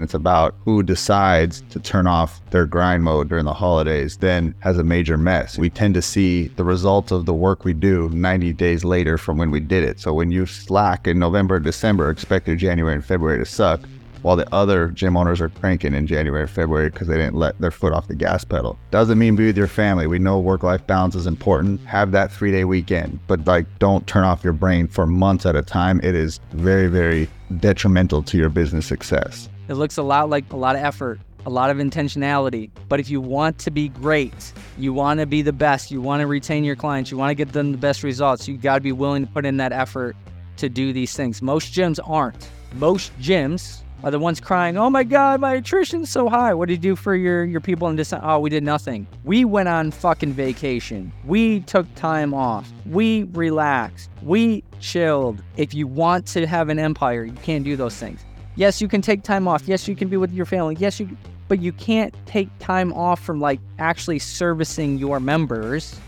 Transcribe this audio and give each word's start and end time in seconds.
It's 0.00 0.14
about 0.14 0.54
who 0.64 0.82
decides 0.82 1.62
to 1.70 1.80
turn 1.80 2.06
off 2.06 2.40
their 2.50 2.66
grind 2.66 3.04
mode 3.04 3.28
during 3.28 3.44
the 3.44 3.52
holidays, 3.52 4.16
then 4.16 4.54
has 4.60 4.78
a 4.78 4.84
major 4.84 5.16
mess. 5.16 5.58
We 5.58 5.70
tend 5.70 5.94
to 5.94 6.02
see 6.02 6.48
the 6.48 6.64
results 6.64 7.12
of 7.12 7.26
the 7.26 7.34
work 7.34 7.64
we 7.64 7.72
do 7.72 8.08
90 8.10 8.52
days 8.54 8.84
later 8.84 9.18
from 9.18 9.38
when 9.38 9.50
we 9.50 9.60
did 9.60 9.84
it. 9.84 10.00
So 10.00 10.12
when 10.12 10.30
you 10.30 10.46
slack 10.46 11.06
in 11.06 11.18
November, 11.18 11.60
December, 11.60 12.10
expect 12.10 12.46
your 12.46 12.56
January 12.56 12.94
and 12.94 13.04
February 13.04 13.38
to 13.38 13.44
suck 13.44 13.80
while 14.22 14.36
the 14.36 14.54
other 14.54 14.88
gym 14.88 15.16
owners 15.16 15.40
are 15.40 15.48
cranking 15.48 15.94
in 15.94 16.06
January, 16.06 16.46
February 16.46 16.90
because 16.90 17.08
they 17.08 17.16
didn't 17.16 17.34
let 17.34 17.58
their 17.60 17.70
foot 17.70 17.92
off 17.92 18.08
the 18.08 18.14
gas 18.14 18.44
pedal. 18.44 18.78
Doesn't 18.90 19.18
mean 19.18 19.36
be 19.36 19.46
with 19.46 19.56
your 19.56 19.66
family. 19.66 20.06
We 20.06 20.18
know 20.18 20.38
work 20.38 20.62
life 20.62 20.86
balance 20.86 21.14
is 21.14 21.26
important. 21.26 21.80
Have 21.82 22.12
that 22.12 22.32
three 22.32 22.50
day 22.50 22.64
weekend, 22.64 23.18
but 23.26 23.46
like 23.46 23.66
don't 23.78 24.06
turn 24.06 24.24
off 24.24 24.44
your 24.44 24.52
brain 24.52 24.88
for 24.88 25.06
months 25.06 25.46
at 25.46 25.56
a 25.56 25.62
time. 25.62 26.00
It 26.02 26.14
is 26.14 26.40
very, 26.52 26.86
very 26.86 27.28
detrimental 27.58 28.22
to 28.24 28.38
your 28.38 28.48
business 28.48 28.86
success. 28.86 29.48
It 29.70 29.74
looks 29.74 29.98
a 29.98 30.02
lot 30.02 30.28
like 30.28 30.52
a 30.52 30.56
lot 30.56 30.74
of 30.74 30.82
effort, 30.82 31.20
a 31.46 31.50
lot 31.50 31.70
of 31.70 31.76
intentionality. 31.76 32.70
But 32.88 32.98
if 32.98 33.08
you 33.08 33.20
want 33.20 33.56
to 33.60 33.70
be 33.70 33.88
great, 33.88 34.52
you 34.76 34.92
want 34.92 35.20
to 35.20 35.26
be 35.26 35.42
the 35.42 35.52
best, 35.52 35.92
you 35.92 36.02
want 36.02 36.22
to 36.22 36.26
retain 36.26 36.64
your 36.64 36.74
clients, 36.74 37.12
you 37.12 37.16
want 37.16 37.30
to 37.30 37.36
get 37.36 37.52
them 37.52 37.70
the 37.70 37.78
best 37.78 38.02
results, 38.02 38.48
you 38.48 38.58
got 38.58 38.74
to 38.74 38.80
be 38.80 38.90
willing 38.90 39.24
to 39.24 39.32
put 39.32 39.46
in 39.46 39.58
that 39.58 39.70
effort 39.70 40.16
to 40.56 40.68
do 40.68 40.92
these 40.92 41.14
things. 41.14 41.40
Most 41.40 41.72
gyms 41.72 42.00
aren't. 42.04 42.50
Most 42.74 43.16
gyms 43.20 43.82
are 44.02 44.10
the 44.10 44.18
ones 44.18 44.40
crying, 44.40 44.76
"Oh 44.76 44.90
my 44.90 45.04
God, 45.04 45.40
my 45.40 45.54
attrition's 45.54 46.10
so 46.10 46.28
high." 46.28 46.52
What 46.52 46.68
did 46.68 46.82
you 46.82 46.90
do 46.90 46.96
for 46.96 47.14
your 47.14 47.44
your 47.44 47.60
people 47.60 47.86
in 47.86 47.94
December? 47.94 48.26
Oh, 48.26 48.40
we 48.40 48.50
did 48.50 48.64
nothing. 48.64 49.06
We 49.22 49.44
went 49.44 49.68
on 49.68 49.92
fucking 49.92 50.32
vacation. 50.32 51.12
We 51.24 51.60
took 51.60 51.86
time 51.94 52.34
off. 52.34 52.72
We 52.86 53.24
relaxed. 53.34 54.10
We 54.22 54.64
chilled. 54.80 55.44
If 55.56 55.74
you 55.74 55.86
want 55.86 56.26
to 56.28 56.44
have 56.46 56.70
an 56.70 56.80
empire, 56.80 57.24
you 57.24 57.34
can't 57.34 57.62
do 57.62 57.76
those 57.76 57.94
things. 57.94 58.24
Yes, 58.60 58.82
you 58.82 58.88
can 58.88 59.00
take 59.00 59.22
time 59.22 59.48
off. 59.48 59.66
Yes, 59.66 59.88
you 59.88 59.96
can 59.96 60.08
be 60.08 60.18
with 60.18 60.34
your 60.34 60.44
family. 60.44 60.76
Yes, 60.78 61.00
you, 61.00 61.16
but 61.48 61.62
you 61.62 61.72
can't 61.72 62.14
take 62.26 62.46
time 62.58 62.92
off 62.92 63.18
from 63.18 63.40
like 63.40 63.58
actually 63.78 64.18
servicing 64.18 64.98
your 64.98 65.18
members. 65.18 65.98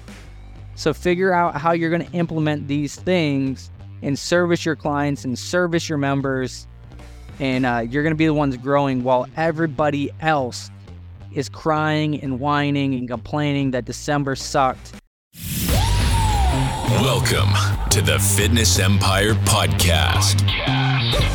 So 0.75 0.93
figure 0.93 1.33
out 1.33 1.55
how 1.57 1.73
you're 1.73 1.89
going 1.89 2.05
to 2.05 2.13
implement 2.13 2.69
these 2.69 2.95
things 2.95 3.71
and 4.03 4.19
service 4.19 4.67
your 4.67 4.77
clients 4.77 5.25
and 5.25 5.39
service 5.39 5.89
your 5.89 5.97
members 5.97 6.67
and 7.41 7.65
uh, 7.65 7.87
you're 7.89 8.03
going 8.03 8.13
to 8.13 8.19
be 8.19 8.27
the 8.27 8.35
ones 8.35 8.55
growing 8.59 9.03
while 9.03 9.27
everybody 9.39 10.11
else 10.21 10.71
is 11.33 11.49
crying 11.49 12.21
and 12.21 12.39
whining 12.39 12.93
and 12.93 13.09
complaining 13.09 13.71
that 13.71 13.87
December 13.87 14.37
sucked. 14.37 14.93
Welcome 17.01 17.49
to 17.89 18.03
the 18.03 18.19
Fitness 18.19 18.79
Empire 18.79 19.35
Podcast, 19.35 20.43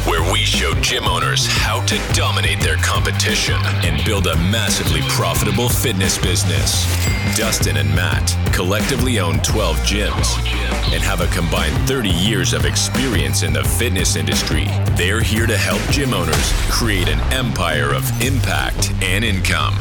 where 0.08 0.17
we 0.32 0.40
show 0.40 0.74
gym 0.82 1.06
owners 1.06 1.46
how 1.48 1.84
to 1.86 1.98
dominate 2.14 2.60
their 2.60 2.78
competition 2.78 3.56
and 3.84 4.04
build 4.06 4.28
a 4.28 4.36
massively 4.36 5.02
profitable 5.10 5.70
fitness 5.70 6.18
business. 6.18 6.86
Dustin 7.38 7.78
and 7.78 7.94
Matt 7.96 8.36
collectively 8.54 9.20
own 9.20 9.40
12 9.40 9.78
gyms 9.78 10.38
and 10.94 11.04
have 11.04 11.22
a 11.22 11.28
combined 11.28 11.76
30 11.88 12.10
years 12.10 12.54
of 12.54 12.66
experience 12.66 13.44
in 13.44 13.54
the 13.54 13.64
fitness 13.64 14.16
industry. 14.16 14.66
They're 14.92 15.22
here 15.22 15.46
to 15.46 15.58
help 15.58 15.82
gym 15.92 16.14
owners 16.14 16.52
create 16.70 17.08
an 17.08 17.20
empire 17.34 17.94
of 17.94 18.04
impact 18.22 18.92
and 19.02 19.24
income. 19.24 19.76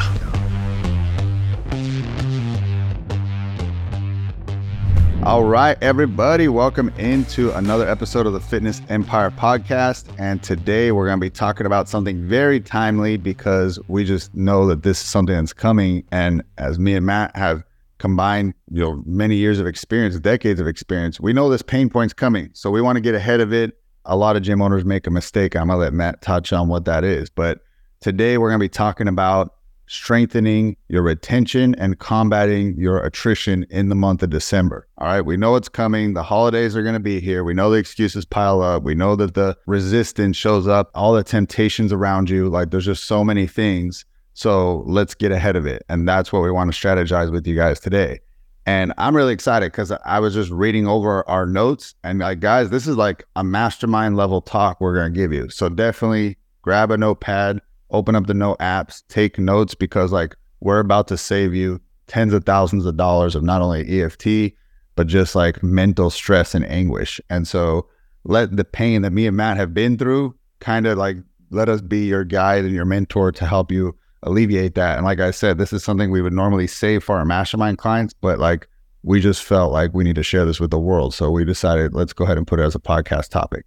All 5.27 5.42
right, 5.42 5.77
everybody, 5.82 6.46
welcome 6.46 6.88
into 6.98 7.50
another 7.58 7.88
episode 7.88 8.28
of 8.28 8.32
the 8.32 8.38
Fitness 8.38 8.80
Empire 8.88 9.33
podcast. 9.33 10.05
And 10.20 10.41
today 10.41 10.92
we're 10.92 11.06
going 11.06 11.18
to 11.18 11.20
be 11.20 11.30
talking 11.30 11.66
about 11.66 11.88
something 11.88 12.28
very 12.28 12.60
timely 12.60 13.16
because 13.16 13.80
we 13.88 14.05
just 14.05 14.33
know 14.36 14.68
that 14.68 14.84
this 14.84 15.00
is 15.00 15.05
something 15.05 15.34
that's 15.34 15.52
coming. 15.52 16.05
And 16.12 16.44
as 16.58 16.78
me 16.78 16.94
and 16.94 17.05
Matt 17.05 17.34
have 17.34 17.64
combined, 17.98 18.55
you 18.70 18.80
know, 18.80 19.02
many 19.05 19.34
years 19.34 19.58
of 19.58 19.66
experience, 19.66 20.17
decades 20.20 20.61
of 20.61 20.68
experience, 20.68 21.18
we 21.18 21.33
know 21.33 21.51
this 21.51 21.61
pain 21.61 21.90
point's 21.90 22.14
coming. 22.14 22.51
So 22.52 22.70
we 22.70 22.80
want 22.80 22.95
to 22.95 23.01
get 23.01 23.17
ahead 23.17 23.40
of 23.40 23.52
it. 23.52 23.77
A 24.05 24.14
lot 24.14 24.36
of 24.36 24.45
gym 24.45 24.62
owners 24.62 24.84
make 24.84 25.08
a 25.08 25.11
mistake. 25.11 25.56
I'm 25.56 25.67
going 25.67 25.78
to 25.78 25.80
let 25.86 25.92
Matt 25.92 26.22
touch 26.22 26.52
on 26.52 26.68
what 26.68 26.84
that 26.84 27.02
is. 27.02 27.30
But 27.30 27.62
today 27.98 28.39
we're 28.39 28.51
going 28.51 28.61
to 28.61 28.64
be 28.64 28.68
talking 28.68 29.08
about 29.08 29.55
strengthening 29.86 30.77
your 30.89 31.02
retention 31.02 31.74
and 31.77 31.98
combating 31.98 32.77
your 32.77 32.98
attrition 32.98 33.67
in 33.70 33.89
the 33.89 33.95
month 33.95 34.23
of 34.23 34.30
December. 34.30 34.89
All 34.98 35.07
right, 35.07 35.20
we 35.20 35.36
know 35.36 35.57
it's 35.57 35.69
coming. 35.69 36.14
The 36.14 36.23
holidays 36.23 36.77
are 36.77 36.83
going 36.83 36.95
to 36.95 37.01
be 37.01 37.20
here. 37.20 37.45
We 37.45 37.55
know 37.55 37.70
the 37.70 37.79
excuses 37.79 38.25
pile 38.25 38.63
up. 38.63 38.83
We 38.83 38.95
know 38.95 39.17
that 39.17 39.35
the 39.35 39.57
resistance 39.67 40.36
shows 40.36 40.67
up, 40.67 40.91
all 40.95 41.13
the 41.13 41.25
temptations 41.25 41.92
around 41.92 42.30
you. 42.30 42.48
Like 42.48 42.70
there's 42.70 42.86
just 42.86 43.05
so 43.05 43.25
many 43.25 43.46
things. 43.46 44.05
So 44.35 44.83
let's 44.86 45.14
get 45.14 45.33
ahead 45.33 45.57
of 45.57 45.67
it. 45.67 45.85
And 45.89 46.08
that's 46.08 46.33
what 46.33 46.42
we 46.42 46.51
want 46.51 46.73
to 46.73 46.79
strategize 46.79 47.33
with 47.33 47.46
you 47.46 47.57
guys 47.57 47.80
today. 47.80 48.20
And 48.67 48.92
I'm 48.98 49.14
really 49.14 49.33
excited 49.33 49.70
because 49.70 49.92
I 50.05 50.19
was 50.19 50.35
just 50.35 50.51
reading 50.51 50.89
over 50.89 51.27
our 51.29 51.46
notes 51.46 51.95
and 52.02 52.19
like, 52.19 52.41
guys, 52.41 52.69
this 52.70 52.89
is 52.89 52.96
like 52.96 53.25
a 53.36 53.45
mastermind 53.45 54.17
level 54.17 54.41
talk 54.41 54.80
we're 54.80 54.95
going 54.95 55.14
to 55.14 55.19
give 55.19 55.33
you. 55.33 55.48
So 55.51 55.69
definitely 55.69 56.36
grab 56.63 56.91
a 56.91 56.96
notepad, 56.98 57.61
open 57.91 58.14
up 58.14 58.27
the 58.27 58.35
note 58.35 58.58
apps, 58.58 59.02
take 59.08 59.39
notes 59.39 59.74
because 59.74 60.13
like 60.13 60.35
we're 60.61 60.80
about 60.80 61.08
to 61.08 61.17
save 61.17 61.55
you 61.55 61.80
tens 62.07 62.33
of 62.33 62.45
thousands 62.45 62.86
of 62.86 62.97
dollars 62.97 63.35
of 63.35 63.42
not 63.42 63.63
only 63.63 64.02
EFT, 64.02 64.55
but 64.95 65.07
just 65.07 65.35
like 65.35 65.63
mental 65.63 66.11
stress 66.11 66.55
and 66.55 66.64
anguish. 66.67 67.20
And 67.30 67.46
so 67.46 67.86
let 68.25 68.57
the 68.57 68.64
pain 68.64 69.02
that 69.02 69.13
me 69.13 69.27
and 69.27 69.36
Matt 69.36 69.57
have 69.57 69.75
been 69.75 69.98
through 69.98 70.35
kind 70.61 70.86
of 70.86 70.98
like 70.98 71.19
let 71.51 71.69
us 71.69 71.80
be 71.80 72.07
your 72.07 72.25
guide 72.25 72.64
and 72.64 72.75
your 72.75 72.85
mentor 72.85 73.30
to 73.33 73.46
help 73.46 73.70
you 73.70 73.96
alleviate 74.23 74.75
that. 74.75 74.96
And 74.96 75.05
like 75.05 75.20
I 75.20 75.30
said, 75.30 75.58
this 75.58 75.73
is 75.73 75.85
something 75.85 76.11
we 76.11 76.23
would 76.23 76.33
normally 76.33 76.67
save 76.67 77.05
for 77.05 77.17
our 77.17 77.25
mastermind 77.25 77.79
clients, 77.79 78.14
but 78.14 78.39
like 78.39 78.69
we 79.02 79.20
just 79.20 79.45
felt 79.45 79.73
like 79.73 79.95
we 79.95 80.02
need 80.02 80.17
to 80.17 80.23
share 80.23 80.45
this 80.45 80.58
with 80.58 80.70
the 80.70 80.80
world. 80.80 81.14
So 81.14 81.30
we 81.30 81.45
decided 81.45 81.95
let's 81.95 82.13
go 82.13 82.25
ahead 82.25 82.39
and 82.39 82.46
put 82.46 82.58
it 82.58 82.64
as 82.64 82.75
a 82.75 82.80
podcast 82.80 83.29
topic. 83.29 83.64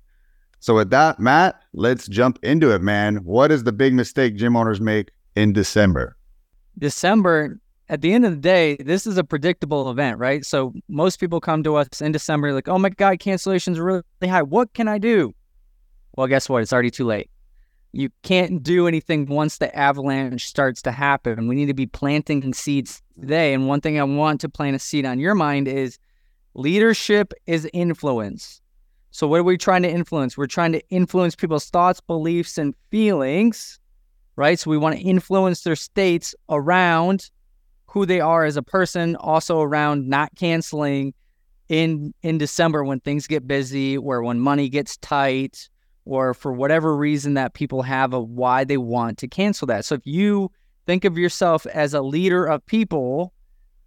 So 0.59 0.75
with 0.75 0.90
that, 0.90 1.20
Matt, 1.20 1.62
let's 1.74 2.08
jump 2.08 2.38
into 2.44 2.74
it, 2.74 2.81
man. 2.81 3.18
What 3.18 3.52
is 3.52 3.64
the 3.64 3.72
big 3.72 3.94
mistake 3.94 4.36
gym 4.36 4.56
owners 4.56 4.81
make 4.81 5.09
in 5.36 5.53
December? 5.53 6.18
December, 6.78 7.59
at 7.88 8.02
the 8.02 8.14
end 8.14 8.25
of 8.25 8.31
the 8.31 8.38
day, 8.38 8.75
this 8.78 9.08
is 9.08 9.18
a 9.18 9.24
predictable 9.24 9.90
event, 9.90 10.20
right? 10.20 10.46
So 10.46 10.74
most 10.88 11.20
people 11.20 11.40
come 11.40 11.64
to 11.64 11.75
us 11.75 12.02
in 12.02 12.12
December 12.12 12.53
like, 12.53 12.68
oh 12.68 12.78
my 12.78 12.90
God, 12.90 13.20
cancellations 13.20 13.78
are 13.78 13.84
really 13.84 14.03
high. 14.28 14.44
What 14.44 14.74
can 14.74 14.88
I 14.88 14.97
do? 14.97 15.34
Well, 16.16 16.28
guess 16.28 16.50
what? 16.50 16.62
It's 16.62 16.74
already 16.74 16.91
too 16.91 17.06
late. 17.06 17.30
You 17.91 18.09
can't 18.22 18.62
do 18.62 18.88
anything 18.88 19.26
once 19.26 19.58
the 19.58 19.76
avalanche 19.76 20.46
starts 20.46 20.81
to 20.84 20.91
happen. 20.91 21.47
We 21.47 21.56
need 21.56 21.68
to 21.68 21.74
be 21.74 21.88
planting 21.88 22.53
seeds 22.53 23.02
today. 23.20 23.53
And 23.53 23.68
one 23.68 23.81
thing 23.81 24.00
I 24.00 24.03
want 24.03 24.41
to 24.41 24.50
plant 24.50 24.76
a 24.76 24.80
seed 24.80 25.06
on 25.06 25.20
your 25.20 25.34
mind 25.34 25.68
is 25.68 25.97
leadership 26.53 27.34
is 27.47 27.68
influence. 27.74 28.59
So, 29.12 29.28
what 29.28 29.40
are 29.40 29.44
we 29.44 29.58
trying 29.58 29.84
to 29.84 29.90
influence? 29.90 30.38
We're 30.38 30.47
trying 30.47 30.72
to 30.74 30.88
influence 30.90 31.36
people's 31.36 31.70
thoughts, 31.70 32.00
beliefs, 32.00 32.58
and 32.58 32.75
feelings, 32.92 33.80
right? 34.36 34.59
So, 34.59 34.70
we 34.70 34.78
want 34.78 34.97
to 34.97 35.02
influence 35.02 35.62
their 35.62 35.75
states 35.75 36.36
around 36.50 37.30
who 37.88 38.06
they 38.06 38.20
are 38.20 38.46
as 38.46 38.56
a 38.56 38.62
person, 38.62 39.16
also 39.16 39.62
around 39.62 40.08
not 40.08 40.36
canceling 40.36 41.14
in 41.70 42.14
in 42.22 42.38
December 42.38 42.84
when 42.84 43.00
things 43.00 43.25
get 43.25 43.47
busy, 43.47 43.97
or 43.97 44.22
when 44.24 44.40
money 44.40 44.70
gets 44.70 44.97
tight, 44.97 45.70
or 46.06 46.36
for 46.36 46.53
whatever 46.53 46.96
reason 46.96 47.34
that 47.34 47.56
people 47.56 47.81
have 47.81 48.14
of 48.14 48.30
why 48.30 48.64
they 48.64 48.78
want 48.78 49.18
to 49.18 49.28
cancel 49.28 49.66
that. 49.68 49.86
So, 49.86 49.96
if 49.96 50.06
you 50.06 50.52
think 50.86 51.03
of 51.03 51.18
yourself 51.18 51.66
as 51.68 51.96
a 51.96 52.02
leader 52.02 52.46
of 52.46 52.64
people, 52.68 53.34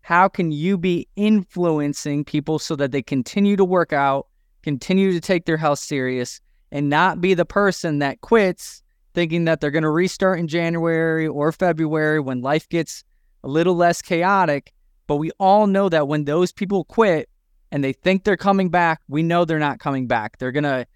how 0.00 0.27
can 0.27 0.50
you 0.50 0.77
be 0.77 1.06
influencing 1.15 2.25
people 2.25 2.59
so 2.59 2.75
that 2.75 2.91
they 2.91 3.03
continue 3.03 3.54
to 3.54 3.65
work 3.65 3.93
out? 3.93 4.27
Continue 4.62 5.12
to 5.12 5.20
take 5.20 5.44
their 5.44 5.56
health 5.56 5.78
serious 5.78 6.40
and 6.70 6.88
not 6.88 7.20
be 7.20 7.34
the 7.34 7.44
person 7.44 7.98
that 7.98 8.20
quits 8.20 8.82
thinking 9.14 9.44
that 9.44 9.60
they're 9.60 9.70
going 9.70 9.82
to 9.82 9.90
restart 9.90 10.38
in 10.38 10.48
January 10.48 11.26
or 11.26 11.53
February 11.53 12.20
when 12.20 12.41
life 12.41 12.68
gets 12.68 13.04
a 13.44 13.48
little 13.48 13.74
less 13.74 14.00
chaotic. 14.00 14.72
But 15.06 15.16
we 15.16 15.30
all 15.38 15.66
know 15.66 15.88
that 15.88 16.09
when 16.09 16.24
those 16.24 16.53
people 16.53 16.84
quit 16.84 17.28
and 17.70 17.82
they 17.82 17.92
think 17.92 18.24
they're 18.24 18.36
coming 18.36 18.70
back, 18.70 19.00
we 19.09 19.22
know 19.22 19.44
they're 19.44 19.59
not 19.59 19.80
coming 19.80 20.06
back. 20.06 20.38
They're 20.38 20.53
going 20.53 20.65
to 20.65 20.86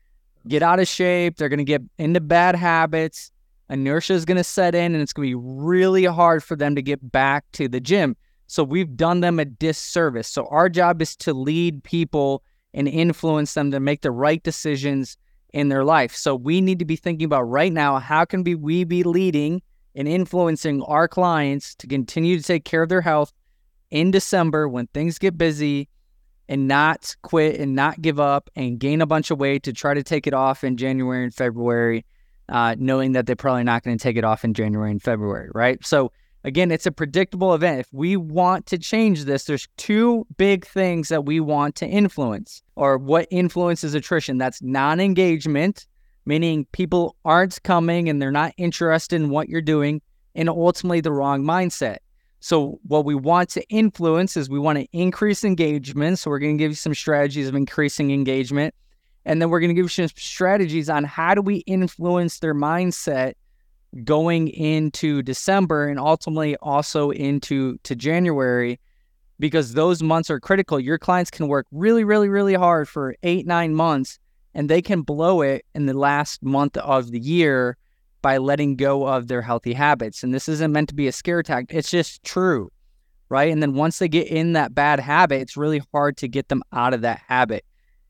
get 0.49 0.63
out 0.63 0.79
of 0.79 0.87
shape, 0.87 1.37
they're 1.37 1.49
going 1.49 1.59
to 1.59 1.65
get 1.65 1.83
into 1.99 2.21
bad 2.21 2.55
habits. 2.55 3.33
Inertia 3.69 4.13
is 4.13 4.25
going 4.25 4.37
to 4.37 4.45
set 4.45 4.77
in, 4.77 4.95
and 4.95 5.03
it's 5.03 5.13
going 5.13 5.29
to 5.29 5.37
be 5.37 5.43
really 5.45 6.05
hard 6.05 6.45
for 6.45 6.55
them 6.55 6.77
to 6.77 6.83
get 6.83 7.11
back 7.11 7.45
to 7.55 7.67
the 7.67 7.81
gym. 7.81 8.17
So 8.47 8.63
we've 8.63 8.97
done 8.97 9.21
them 9.21 9.41
a 9.41 9.45
disservice. 9.45 10.29
So 10.29 10.47
our 10.47 10.69
job 10.69 11.03
is 11.03 11.17
to 11.17 11.35
lead 11.35 11.83
people 11.83 12.45
and 12.77 12.87
influence 12.87 13.55
them 13.55 13.73
to 13.73 13.81
make 13.81 14.03
the 14.03 14.13
right 14.13 14.43
decisions 14.45 15.17
in 15.53 15.71
their 15.71 15.85
life. 15.85 16.15
So 16.15 16.37
we 16.37 16.61
need 16.61 16.79
to 16.79 16.85
be 16.85 16.97
thinking 16.97 17.25
about 17.25 17.43
right 17.43 17.73
now 17.73 17.99
how 17.99 18.25
can 18.25 18.45
we 18.45 18.85
be 18.85 19.03
leading 19.03 19.63
and 19.95 20.07
influencing 20.07 20.83
our 20.83 21.09
clients 21.09 21.75
to 21.77 21.89
continue 21.89 22.37
to 22.37 22.45
take 22.45 22.65
care 22.65 22.83
of 22.83 22.89
their 22.91 23.01
health 23.01 23.33
in 23.91 24.11
December 24.11 24.69
when 24.69 24.87
things 24.89 25.19
get 25.19 25.39
busy 25.39 25.89
and 26.49 26.69
not 26.69 27.17
quit 27.23 27.59
and 27.59 27.75
not 27.75 28.03
give 28.03 28.21
up 28.21 28.51
and 28.55 28.79
gain 28.79 29.01
a 29.01 29.07
bunch 29.07 29.31
of 29.31 29.41
weight 29.41 29.63
to 29.63 29.73
try 29.73 29.95
to 29.95 30.03
take 30.03 30.27
it 30.27 30.35
off 30.35 30.63
in 30.63 30.77
January 30.77 31.25
and 31.25 31.35
February. 31.35 32.05
uh, 32.49 32.77
knowing 32.79 33.13
that 33.13 33.27
they're 33.27 33.37
probably 33.37 33.65
not 33.65 33.83
going 33.83 33.97
to 33.97 34.03
take 34.03 34.17
it 34.17 34.25
off 34.25 34.45
in 34.45 34.55
January 34.55 34.91
and 34.91 35.03
February, 35.03 35.49
right? 35.55 35.85
So 35.85 36.13
again, 36.47 36.71
it's 36.71 36.87
a 36.87 36.93
predictable 36.93 37.53
event. 37.55 37.81
If 37.81 37.89
we 37.93 38.17
want 38.17 38.67
to 38.67 38.79
change 38.79 39.25
this, 39.25 39.45
there's 39.45 39.69
two 39.77 40.27
big 40.39 40.65
things 40.65 41.09
that 41.09 41.27
we 41.27 41.41
want 41.41 41.75
to 41.77 41.87
influence, 41.87 42.63
or 42.77 42.97
what 42.97 43.27
influences 43.31 43.95
attrition. 43.95 44.39
That's 44.39 44.63
non-engagement, 44.63 45.87
meaning 46.25 46.67
people 46.73 47.17
aren't 47.25 47.63
coming 47.65 48.09
and 48.09 48.23
they're 48.23 48.31
not 48.31 48.55
interested 48.57 49.17
in 49.17 49.29
what 49.29 49.49
you're 49.49 49.61
doing, 49.61 50.01
and 50.35 50.49
ultimately 50.49 51.01
the 51.01 51.13
wrong 51.13 51.43
mindset. 51.43 51.99
So, 52.41 52.79
what 52.87 53.05
we 53.05 53.17
want 53.17 53.49
to 53.51 53.69
influence 53.69 54.37
is 54.37 54.49
we 54.49 54.61
want 54.61 54.79
to 54.79 54.87
increase 54.93 55.43
engagement. 55.43 56.21
So, 56.21 56.31
we're 56.31 56.39
going 56.39 56.57
to 56.57 56.63
give 56.63 56.71
you 56.71 56.77
some 56.77 56.95
strategies 56.95 57.49
of 57.49 57.57
increasing 57.57 58.13
engagement. 58.13 58.73
And 59.25 59.43
then 59.43 59.51
we're 59.51 59.59
going 59.59 59.71
to 59.71 59.75
give 59.75 59.87
you 59.87 59.89
some 59.89 60.09
strategies 60.17 60.89
on 60.89 61.03
how 61.03 61.35
do 61.35 61.43
we 61.43 61.57
influence 61.67 62.39
their 62.39 62.55
mindset 62.55 63.33
going 64.05 64.49
into 64.49 65.23
December 65.23 65.89
and 65.89 65.99
ultimately 65.99 66.57
also 66.57 67.11
into 67.11 67.79
to 67.85 67.95
January 67.95 68.79
because 69.39 69.75
those 69.75 70.03
months 70.03 70.31
are 70.31 70.41
critical. 70.41 70.81
Your 70.81 70.99
clients 70.99 71.31
can 71.31 71.49
work 71.49 71.67
really, 71.71 72.05
really, 72.05 72.29
really 72.29 72.55
hard 72.55 72.89
for 72.89 73.15
eight, 73.23 73.47
nine 73.47 73.75
months, 73.75 74.19
and 74.55 74.69
they 74.69 74.81
can 74.81 75.03
blow 75.03 75.43
it 75.43 75.65
in 75.75 75.87
the 75.87 75.95
last 75.95 76.43
month 76.43 76.77
of 76.79 77.11
the 77.11 77.21
year 77.21 77.77
by 78.23 78.39
letting 78.39 78.77
go 78.77 79.07
of 79.07 79.29
their 79.29 79.43
healthy 79.43 79.73
habits. 79.73 80.23
And 80.23 80.33
this 80.35 80.49
isn't 80.49 80.73
meant 80.73 80.89
to 80.89 80.95
be 80.95 81.07
a 81.07 81.13
scare 81.13 81.43
tactic, 81.43 81.77
it's 81.77 81.91
just 81.91 82.23
true, 82.25 82.71
right? 83.29 83.53
And 83.53 83.63
then 83.63 83.75
once 83.75 83.99
they 83.99 84.09
get 84.09 84.29
in 84.29 84.55
that 84.55 84.75
bad 84.75 85.01
habit, 85.01 85.43
it's 85.43 85.57
really 85.57 85.83
hard 85.93 86.17
to 86.19 86.29
get 86.29 86.49
them 86.49 86.63
out 86.73 86.95
of 86.95 87.03
that 87.03 87.21
habit. 87.29 87.65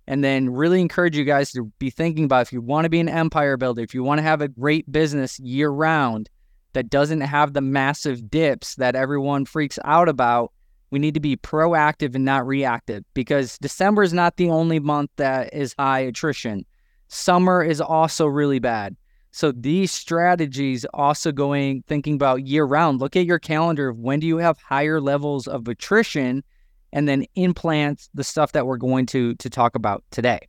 And 0.09 0.23
then 0.23 0.51
really 0.51 0.81
encourage 0.81 1.17
you 1.17 1.25
guys 1.25 1.51
to 1.53 1.65
be 1.79 1.91
thinking 1.91 2.25
about 2.25 2.43
if 2.43 2.53
you 2.53 2.61
want 2.61 2.85
to 2.85 2.91
be 2.91 3.01
an 3.01 3.09
empire 3.09 3.57
builder, 3.57 3.83
if 3.83 3.93
you 3.93 4.05
want 4.05 4.19
to 4.19 4.23
have 4.23 4.41
a 4.41 4.49
great 4.49 4.91
business 4.91 5.41
year 5.41 5.69
round 5.69 6.31
that 6.75 6.91
doesn't 6.91 7.23
have 7.23 7.53
the 7.53 7.61
massive 7.61 8.31
dips 8.31 8.77
that 8.77 8.95
everyone 8.95 9.45
freaks 9.45 9.79
out 9.85 10.09
about, 10.09 10.53
we 10.91 10.99
need 10.99 11.15
to 11.15 11.21
be 11.21 11.37
proactive 11.37 12.15
and 12.15 12.25
not 12.25 12.47
reactive 12.47 13.03
because 13.15 13.59
December 13.59 14.03
is 14.03 14.13
not 14.13 14.37
the 14.37 14.51
only 14.51 14.79
month 14.79 15.11
that 15.17 15.53
is 15.53 15.75
high 15.79 16.01
attrition. 16.01 16.65
Summer 17.09 17.63
is 17.63 17.81
also 17.81 18.27
really 18.27 18.59
bad. 18.59 18.97
So 19.33 19.53
these 19.53 19.93
strategies 19.93 20.87
also 20.95 21.33
going 21.33 21.85
thinking 21.87 22.15
about 22.15 22.47
year 22.47 22.65
round. 22.65 23.01
Look 23.01 23.17
at 23.17 23.27
your 23.27 23.39
calendar 23.39 23.89
of 23.89 23.99
when 23.99 24.21
do 24.21 24.27
you 24.27 24.39
have 24.39 24.59
higher 24.59 25.01
levels 25.01 25.47
of 25.47 25.69
attrition 25.69 26.43
and 26.93 27.09
then 27.09 27.25
implant 27.35 28.09
the 28.15 28.25
stuff 28.25 28.53
that 28.53 28.67
we're 28.67 28.77
going 28.77 29.07
to 29.07 29.35
to 29.37 29.51
talk 29.51 29.75
about 29.75 30.05
today. 30.11 30.41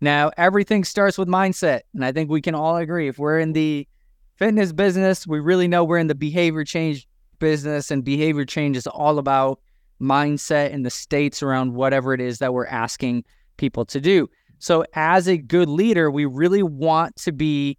Now, 0.00 0.30
everything 0.36 0.84
starts 0.84 1.16
with 1.16 1.28
mindset, 1.28 1.80
and 1.94 2.04
I 2.04 2.12
think 2.12 2.30
we 2.30 2.42
can 2.42 2.54
all 2.54 2.76
agree 2.76 3.08
if 3.08 3.18
we're 3.18 3.38
in 3.38 3.52
the 3.52 3.88
fitness 4.36 4.72
business, 4.72 5.26
we 5.26 5.40
really 5.40 5.68
know 5.68 5.84
we're 5.84 5.98
in 5.98 6.08
the 6.08 6.14
behavior 6.14 6.64
change 6.64 7.06
business 7.38 7.90
and 7.90 8.04
behavior 8.04 8.44
change 8.44 8.76
is 8.76 8.86
all 8.86 9.18
about 9.18 9.60
mindset 10.00 10.72
and 10.72 10.84
the 10.84 10.90
states 10.90 11.42
around 11.42 11.74
whatever 11.74 12.12
it 12.12 12.20
is 12.20 12.38
that 12.38 12.52
we're 12.52 12.66
asking 12.66 13.24
people 13.56 13.84
to 13.86 14.00
do. 14.00 14.28
So, 14.58 14.84
as 14.94 15.28
a 15.28 15.36
good 15.38 15.68
leader, 15.68 16.10
we 16.10 16.24
really 16.24 16.62
want 16.62 17.16
to 17.16 17.32
be 17.32 17.78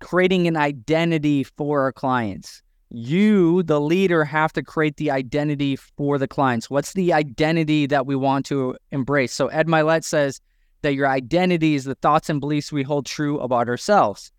creating 0.00 0.46
an 0.46 0.56
identity 0.56 1.44
for 1.44 1.82
our 1.82 1.92
clients 1.92 2.62
you, 2.90 3.62
the 3.64 3.80
leader, 3.80 4.24
have 4.24 4.52
to 4.54 4.62
create 4.62 4.96
the 4.96 5.10
identity 5.10 5.76
for 5.76 6.18
the 6.18 6.28
clients. 6.28 6.70
What's 6.70 6.94
the 6.94 7.12
identity 7.12 7.86
that 7.86 8.06
we 8.06 8.16
want 8.16 8.46
to 8.46 8.76
embrace? 8.92 9.32
So, 9.32 9.48
Ed 9.48 9.66
Mylett 9.66 10.04
says 10.04 10.40
that 10.82 10.94
your 10.94 11.08
identity 11.08 11.74
is 11.74 11.84
the 11.84 11.96
thoughts 11.96 12.30
and 12.30 12.40
beliefs 12.40 12.72
we 12.72 12.82
hold 12.82 13.06
true 13.06 13.38
about 13.40 13.68
ourselves. 13.68 14.32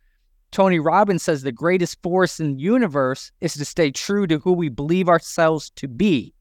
Tony 0.52 0.80
Robbins 0.80 1.22
says 1.22 1.44
the 1.44 1.52
greatest 1.52 2.02
force 2.02 2.40
in 2.40 2.56
the 2.56 2.62
universe 2.62 3.32
is 3.40 3.54
to 3.54 3.66
stay 3.66 3.92
true 3.92 4.26
to 4.26 4.40
who 4.40 4.54
we 4.54 4.70
believe 4.70 5.08
ourselves 5.08 5.70
to 5.76 5.88
be. 5.88 6.34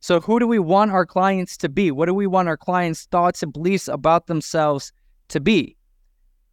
So, 0.00 0.20
who 0.20 0.40
do 0.40 0.46
we 0.46 0.58
want 0.58 0.90
our 0.90 1.06
clients 1.06 1.56
to 1.58 1.68
be? 1.68 1.90
What 1.90 2.06
do 2.06 2.14
we 2.14 2.26
want 2.26 2.48
our 2.48 2.56
clients' 2.56 3.06
thoughts 3.06 3.42
and 3.42 3.52
beliefs 3.52 3.88
about 3.88 4.26
themselves 4.26 4.92
to 5.28 5.40
be? 5.40 5.77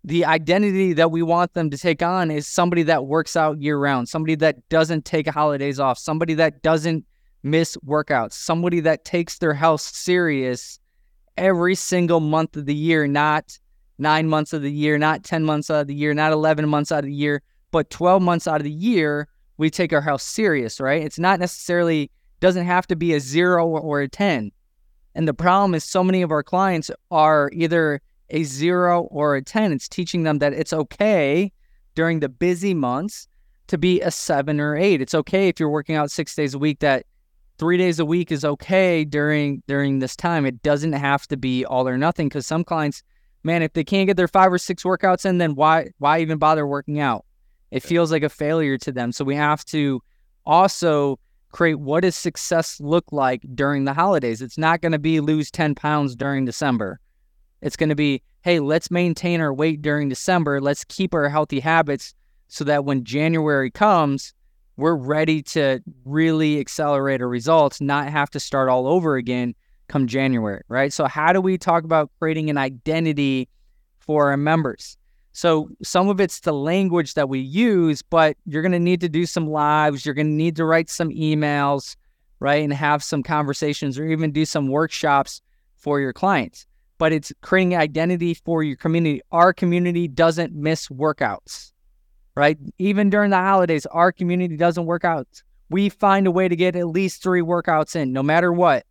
The 0.05 0.23
identity 0.23 0.93
that 0.93 1.09
we 1.09 1.23
want 1.23 1.55
them 1.55 1.71
to 1.71 1.77
take 1.79 2.03
on 2.03 2.29
is 2.29 2.45
somebody 2.45 2.83
that 2.83 3.07
works 3.07 3.35
out 3.35 3.59
year 3.59 3.79
round, 3.79 4.07
somebody 4.07 4.35
that 4.35 4.57
doesn't 4.69 5.03
take 5.03 5.27
holidays 5.27 5.79
off, 5.79 5.97
somebody 5.97 6.35
that 6.35 6.61
doesn't 6.61 7.03
miss 7.41 7.75
workouts, 7.77 8.33
somebody 8.33 8.79
that 8.79 9.03
takes 9.03 9.39
their 9.39 9.55
health 9.55 9.81
serious 9.81 10.79
every 11.37 11.73
single 11.73 12.19
month 12.19 12.55
of 12.55 12.67
the 12.67 12.75
year, 12.75 13.07
not 13.07 13.57
nine 13.97 14.29
months 14.29 14.53
of 14.53 14.61
the 14.61 14.71
year, 14.71 14.99
not 14.99 15.23
10 15.23 15.43
months 15.43 15.71
out 15.71 15.81
of 15.81 15.87
the 15.87 15.95
year, 15.95 16.13
not 16.13 16.31
11 16.31 16.69
months 16.69 16.91
out 16.91 16.99
of 16.99 17.05
the 17.05 17.11
year, 17.11 17.41
but 17.71 17.89
12 17.89 18.21
months 18.21 18.47
out 18.47 18.57
of 18.57 18.63
the 18.63 18.71
year, 18.71 19.27
we 19.57 19.71
take 19.71 19.91
our 19.91 20.01
health 20.01 20.21
serious, 20.21 20.79
right? 20.79 21.01
It's 21.01 21.17
not 21.17 21.39
necessarily, 21.39 22.11
doesn't 22.41 22.65
have 22.65 22.85
to 22.87 22.95
be 22.95 23.15
a 23.15 23.19
zero 23.19 23.67
or 23.67 24.01
a 24.01 24.07
10. 24.07 24.51
And 25.15 25.27
the 25.27 25.33
problem 25.33 25.73
is 25.73 25.83
so 25.83 26.03
many 26.03 26.21
of 26.21 26.29
our 26.29 26.43
clients 26.43 26.91
are 27.09 27.49
either 27.53 28.01
a 28.29 28.43
zero 28.43 29.03
or 29.03 29.35
a 29.35 29.41
10. 29.41 29.71
It's 29.71 29.87
teaching 29.87 30.23
them 30.23 30.39
that 30.39 30.53
it's 30.53 30.73
okay 30.73 31.51
during 31.95 32.19
the 32.19 32.29
busy 32.29 32.73
months 32.73 33.27
to 33.67 33.77
be 33.77 34.01
a 34.01 34.11
seven 34.11 34.59
or 34.59 34.75
eight. 34.75 35.01
It's 35.01 35.15
okay 35.15 35.47
if 35.47 35.59
you're 35.59 35.69
working 35.69 35.95
out 35.95 36.11
six 36.11 36.35
days 36.35 36.53
a 36.53 36.59
week 36.59 36.79
that 36.79 37.05
three 37.57 37.77
days 37.77 37.99
a 37.99 38.05
week 38.05 38.31
is 38.31 38.45
okay 38.45 39.05
during 39.05 39.63
during 39.67 39.99
this 39.99 40.15
time. 40.15 40.45
It 40.45 40.61
doesn't 40.61 40.93
have 40.93 41.27
to 41.27 41.37
be 41.37 41.65
all 41.65 41.87
or 41.87 41.97
nothing 41.97 42.27
because 42.27 42.45
some 42.45 42.63
clients, 42.63 43.01
man, 43.43 43.61
if 43.61 43.73
they 43.73 43.83
can't 43.83 44.07
get 44.07 44.17
their 44.17 44.27
five 44.27 44.51
or 44.51 44.57
six 44.57 44.83
workouts 44.83 45.25
in, 45.25 45.37
then 45.37 45.55
why 45.55 45.89
why 45.97 46.19
even 46.19 46.37
bother 46.37 46.67
working 46.67 46.99
out? 46.99 47.25
It 47.71 47.83
feels 47.83 48.11
like 48.11 48.23
a 48.23 48.29
failure 48.29 48.77
to 48.79 48.91
them. 48.91 49.11
So 49.11 49.25
we 49.25 49.35
have 49.35 49.65
to 49.65 50.01
also 50.45 51.19
create 51.51 51.79
what 51.79 52.01
does 52.01 52.15
success 52.15 52.79
look 52.79 53.05
like 53.11 53.41
during 53.55 53.85
the 53.85 53.93
holidays. 53.93 54.41
It's 54.41 54.57
not 54.57 54.81
going 54.81 54.91
to 54.91 54.99
be 54.99 55.19
lose 55.19 55.49
10 55.49 55.73
pounds 55.75 56.15
during 56.15 56.45
December. 56.45 56.99
It's 57.65 57.75
going 57.75 57.89
to 57.89 57.95
be, 57.95 58.21
hey, 58.43 58.59
let's 58.59 58.91
maintain 58.91 59.41
our 59.41 59.51
weight 59.51 59.81
during 59.81 60.07
December. 60.07 60.61
Let's 60.61 60.83
keep 60.83 61.15
our 61.15 61.27
healthy 61.29 61.59
habits 61.59 62.13
so 62.47 62.63
that 62.63 62.85
when 62.85 63.03
January 63.03 63.71
comes, 63.71 64.35
we're 64.77 64.93
ready 64.93 65.41
to 65.41 65.81
really 66.05 66.59
accelerate 66.59 67.23
our 67.23 67.27
results, 67.27 67.81
not 67.81 68.09
have 68.09 68.29
to 68.29 68.39
start 68.39 68.69
all 68.69 68.85
over 68.85 69.15
again 69.15 69.55
come 69.87 70.05
January, 70.05 70.61
right? 70.67 70.93
So, 70.93 71.05
how 71.05 71.33
do 71.33 71.41
we 71.41 71.57
talk 71.57 71.83
about 71.83 72.11
creating 72.19 72.51
an 72.51 72.57
identity 72.59 73.49
for 73.97 74.29
our 74.29 74.37
members? 74.37 74.95
So, 75.33 75.69
some 75.81 76.07
of 76.07 76.19
it's 76.19 76.41
the 76.41 76.53
language 76.53 77.15
that 77.15 77.29
we 77.29 77.39
use, 77.39 78.03
but 78.03 78.37
you're 78.45 78.61
going 78.61 78.73
to 78.73 78.79
need 78.79 79.01
to 79.01 79.09
do 79.09 79.25
some 79.25 79.47
lives. 79.47 80.05
You're 80.05 80.13
going 80.13 80.27
to 80.27 80.33
need 80.33 80.55
to 80.57 80.65
write 80.65 80.91
some 80.91 81.09
emails, 81.09 81.95
right? 82.39 82.63
And 82.63 82.71
have 82.73 83.03
some 83.03 83.23
conversations 83.23 83.97
or 83.97 84.05
even 84.05 84.31
do 84.31 84.45
some 84.45 84.67
workshops 84.67 85.41
for 85.77 85.99
your 85.99 86.13
clients 86.13 86.67
but 86.97 87.11
it's 87.11 87.31
creating 87.41 87.75
identity 87.75 88.33
for 88.33 88.63
your 88.63 88.77
community. 88.77 89.21
Our 89.31 89.53
community 89.53 90.07
doesn't 90.07 90.53
miss 90.53 90.87
workouts, 90.87 91.71
right? 92.35 92.57
Even 92.77 93.09
during 93.09 93.31
the 93.31 93.37
holidays, 93.37 93.85
our 93.87 94.11
community 94.11 94.57
doesn't 94.57 94.85
work 94.85 95.03
out. 95.03 95.27
We 95.69 95.89
find 95.89 96.27
a 96.27 96.31
way 96.31 96.47
to 96.47 96.55
get 96.55 96.75
at 96.75 96.87
least 96.87 97.23
three 97.23 97.41
workouts 97.41 97.95
in, 97.95 98.13
no 98.13 98.23
matter 98.23 98.53
what. 98.53 98.85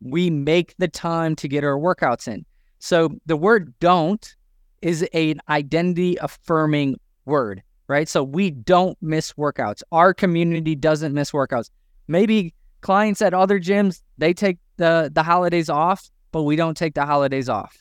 We 0.00 0.30
make 0.30 0.74
the 0.78 0.88
time 0.88 1.34
to 1.36 1.48
get 1.48 1.64
our 1.64 1.78
workouts 1.78 2.28
in. 2.28 2.44
So 2.78 3.10
the 3.26 3.36
word 3.36 3.72
don't 3.80 4.34
is 4.82 5.02
an 5.14 5.40
identity 5.48 6.16
affirming 6.20 7.00
word, 7.24 7.62
right? 7.88 8.08
So 8.08 8.22
we 8.22 8.50
don't 8.50 8.98
miss 9.00 9.32
workouts. 9.32 9.82
Our 9.90 10.12
community 10.12 10.74
doesn't 10.74 11.14
miss 11.14 11.32
workouts. 11.32 11.70
Maybe 12.06 12.52
clients 12.82 13.22
at 13.22 13.32
other 13.32 13.58
gyms, 13.58 14.02
they 14.18 14.34
take 14.34 14.58
the, 14.76 15.10
the 15.12 15.22
holidays 15.22 15.70
off 15.70 16.10
but 16.34 16.42
we 16.42 16.56
don't 16.56 16.76
take 16.76 16.94
the 16.94 17.06
holidays 17.06 17.48
off. 17.48 17.78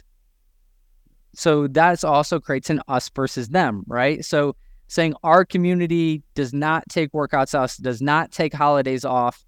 So 1.34 1.66
that's 1.66 2.04
also 2.04 2.40
creates 2.40 2.70
an 2.70 2.84
us 2.88 3.10
versus 3.10 3.50
them, 3.50 3.84
right? 3.88 4.24
So 4.24 4.56
saying 4.88 5.16
our 5.24 5.44
community 5.44 6.22
does 6.36 6.54
not 6.54 6.88
take 6.88 7.14
workouts 7.14 7.60
off, 7.60 7.76
does 7.78 8.00
not 8.00 8.32
take 8.32 8.54
holidays 8.54 9.04
off. 9.04 9.44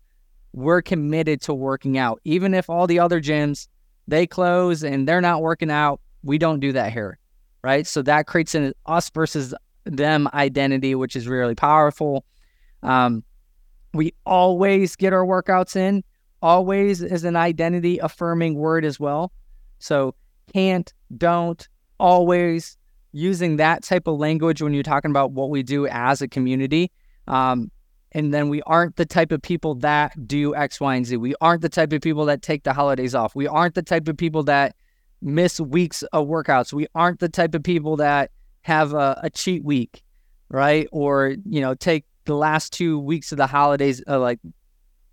We're 0.54 0.82
committed 0.82 1.40
to 1.42 1.54
working 1.54 2.00
out. 2.00 2.20
Even 2.24 2.56
if 2.56 2.68
all 2.68 2.88
the 2.88 2.98
other 2.98 3.22
gyms 3.22 3.68
they 4.08 4.26
close 4.26 4.84
and 4.84 5.08
they're 5.08 5.22
not 5.22 5.44
working 5.44 5.70
out, 5.70 6.02
we 6.24 6.40
don't 6.40 6.60
do 6.60 6.72
that 6.72 6.92
here. 6.92 7.20
Right. 7.62 7.86
So 7.86 8.02
that 8.02 8.26
creates 8.26 8.56
an 8.56 8.74
us 8.88 9.12
versus 9.12 9.54
them 9.84 10.28
identity, 10.34 10.96
which 10.96 11.16
is 11.16 11.28
really 11.28 11.54
powerful. 11.54 12.26
Um, 12.82 13.24
we 13.94 14.16
always 14.26 14.96
get 14.96 15.14
our 15.14 15.28
workouts 15.28 15.76
in 15.76 16.04
always 16.42 17.02
is 17.02 17.24
an 17.24 17.36
identity 17.36 17.98
affirming 18.00 18.56
word 18.56 18.86
as 18.86 19.00
well. 19.00 19.32
So 19.80 20.16
can't, 20.54 20.94
don't, 21.18 21.68
always 22.00 22.78
using 23.12 23.58
that 23.58 23.84
type 23.84 24.08
of 24.08 24.18
language 24.18 24.62
when 24.62 24.74
you're 24.74 24.84
talking 24.84 25.12
about 25.12 25.32
what 25.32 25.50
we 25.50 25.64
do 25.64 25.88
as 25.88 26.22
a 26.22 26.28
community. 26.28 26.92
Um, 27.28 27.72
and 28.12 28.34
then 28.34 28.50
we 28.50 28.62
aren't 28.64 28.96
the 28.96 29.06
type 29.06 29.32
of 29.32 29.42
people 29.42 29.76
that 29.76 30.28
do 30.28 30.56
X, 30.56 30.80
Y, 30.80 30.96
and 30.96 31.06
Z. 31.06 31.18
We 31.18 31.36
aren't 31.42 31.62
the 31.62 31.70
type 31.70 31.92
of 31.94 32.02
people 32.02 32.26
that 32.26 32.42
take 32.42 32.64
the 32.64 32.74
holidays 32.74 33.16
off. 33.16 33.36
We 33.36 33.48
aren't 33.48 33.76
the 33.76 33.82
type 33.82 34.08
of 34.08 34.18
people 34.18 34.44
that 34.44 34.76
miss 35.22 35.60
weeks 35.60 36.04
of 36.14 36.28
workouts. 36.28 36.72
We 36.72 36.88
aren't 36.96 37.20
the 37.20 37.30
type 37.30 37.56
of 37.56 37.64
people 37.64 37.98
that 37.98 38.32
have 38.62 38.94
a, 38.94 39.20
a 39.24 39.30
cheat 39.30 39.64
week, 39.64 40.04
right? 40.50 40.88
Or, 40.92 41.36
you 41.46 41.62
know, 41.62 41.74
take 41.74 42.06
the 42.26 42.36
last 42.36 42.74
two 42.74 43.00
weeks 43.00 43.32
of 43.32 43.38
the 43.38 43.48
holidays, 43.48 44.02
uh, 44.08 44.20
like 44.20 44.40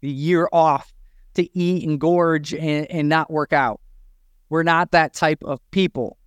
the 0.01 0.11
year 0.11 0.49
off 0.53 0.93
to 1.35 1.59
eat 1.59 1.89
and 1.89 2.01
gorge 2.01 2.55
and, 2.55 2.91
and 2.91 3.09
not 3.09 3.31
work 3.31 3.53
out. 3.53 3.81
We're 4.49 4.63
not 4.63 4.91
that 4.91 5.15
type 5.15 5.43
of 5.45 5.61
people. 5.71 6.19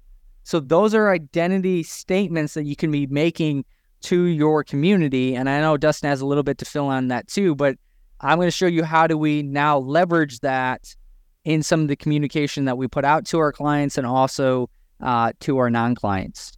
So 0.43 0.59
those 0.59 0.93
are 0.93 1.11
identity 1.11 1.83
statements 1.83 2.53
that 2.53 2.65
you 2.65 2.75
can 2.75 2.91
be 2.91 3.07
making 3.07 3.65
to 4.01 4.23
your 4.25 4.63
community. 4.63 5.35
And 5.35 5.49
I 5.49 5.59
know 5.61 5.77
Dustin 5.77 6.09
has 6.09 6.21
a 6.21 6.25
little 6.25 6.43
bit 6.43 6.57
to 6.59 6.65
fill 6.65 6.87
on 6.87 7.07
that 7.07 7.27
too, 7.27 7.55
but 7.55 7.77
I'm 8.21 8.37
going 8.37 8.47
to 8.47 8.51
show 8.51 8.67
you 8.67 8.83
how 8.83 9.07
do 9.07 9.17
we 9.17 9.43
now 9.43 9.77
leverage 9.79 10.39
that 10.39 10.95
in 11.43 11.63
some 11.63 11.81
of 11.81 11.87
the 11.87 11.95
communication 11.95 12.65
that 12.65 12.77
we 12.77 12.87
put 12.87 13.05
out 13.05 13.25
to 13.27 13.39
our 13.39 13.51
clients 13.51 13.97
and 13.97 14.05
also 14.05 14.69
uh, 15.01 15.31
to 15.41 15.57
our 15.57 15.69
non-clients. 15.69 16.57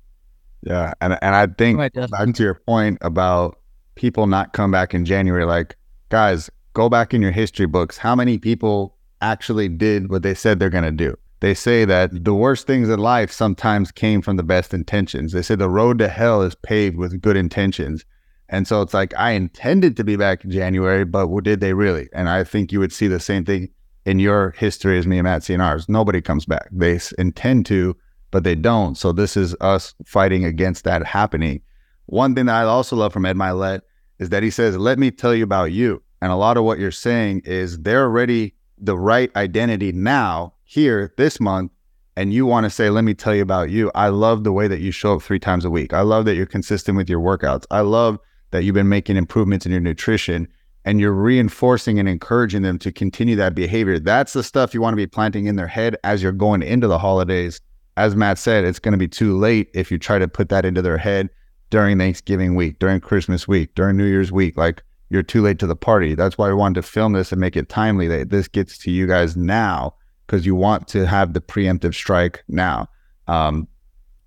Yeah, 0.63 0.93
and 1.01 1.17
and 1.21 1.35
I 1.35 1.47
think 1.47 1.77
back 1.77 2.33
to 2.33 2.43
your 2.43 2.55
point 2.55 2.97
about 3.01 3.59
people 3.95 4.27
not 4.27 4.53
come 4.53 4.71
back 4.71 4.93
in 4.93 5.05
January, 5.05 5.45
like 5.45 5.75
guys, 6.09 6.49
go 6.77 6.89
back 6.89 7.12
in 7.12 7.24
your 7.24 7.31
history 7.31 7.65
books. 7.65 7.98
How 7.98 8.15
many 8.15 8.38
people 8.38 8.96
actually 9.19 9.67
did 9.67 10.12
what 10.12 10.22
they 10.22 10.36
said 10.36 10.60
they're 10.60 10.69
going 10.69 10.84
to 10.84 10.91
do? 10.91 11.17
They 11.39 11.55
say 11.55 11.86
that 11.86 12.24
the 12.24 12.36
worst 12.36 12.67
things 12.67 12.88
in 12.88 13.00
life 13.00 13.31
sometimes 13.31 13.91
came 13.91 14.22
from 14.22 14.38
the 14.38 14.43
best 14.43 14.75
intentions. 14.75 15.31
They 15.31 15.41
say 15.41 15.55
the 15.55 15.72
road 15.72 15.98
to 15.98 16.07
hell 16.07 16.43
is 16.43 16.53
paved 16.53 16.96
with 16.96 17.19
good 17.19 17.36
intentions. 17.36 18.05
And 18.50 18.67
so 18.67 18.84
it's 18.84 18.93
like, 18.93 19.12
I 19.17 19.31
intended 19.31 19.98
to 19.98 20.03
be 20.03 20.17
back 20.17 20.46
in 20.46 20.51
January, 20.51 21.03
but 21.03 21.27
did 21.41 21.62
they 21.62 21.74
really? 21.74 22.10
And 22.13 22.29
I 22.29 22.43
think 22.43 22.72
you 22.72 22.79
would 22.79 22.93
see 22.93 23.07
the 23.07 23.19
same 23.19 23.43
thing 23.43 23.69
in 24.05 24.19
your 24.19 24.51
history 24.51 25.00
as 25.00 25.07
me 25.07 25.17
and 25.17 25.24
Matt 25.24 25.43
see 25.43 25.55
in 25.55 25.62
ours. 25.62 25.89
Nobody 25.89 26.22
comes 26.22 26.46
back. 26.46 26.69
They 26.72 27.00
intend 27.17 27.65
to, 27.65 27.98
but 28.29 28.43
they 28.43 28.55
don't. 28.55 28.96
So 28.96 29.12
this 29.12 29.36
is 29.36 29.55
us 29.62 29.96
fighting 30.05 30.46
against 30.46 30.84
that 30.84 31.03
happening. 31.07 31.62
One 32.05 32.36
thing 32.36 32.46
that 32.46 32.55
I 32.55 32.65
also 32.65 32.96
love 32.96 33.13
from 33.13 33.25
Ed 33.25 33.36
Mylett 33.36 33.81
is 34.19 34.29
that 34.29 34.43
he 34.43 34.51
says, 34.51 34.77
Let 34.77 35.00
me 35.00 35.10
tell 35.10 35.34
you 35.34 35.43
about 35.43 35.72
you. 35.72 36.03
And 36.21 36.31
a 36.31 36.36
lot 36.36 36.57
of 36.57 36.63
what 36.63 36.79
you're 36.79 36.91
saying 36.91 37.41
is 37.45 37.79
they're 37.79 38.03
already 38.03 38.53
the 38.77 38.97
right 38.97 39.36
identity 39.36 39.91
now, 39.91 40.53
here, 40.63 41.13
this 41.17 41.39
month. 41.39 41.71
And 42.15 42.33
you 42.33 42.45
want 42.45 42.63
to 42.63 42.69
say, 42.69 42.89
Let 42.89 43.03
me 43.03 43.13
tell 43.13 43.36
you 43.36 43.43
about 43.43 43.69
you. 43.69 43.91
I 43.93 44.09
love 44.09 44.43
the 44.43 44.51
way 44.51 44.67
that 44.67 44.79
you 44.79 44.91
show 44.91 45.15
up 45.15 45.21
three 45.21 45.39
times 45.39 45.65
a 45.65 45.69
week. 45.69 45.93
I 45.93 46.01
love 46.01 46.25
that 46.25 46.36
you're 46.36 46.47
consistent 46.47 46.97
with 46.97 47.09
your 47.09 47.19
workouts. 47.19 47.65
I 47.69 47.81
love 47.81 48.19
that 48.51 48.63
you've 48.63 48.74
been 48.74 48.89
making 48.89 49.17
improvements 49.17 49.65
in 49.65 49.71
your 49.71 49.81
nutrition 49.81 50.47
and 50.88 51.01
you're 51.01 51.12
reinforcing 51.12 52.00
and 52.00 52.07
encouraging 52.07 52.62
them 52.62 52.79
to 52.79 52.93
continue 52.93 53.36
that 53.36 53.53
behavior. 53.53 54.00
That's 54.00 54.33
the 54.33 54.41
stuff 54.41 54.74
you 54.74 54.81
want 54.81 54.93
to 54.93 54.97
be 54.97 55.05
planting 55.05 55.45
in 55.45 55.57
their 55.57 55.67
head 55.67 55.97
as 56.05 56.24
you're 56.24 56.31
going 56.31 56.63
into 56.63 56.88
the 56.88 56.97
holidays. 56.97 57.59
As 57.97 58.15
Matt 58.15 58.38
said, 58.38 58.63
it's 58.63 58.79
going 58.79 58.93
to 58.93 58.97
be 58.97 59.07
too 59.07 59.38
late 59.38 59.69
if 59.74 59.91
you 59.91 60.00
try 60.00 60.17
to 60.17 60.29
put 60.29 60.50
that 60.50 60.63
into 60.63 60.81
their 60.81 60.97
head 60.97 61.29
during 61.71 61.97
Thanksgiving 61.97 62.55
week, 62.55 62.79
during 62.79 63.01
Christmas 63.01 63.47
week, 63.47 63.75
during 63.75 63.97
New 63.97 64.05
Year's 64.05 64.31
week. 64.31 64.55
Like 64.55 64.81
you're 65.09 65.23
too 65.23 65.41
late 65.41 65.59
to 65.59 65.67
the 65.67 65.75
party. 65.75 66.15
That's 66.15 66.37
why 66.37 66.47
we 66.47 66.53
wanted 66.53 66.81
to 66.81 66.87
film 66.87 67.13
this 67.13 67.31
and 67.31 67.41
make 67.41 67.55
it 67.55 67.69
timely 67.69 68.07
that 68.07 68.29
this 68.29 68.47
gets 68.47 68.77
to 68.79 68.91
you 68.91 69.07
guys 69.07 69.37
now 69.37 69.95
because 70.25 70.45
you 70.45 70.55
want 70.55 70.87
to 70.89 71.05
have 71.05 71.33
the 71.33 71.41
preemptive 71.41 71.93
strike 71.93 72.43
now. 72.47 72.87
Um, 73.27 73.67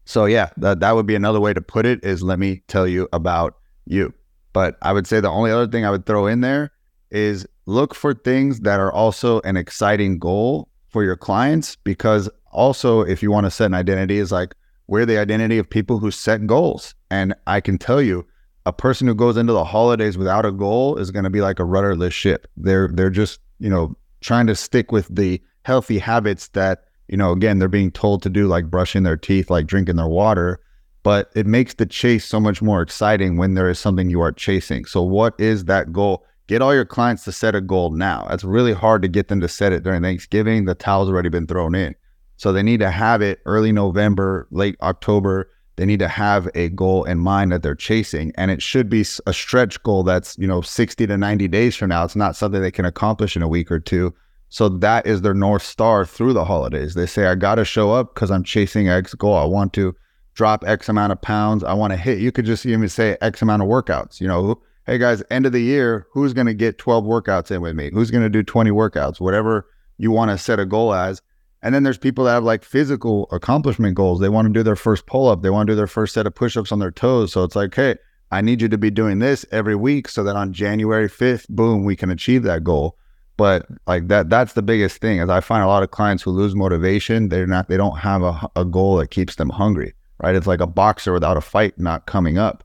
so 0.04 0.24
yeah, 0.24 0.50
that, 0.56 0.80
that 0.80 0.94
would 0.94 1.06
be 1.06 1.14
another 1.14 1.40
way 1.40 1.52
to 1.52 1.60
put 1.60 1.86
it 1.86 2.02
is 2.04 2.22
let 2.22 2.38
me 2.38 2.62
tell 2.68 2.88
you 2.88 3.08
about 3.12 3.58
you. 3.86 4.12
But 4.52 4.76
I 4.82 4.92
would 4.92 5.06
say 5.06 5.20
the 5.20 5.28
only 5.28 5.50
other 5.50 5.68
thing 5.68 5.84
I 5.84 5.90
would 5.90 6.06
throw 6.06 6.26
in 6.26 6.40
there 6.40 6.72
is 7.10 7.46
look 7.66 7.94
for 7.94 8.14
things 8.14 8.60
that 8.60 8.80
are 8.80 8.92
also 8.92 9.40
an 9.42 9.56
exciting 9.56 10.18
goal 10.18 10.68
for 10.88 11.04
your 11.04 11.16
clients 11.16 11.76
because 11.76 12.28
also 12.50 13.02
if 13.02 13.22
you 13.22 13.30
want 13.30 13.46
to 13.46 13.50
set 13.50 13.66
an 13.66 13.74
identity 13.74 14.18
is 14.18 14.32
like 14.32 14.54
we're 14.88 15.06
the 15.06 15.18
identity 15.18 15.56
of 15.58 15.70
people 15.70 15.98
who 15.98 16.10
set 16.10 16.46
goals. 16.48 16.96
And 17.10 17.32
I 17.46 17.60
can 17.60 17.78
tell 17.78 18.02
you, 18.02 18.26
a 18.70 18.72
person 18.72 19.08
who 19.08 19.16
goes 19.16 19.36
into 19.36 19.52
the 19.52 19.64
holidays 19.64 20.16
without 20.16 20.46
a 20.46 20.52
goal 20.52 20.96
is 20.96 21.10
going 21.10 21.24
to 21.24 21.30
be 21.30 21.40
like 21.40 21.58
a 21.58 21.64
rudderless 21.64 22.14
ship. 22.14 22.46
They're 22.56 22.88
they're 22.88 23.10
just, 23.10 23.40
you 23.58 23.68
know, 23.68 23.96
trying 24.20 24.46
to 24.46 24.54
stick 24.54 24.92
with 24.92 25.08
the 25.12 25.42
healthy 25.64 25.98
habits 25.98 26.48
that, 26.48 26.84
you 27.08 27.16
know, 27.16 27.32
again, 27.32 27.58
they're 27.58 27.68
being 27.68 27.90
told 27.90 28.22
to 28.22 28.30
do 28.30 28.46
like 28.46 28.70
brushing 28.70 29.02
their 29.02 29.16
teeth, 29.16 29.50
like 29.50 29.66
drinking 29.66 29.96
their 29.96 30.06
water, 30.06 30.60
but 31.02 31.32
it 31.34 31.48
makes 31.48 31.74
the 31.74 31.84
chase 31.84 32.24
so 32.24 32.38
much 32.38 32.62
more 32.62 32.80
exciting 32.80 33.36
when 33.36 33.54
there 33.54 33.68
is 33.68 33.80
something 33.80 34.08
you 34.08 34.20
are 34.20 34.30
chasing. 34.30 34.84
So, 34.84 35.02
what 35.02 35.34
is 35.40 35.64
that 35.64 35.92
goal? 35.92 36.24
Get 36.46 36.62
all 36.62 36.74
your 36.74 36.84
clients 36.84 37.24
to 37.24 37.32
set 37.32 37.56
a 37.56 37.60
goal 37.60 37.90
now. 37.90 38.28
It's 38.30 38.44
really 38.44 38.72
hard 38.72 39.02
to 39.02 39.08
get 39.08 39.26
them 39.26 39.40
to 39.40 39.48
set 39.48 39.72
it 39.72 39.82
during 39.82 40.02
Thanksgiving. 40.02 40.64
The 40.64 40.76
towel's 40.76 41.08
already 41.08 41.28
been 41.28 41.48
thrown 41.48 41.74
in. 41.74 41.96
So, 42.36 42.52
they 42.52 42.62
need 42.62 42.80
to 42.80 42.90
have 42.92 43.20
it 43.20 43.40
early 43.46 43.72
November, 43.72 44.46
late 44.52 44.76
October. 44.80 45.50
They 45.80 45.86
need 45.86 46.00
to 46.00 46.08
have 46.08 46.46
a 46.54 46.68
goal 46.68 47.04
in 47.04 47.20
mind 47.20 47.52
that 47.52 47.62
they're 47.62 47.74
chasing. 47.74 48.34
And 48.36 48.50
it 48.50 48.60
should 48.60 48.90
be 48.90 49.00
a 49.24 49.32
stretch 49.32 49.82
goal 49.82 50.02
that's, 50.02 50.36
you 50.36 50.46
know, 50.46 50.60
60 50.60 51.06
to 51.06 51.16
90 51.16 51.48
days 51.48 51.74
from 51.74 51.88
now. 51.88 52.04
It's 52.04 52.14
not 52.14 52.36
something 52.36 52.60
they 52.60 52.70
can 52.70 52.84
accomplish 52.84 53.34
in 53.34 53.40
a 53.40 53.48
week 53.48 53.72
or 53.72 53.80
two. 53.80 54.14
So 54.50 54.68
that 54.68 55.06
is 55.06 55.22
their 55.22 55.32
North 55.32 55.62
Star 55.62 56.04
through 56.04 56.34
the 56.34 56.44
holidays. 56.44 56.92
They 56.92 57.06
say, 57.06 57.28
I 57.28 57.34
got 57.34 57.54
to 57.54 57.64
show 57.64 57.92
up 57.92 58.14
because 58.14 58.30
I'm 58.30 58.44
chasing 58.44 58.90
X 58.90 59.14
goal. 59.14 59.34
I 59.34 59.46
want 59.46 59.72
to 59.72 59.96
drop 60.34 60.64
X 60.66 60.90
amount 60.90 61.12
of 61.12 61.22
pounds. 61.22 61.64
I 61.64 61.72
want 61.72 61.94
to 61.94 61.96
hit. 61.96 62.18
You 62.18 62.30
could 62.30 62.44
just 62.44 62.66
even 62.66 62.86
say 62.90 63.16
X 63.22 63.40
amount 63.40 63.62
of 63.62 63.68
workouts. 63.68 64.20
You 64.20 64.28
know, 64.28 64.60
hey 64.84 64.98
guys, 64.98 65.22
end 65.30 65.46
of 65.46 65.52
the 65.52 65.62
year, 65.62 66.06
who's 66.12 66.34
going 66.34 66.46
to 66.46 66.52
get 66.52 66.76
12 66.76 67.04
workouts 67.04 67.50
in 67.50 67.62
with 67.62 67.74
me? 67.74 67.90
Who's 67.90 68.10
going 68.10 68.22
to 68.22 68.28
do 68.28 68.42
20 68.42 68.70
workouts? 68.70 69.18
Whatever 69.18 69.66
you 69.96 70.10
want 70.10 70.30
to 70.30 70.36
set 70.36 70.60
a 70.60 70.66
goal 70.66 70.92
as. 70.92 71.22
And 71.62 71.74
then 71.74 71.82
there's 71.82 71.98
people 71.98 72.24
that 72.24 72.32
have 72.32 72.44
like 72.44 72.64
physical 72.64 73.28
accomplishment 73.32 73.94
goals. 73.94 74.20
They 74.20 74.28
want 74.28 74.46
to 74.46 74.52
do 74.52 74.62
their 74.62 74.76
first 74.76 75.06
pull 75.06 75.28
up. 75.28 75.42
They 75.42 75.50
want 75.50 75.66
to 75.66 75.72
do 75.72 75.76
their 75.76 75.86
first 75.86 76.14
set 76.14 76.26
of 76.26 76.34
push 76.34 76.56
ups 76.56 76.72
on 76.72 76.78
their 76.78 76.90
toes. 76.90 77.32
So 77.32 77.44
it's 77.44 77.56
like, 77.56 77.74
hey, 77.74 77.96
I 78.30 78.40
need 78.40 78.62
you 78.62 78.68
to 78.68 78.78
be 78.78 78.90
doing 78.90 79.18
this 79.18 79.44
every 79.50 79.76
week 79.76 80.08
so 80.08 80.24
that 80.24 80.36
on 80.36 80.52
January 80.52 81.08
5th, 81.08 81.48
boom, 81.48 81.84
we 81.84 81.96
can 81.96 82.10
achieve 82.10 82.44
that 82.44 82.64
goal. 82.64 82.96
But 83.36 83.66
like 83.86 84.08
that, 84.08 84.30
that's 84.30 84.52
the 84.52 84.62
biggest 84.62 85.00
thing. 85.00 85.18
Is 85.18 85.28
I 85.28 85.40
find 85.40 85.62
a 85.62 85.66
lot 85.66 85.82
of 85.82 85.90
clients 85.90 86.22
who 86.22 86.30
lose 86.30 86.54
motivation. 86.54 87.28
They're 87.28 87.46
not. 87.46 87.68
They 87.68 87.76
don't 87.76 87.98
have 87.98 88.22
a, 88.22 88.50
a 88.56 88.64
goal 88.64 88.96
that 88.96 89.10
keeps 89.10 89.36
them 89.36 89.50
hungry 89.50 89.94
right? 90.22 90.34
It's 90.34 90.46
like 90.46 90.60
a 90.60 90.66
boxer 90.66 91.12
without 91.12 91.36
a 91.36 91.40
fight 91.40 91.78
not 91.78 92.06
coming 92.06 92.38
up. 92.38 92.64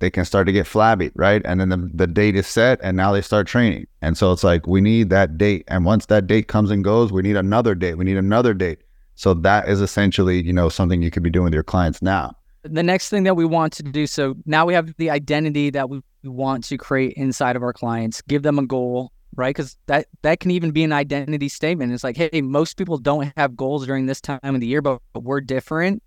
They 0.00 0.10
can 0.10 0.24
start 0.24 0.46
to 0.46 0.52
get 0.52 0.66
flabby, 0.66 1.10
right? 1.14 1.42
And 1.44 1.60
then 1.60 1.68
the, 1.70 1.90
the 1.92 2.06
date 2.06 2.36
is 2.36 2.46
set 2.46 2.78
and 2.82 2.96
now 2.96 3.12
they 3.12 3.22
start 3.22 3.46
training. 3.46 3.86
And 4.00 4.16
so 4.16 4.32
it's 4.32 4.44
like, 4.44 4.66
we 4.66 4.80
need 4.80 5.10
that 5.10 5.36
date. 5.36 5.64
And 5.68 5.84
once 5.84 6.06
that 6.06 6.26
date 6.26 6.46
comes 6.48 6.70
and 6.70 6.84
goes, 6.84 7.12
we 7.12 7.22
need 7.22 7.36
another 7.36 7.74
date. 7.74 7.94
We 7.94 8.04
need 8.04 8.16
another 8.16 8.54
date. 8.54 8.78
So 9.16 9.34
that 9.34 9.68
is 9.68 9.80
essentially, 9.80 10.40
you 10.40 10.52
know, 10.52 10.68
something 10.68 11.02
you 11.02 11.10
could 11.10 11.24
be 11.24 11.30
doing 11.30 11.44
with 11.44 11.54
your 11.54 11.64
clients 11.64 12.00
now. 12.00 12.36
The 12.62 12.82
next 12.82 13.08
thing 13.08 13.24
that 13.24 13.34
we 13.34 13.44
want 13.44 13.72
to 13.74 13.82
do, 13.82 14.06
so 14.06 14.36
now 14.46 14.66
we 14.66 14.74
have 14.74 14.94
the 14.96 15.10
identity 15.10 15.70
that 15.70 15.90
we 15.90 16.00
want 16.22 16.64
to 16.64 16.76
create 16.76 17.14
inside 17.16 17.56
of 17.56 17.62
our 17.62 17.72
clients, 17.72 18.22
give 18.22 18.42
them 18.42 18.58
a 18.58 18.66
goal, 18.66 19.10
right? 19.34 19.54
Because 19.54 19.76
that 19.86 20.06
that 20.22 20.40
can 20.40 20.50
even 20.50 20.70
be 20.70 20.84
an 20.84 20.92
identity 20.92 21.48
statement. 21.48 21.92
It's 21.92 22.04
like, 22.04 22.16
hey, 22.16 22.42
most 22.42 22.76
people 22.76 22.98
don't 22.98 23.32
have 23.36 23.56
goals 23.56 23.86
during 23.86 24.06
this 24.06 24.20
time 24.20 24.40
of 24.42 24.60
the 24.60 24.66
year, 24.66 24.82
but, 24.82 25.00
but 25.12 25.24
we're 25.24 25.40
different 25.40 26.02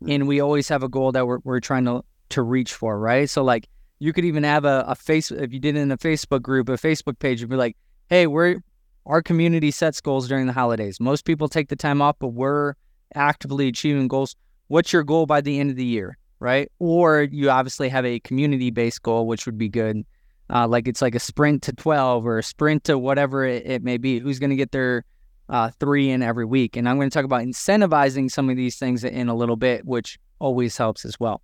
hmm. 0.00 0.10
and 0.10 0.28
we 0.28 0.40
always 0.40 0.68
have 0.68 0.82
a 0.82 0.88
goal 0.88 1.12
that 1.12 1.26
we're, 1.26 1.38
we're 1.44 1.60
trying 1.60 1.84
to 1.84 2.04
to 2.30 2.42
reach 2.42 2.74
for 2.74 2.98
right? 2.98 3.28
So 3.28 3.42
like 3.42 3.68
you 3.98 4.12
could 4.12 4.24
even 4.24 4.44
have 4.44 4.64
a, 4.64 4.84
a 4.86 4.94
face 4.94 5.30
if 5.30 5.52
you 5.52 5.58
did 5.58 5.76
it 5.76 5.80
in 5.80 5.90
a 5.90 5.98
facebook 5.98 6.40
group 6.40 6.68
a 6.68 6.72
facebook 6.72 7.18
page 7.18 7.40
you'd 7.40 7.50
be 7.50 7.56
like 7.56 7.76
hey 8.08 8.28
we're 8.28 8.60
our 9.06 9.22
community 9.22 9.70
sets 9.70 10.00
goals 10.00 10.28
during 10.28 10.46
the 10.46 10.52
holidays. 10.52 11.00
Most 11.00 11.24
people 11.24 11.48
take 11.48 11.68
the 11.68 11.76
time 11.76 12.02
off 12.02 12.16
but 12.18 12.28
we're 12.28 12.74
actively 13.14 13.68
achieving 13.68 14.08
goals. 14.08 14.36
What's 14.68 14.92
your 14.92 15.02
goal 15.02 15.26
by 15.26 15.40
the 15.40 15.58
end 15.58 15.70
of 15.70 15.76
the 15.76 15.84
year? 15.84 16.18
Right? 16.40 16.70
Or 16.78 17.22
you 17.22 17.50
obviously 17.50 17.88
have 17.88 18.04
a 18.04 18.20
community 18.20 18.70
based 18.70 19.02
goal 19.02 19.26
which 19.26 19.46
would 19.46 19.58
be 19.58 19.68
good. 19.68 20.04
Uh, 20.50 20.66
like 20.66 20.88
it's 20.88 21.02
like 21.02 21.14
a 21.14 21.20
sprint 21.20 21.62
to 21.62 21.72
12 21.72 22.26
or 22.26 22.38
a 22.38 22.42
sprint 22.42 22.84
to 22.84 22.98
whatever 22.98 23.44
it, 23.44 23.66
it 23.66 23.82
may 23.82 23.98
be. 23.98 24.18
Who's 24.18 24.38
going 24.38 24.50
to 24.50 24.56
get 24.56 24.72
their 24.72 25.04
uh, 25.48 25.70
three 25.80 26.10
in 26.10 26.22
every 26.22 26.44
week. 26.44 26.76
And 26.76 26.88
I'm 26.88 26.96
going 26.96 27.10
to 27.10 27.14
talk 27.14 27.24
about 27.24 27.42
incentivizing 27.42 28.30
some 28.30 28.50
of 28.50 28.56
these 28.56 28.76
things 28.76 29.04
in 29.04 29.28
a 29.28 29.34
little 29.34 29.56
bit, 29.56 29.84
which 29.86 30.18
always 30.38 30.76
helps 30.76 31.04
as 31.04 31.18
well. 31.18 31.42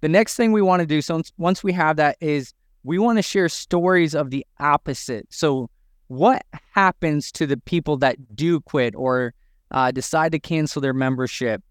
The 0.00 0.08
next 0.08 0.36
thing 0.36 0.52
we 0.52 0.62
want 0.62 0.80
to 0.80 0.86
do, 0.86 1.02
so 1.02 1.22
once 1.38 1.64
we 1.64 1.72
have 1.72 1.96
that, 1.96 2.16
is 2.20 2.54
we 2.84 2.98
want 2.98 3.18
to 3.18 3.22
share 3.22 3.48
stories 3.48 4.14
of 4.14 4.30
the 4.30 4.46
opposite. 4.60 5.26
So, 5.30 5.70
what 6.06 6.44
happens 6.72 7.30
to 7.32 7.46
the 7.46 7.56
people 7.58 7.98
that 7.98 8.16
do 8.34 8.60
quit 8.60 8.94
or 8.94 9.34
uh, 9.72 9.90
decide 9.90 10.32
to 10.32 10.38
cancel 10.38 10.80
their 10.80 10.94
membership? 10.94 11.62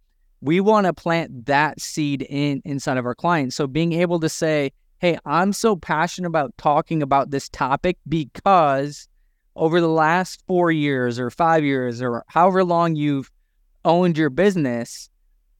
We 0.41 0.59
want 0.59 0.85
to 0.85 0.93
plant 0.93 1.47
that 1.47 1.81
seed 1.81 2.21
in 2.29 2.61
inside 2.65 2.97
of 2.97 3.05
our 3.05 3.15
clients. 3.15 3.55
So, 3.55 3.65
being 3.65 3.93
able 3.93 4.19
to 4.19 4.29
say, 4.29 4.71
"Hey, 4.99 5.17
I'm 5.25 5.53
so 5.53 5.75
passionate 5.75 6.27
about 6.27 6.55
talking 6.57 7.01
about 7.01 7.31
this 7.31 7.49
topic 7.49 7.97
because." 8.07 9.07
over 9.57 9.81
the 9.81 9.89
last 9.89 10.43
four 10.47 10.71
years 10.71 11.19
or 11.19 11.29
five 11.29 11.63
years 11.63 12.01
or 12.01 12.23
however 12.27 12.63
long 12.63 12.95
you've 12.95 13.31
owned 13.83 14.17
your 14.17 14.29
business, 14.29 15.09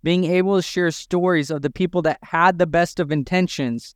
being 0.07 0.23
able 0.23 0.55
to 0.55 0.61
share 0.61 0.89
stories 0.91 1.51
of 1.51 1.61
the 1.61 1.69
people 1.69 2.01
that 2.01 2.17
had 2.23 2.57
the 2.57 2.65
best 2.67 2.99
of 2.99 3.11
intentions 3.11 3.93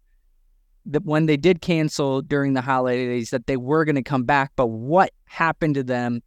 that 0.85 1.05
when 1.05 1.25
they 1.25 1.37
did 1.37 1.61
cancel 1.61 2.21
during 2.21 2.53
the 2.53 2.61
holidays 2.61 3.29
that 3.29 3.47
they 3.47 3.55
were 3.55 3.85
going 3.85 3.95
to 3.95 4.03
come 4.03 4.23
back 4.23 4.51
but 4.55 4.67
what 4.67 5.11
happened 5.25 5.75
to 5.75 5.83
them 5.83 6.21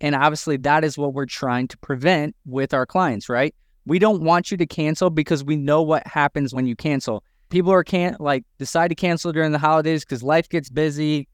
and 0.00 0.14
obviously 0.14 0.58
that 0.58 0.84
is 0.84 0.98
what 0.98 1.14
we're 1.14 1.24
trying 1.24 1.66
to 1.66 1.78
prevent 1.78 2.36
with 2.44 2.74
our 2.74 2.84
clients 2.84 3.28
right 3.28 3.54
We 3.86 4.00
don't 4.00 4.22
want 4.22 4.50
you 4.50 4.56
to 4.56 4.66
cancel 4.66 5.10
because 5.10 5.44
we 5.44 5.56
know 5.56 5.80
what 5.80 6.06
happens 6.06 6.52
when 6.52 6.66
you 6.66 6.74
cancel. 6.74 7.22
People 7.48 7.72
are 7.72 7.84
can't 7.84 8.20
like 8.20 8.44
decide 8.58 8.88
to 8.88 8.96
cancel 8.96 9.32
during 9.32 9.52
the 9.52 9.58
holidays 9.58 10.04
because 10.04 10.22
life 10.24 10.48
gets 10.48 10.68
busy 10.68 11.28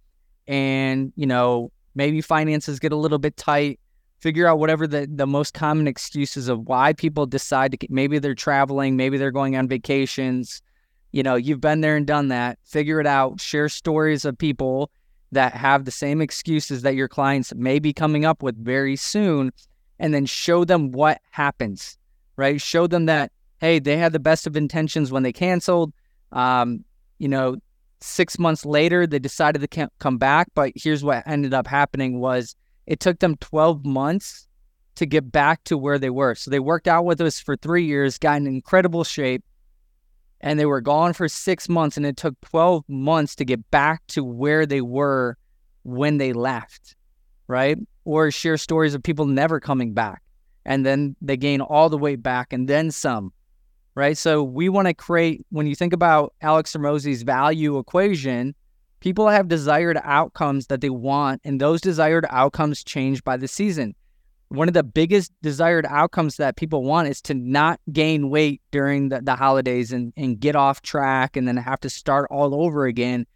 and, 0.46 1.12
you 1.16 1.26
know, 1.26 1.72
maybe 1.94 2.20
finances 2.20 2.78
get 2.78 2.92
a 2.92 2.96
little 2.96 3.18
bit 3.18 3.36
tight. 3.38 3.80
Figure 4.22 4.46
out 4.46 4.60
whatever 4.60 4.86
the, 4.86 5.08
the 5.12 5.26
most 5.26 5.52
common 5.52 5.88
excuses 5.88 6.46
of 6.46 6.60
why 6.68 6.92
people 6.92 7.26
decide 7.26 7.72
to 7.72 7.86
maybe 7.90 8.20
they're 8.20 8.36
traveling, 8.36 8.96
maybe 8.96 9.18
they're 9.18 9.32
going 9.32 9.56
on 9.56 9.66
vacations. 9.66 10.62
You 11.10 11.24
know, 11.24 11.34
you've 11.34 11.60
been 11.60 11.80
there 11.80 11.96
and 11.96 12.06
done 12.06 12.28
that. 12.28 12.60
Figure 12.62 13.00
it 13.00 13.06
out. 13.06 13.40
Share 13.40 13.68
stories 13.68 14.24
of 14.24 14.38
people 14.38 14.92
that 15.32 15.54
have 15.54 15.86
the 15.86 15.90
same 15.90 16.20
excuses 16.20 16.82
that 16.82 16.94
your 16.94 17.08
clients 17.08 17.52
may 17.56 17.80
be 17.80 17.92
coming 17.92 18.24
up 18.24 18.44
with 18.44 18.56
very 18.56 18.94
soon 18.94 19.50
and 19.98 20.14
then 20.14 20.24
show 20.24 20.64
them 20.64 20.92
what 20.92 21.20
happens, 21.32 21.98
right? 22.36 22.60
Show 22.60 22.86
them 22.86 23.06
that, 23.06 23.32
hey, 23.58 23.80
they 23.80 23.96
had 23.96 24.12
the 24.12 24.20
best 24.20 24.46
of 24.46 24.56
intentions 24.56 25.10
when 25.10 25.24
they 25.24 25.32
canceled. 25.32 25.92
Um, 26.30 26.84
you 27.18 27.26
know, 27.26 27.56
six 27.98 28.38
months 28.38 28.64
later, 28.64 29.04
they 29.04 29.18
decided 29.18 29.68
to 29.68 29.88
come 29.98 30.18
back. 30.18 30.46
But 30.54 30.74
here's 30.76 31.02
what 31.02 31.26
ended 31.26 31.54
up 31.54 31.66
happening 31.66 32.20
was 32.20 32.54
it 32.86 33.00
took 33.00 33.20
them 33.20 33.36
12 33.36 33.84
months 33.84 34.48
to 34.96 35.06
get 35.06 35.32
back 35.32 35.64
to 35.64 35.78
where 35.78 35.98
they 35.98 36.10
were. 36.10 36.34
So 36.34 36.50
they 36.50 36.60
worked 36.60 36.88
out 36.88 37.04
with 37.04 37.20
us 37.20 37.40
for 37.40 37.56
three 37.56 37.84
years, 37.84 38.18
got 38.18 38.36
in 38.36 38.46
incredible 38.46 39.04
shape, 39.04 39.42
and 40.40 40.58
they 40.58 40.66
were 40.66 40.80
gone 40.80 41.12
for 41.12 41.28
six 41.28 41.68
months. 41.68 41.96
And 41.96 42.04
it 42.04 42.16
took 42.16 42.38
12 42.42 42.84
months 42.88 43.34
to 43.36 43.44
get 43.44 43.70
back 43.70 44.06
to 44.08 44.24
where 44.24 44.66
they 44.66 44.80
were 44.80 45.36
when 45.84 46.18
they 46.18 46.32
left, 46.32 46.96
right? 47.46 47.78
Or 48.04 48.30
share 48.30 48.56
stories 48.56 48.94
of 48.94 49.02
people 49.02 49.26
never 49.26 49.60
coming 49.60 49.94
back. 49.94 50.22
And 50.64 50.84
then 50.84 51.16
they 51.20 51.36
gain 51.36 51.60
all 51.60 51.88
the 51.88 51.98
way 51.98 52.16
back 52.16 52.52
and 52.52 52.68
then 52.68 52.90
some, 52.90 53.32
right? 53.94 54.16
So 54.16 54.42
we 54.42 54.68
want 54.68 54.88
to 54.88 54.94
create, 54.94 55.44
when 55.50 55.66
you 55.66 55.74
think 55.74 55.92
about 55.92 56.34
Alex 56.40 56.72
Hormozi's 56.72 57.22
value 57.22 57.78
equation, 57.78 58.54
people 59.02 59.28
have 59.28 59.48
desired 59.48 59.98
outcomes 60.02 60.68
that 60.68 60.80
they 60.80 60.88
want, 60.88 61.42
and 61.44 61.60
those 61.60 61.80
desired 61.80 62.24
outcomes 62.30 62.82
change 62.82 63.22
by 63.22 63.36
the 63.36 63.48
season 63.48 63.94
one 64.52 64.68
of 64.68 64.74
the 64.74 64.82
biggest 64.82 65.32
desired 65.40 65.86
outcomes 65.88 66.36
that 66.36 66.56
people 66.56 66.82
want 66.82 67.08
is 67.08 67.22
to 67.22 67.32
not 67.32 67.80
gain 67.90 68.28
weight 68.28 68.60
during 68.70 69.08
the, 69.08 69.22
the 69.22 69.34
holidays 69.34 69.92
and, 69.92 70.12
and 70.14 70.40
get 70.40 70.54
off 70.54 70.82
track 70.82 71.36
and 71.38 71.48
then 71.48 71.56
have 71.56 71.80
to 71.80 71.88
start 71.88 72.28
all 72.30 72.54
over 72.54 72.84
again 72.84 73.26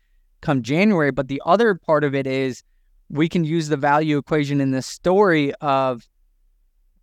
come 0.43 0.63
January. 0.63 1.11
But 1.11 1.29
the 1.29 1.41
other 1.47 1.75
part 1.75 2.05
of 2.05 2.15
it 2.15 2.27
is 2.27 2.63
we 3.09 3.31
can 3.31 3.45
use 3.45 3.69
the 3.69 3.79
value 3.79 4.19
equation 4.19 4.61
in 4.61 4.73
this 4.73 4.87
story 4.87 5.55
of 5.55 6.07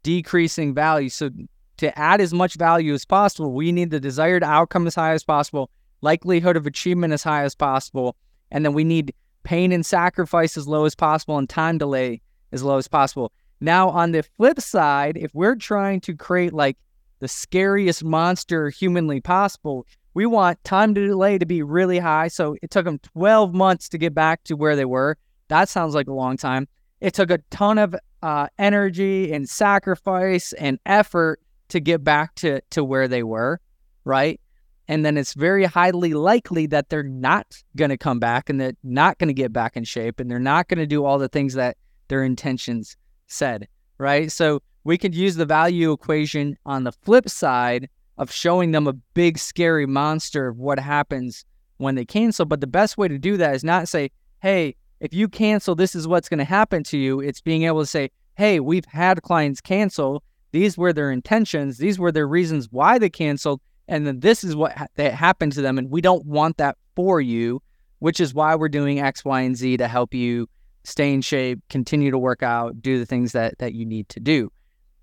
decreasing 0.03 0.75
value. 0.75 1.09
So 1.09 1.31
to 1.77 1.97
add 1.97 2.21
as 2.21 2.35
much 2.35 2.53
value 2.53 2.93
as 2.93 3.05
possible, 3.05 3.51
we 3.51 3.71
need 3.71 3.89
the 3.89 3.99
desired 3.99 4.43
outcome 4.43 4.85
as 4.85 4.93
high 4.93 5.13
as 5.13 5.23
possible, 5.23 5.71
likelihood 6.01 6.55
of 6.55 6.67
achievement 6.67 7.13
as 7.13 7.23
high 7.23 7.43
as 7.43 7.55
possible, 7.55 8.15
and 8.53 8.63
then 8.63 8.71
we 8.73 8.85
need 8.85 9.13
pain 9.43 9.73
and 9.73 9.85
sacrifice 9.85 10.55
as 10.55 10.67
low 10.67 10.85
as 10.85 10.95
possible 10.95 11.37
and 11.37 11.49
time 11.49 11.77
delay 11.77 12.21
as 12.53 12.63
low 12.63 12.77
as 12.77 12.87
possible. 12.87 13.33
Now, 13.59 13.89
on 13.89 14.11
the 14.11 14.23
flip 14.23 14.61
side, 14.61 15.17
if 15.17 15.33
we're 15.33 15.55
trying 15.55 15.99
to 16.01 16.15
create 16.15 16.53
like 16.53 16.77
the 17.19 17.27
scariest 17.27 18.03
monster 18.03 18.69
humanly 18.69 19.19
possible, 19.19 19.85
we 20.13 20.25
want 20.25 20.63
time 20.63 20.93
to 20.93 21.07
delay 21.07 21.37
to 21.37 21.45
be 21.45 21.63
really 21.63 21.99
high. 21.99 22.27
So 22.27 22.55
it 22.61 22.71
took 22.71 22.85
them 22.85 22.99
12 22.99 23.53
months 23.53 23.89
to 23.89 23.97
get 23.97 24.13
back 24.13 24.43
to 24.45 24.55
where 24.55 24.75
they 24.75 24.85
were. 24.85 25.17
That 25.47 25.67
sounds 25.67 25.95
like 25.95 26.07
a 26.07 26.13
long 26.13 26.37
time. 26.37 26.67
It 27.01 27.13
took 27.13 27.31
a 27.31 27.39
ton 27.49 27.77
of 27.77 27.95
uh, 28.21 28.47
energy 28.59 29.33
and 29.33 29.49
sacrifice 29.49 30.53
and 30.53 30.79
effort 30.85 31.41
to 31.69 31.79
get 31.79 32.03
back 32.03 32.35
to, 32.35 32.61
to 32.69 32.83
where 32.83 33.07
they 33.07 33.23
were, 33.23 33.59
right? 34.05 34.39
And 34.87 35.05
then 35.05 35.17
it's 35.17 35.33
very 35.33 35.63
highly 35.63 36.13
likely 36.13 36.65
that 36.67 36.89
they're 36.89 37.03
not 37.03 37.45
going 37.75 37.89
to 37.89 37.97
come 37.97 38.19
back 38.19 38.49
and 38.49 38.59
they're 38.59 38.73
not 38.83 39.17
going 39.17 39.29
to 39.29 39.33
get 39.33 39.53
back 39.53 39.77
in 39.77 39.83
shape 39.83 40.19
and 40.19 40.29
they're 40.29 40.39
not 40.39 40.67
going 40.67 40.79
to 40.79 40.85
do 40.85 41.05
all 41.05 41.17
the 41.17 41.29
things 41.29 41.53
that 41.53 41.77
their 42.09 42.23
intentions 42.23 42.97
said, 43.27 43.67
right? 43.97 44.31
So 44.31 44.61
we 44.83 44.97
could 44.97 45.15
use 45.15 45.35
the 45.35 45.45
value 45.45 45.93
equation 45.93 46.57
on 46.65 46.83
the 46.83 46.91
flip 46.91 47.29
side 47.29 47.89
of 48.17 48.31
showing 48.31 48.71
them 48.71 48.87
a 48.87 48.93
big 48.93 49.37
scary 49.37 49.85
monster 49.85 50.47
of 50.47 50.57
what 50.57 50.79
happens 50.79 51.45
when 51.77 51.95
they 51.95 52.05
cancel. 52.05 52.45
But 52.45 52.61
the 52.61 52.67
best 52.67 52.97
way 52.97 53.07
to 53.07 53.17
do 53.17 53.37
that 53.37 53.55
is 53.55 53.63
not 53.63 53.87
say, 53.87 54.11
hey, 54.41 54.75
if 54.99 55.13
you 55.13 55.27
cancel, 55.27 55.75
this 55.75 55.95
is 55.95 56.07
what's 56.07 56.29
going 56.29 56.39
to 56.39 56.45
happen 56.45 56.83
to 56.85 56.97
you. 56.97 57.19
It's 57.19 57.41
being 57.41 57.63
able 57.63 57.81
to 57.81 57.87
say, 57.87 58.11
hey, 58.35 58.59
we've 58.59 58.85
had 58.85 59.21
clients 59.21 59.61
cancel. 59.61 60.23
These 60.51 60.77
were 60.77 60.93
their 60.93 61.11
intentions. 61.11 61.77
These 61.77 61.99
were 61.99 62.11
their 62.11 62.27
reasons 62.27 62.67
why 62.71 62.99
they 62.99 63.09
canceled. 63.09 63.61
And 63.87 64.07
then 64.07 64.19
this 64.19 64.43
is 64.43 64.55
what 64.55 64.77
ha- 64.77 64.87
that 64.95 65.13
happened 65.13 65.53
to 65.53 65.61
them. 65.61 65.77
And 65.77 65.89
we 65.89 66.01
don't 66.01 66.25
want 66.25 66.57
that 66.57 66.77
for 66.95 67.19
you, 67.19 67.61
which 67.99 68.19
is 68.19 68.33
why 68.33 68.55
we're 68.55 68.69
doing 68.69 68.99
X, 68.99 69.25
Y, 69.25 69.41
and 69.41 69.55
Z 69.55 69.77
to 69.77 69.87
help 69.87 70.13
you 70.13 70.47
stay 70.83 71.13
in 71.13 71.21
shape, 71.21 71.59
continue 71.69 72.11
to 72.11 72.17
work 72.17 72.43
out, 72.43 72.81
do 72.81 72.99
the 72.99 73.05
things 73.05 73.31
that 73.33 73.57
that 73.59 73.73
you 73.73 73.85
need 73.85 74.09
to 74.09 74.19
do. 74.19 74.51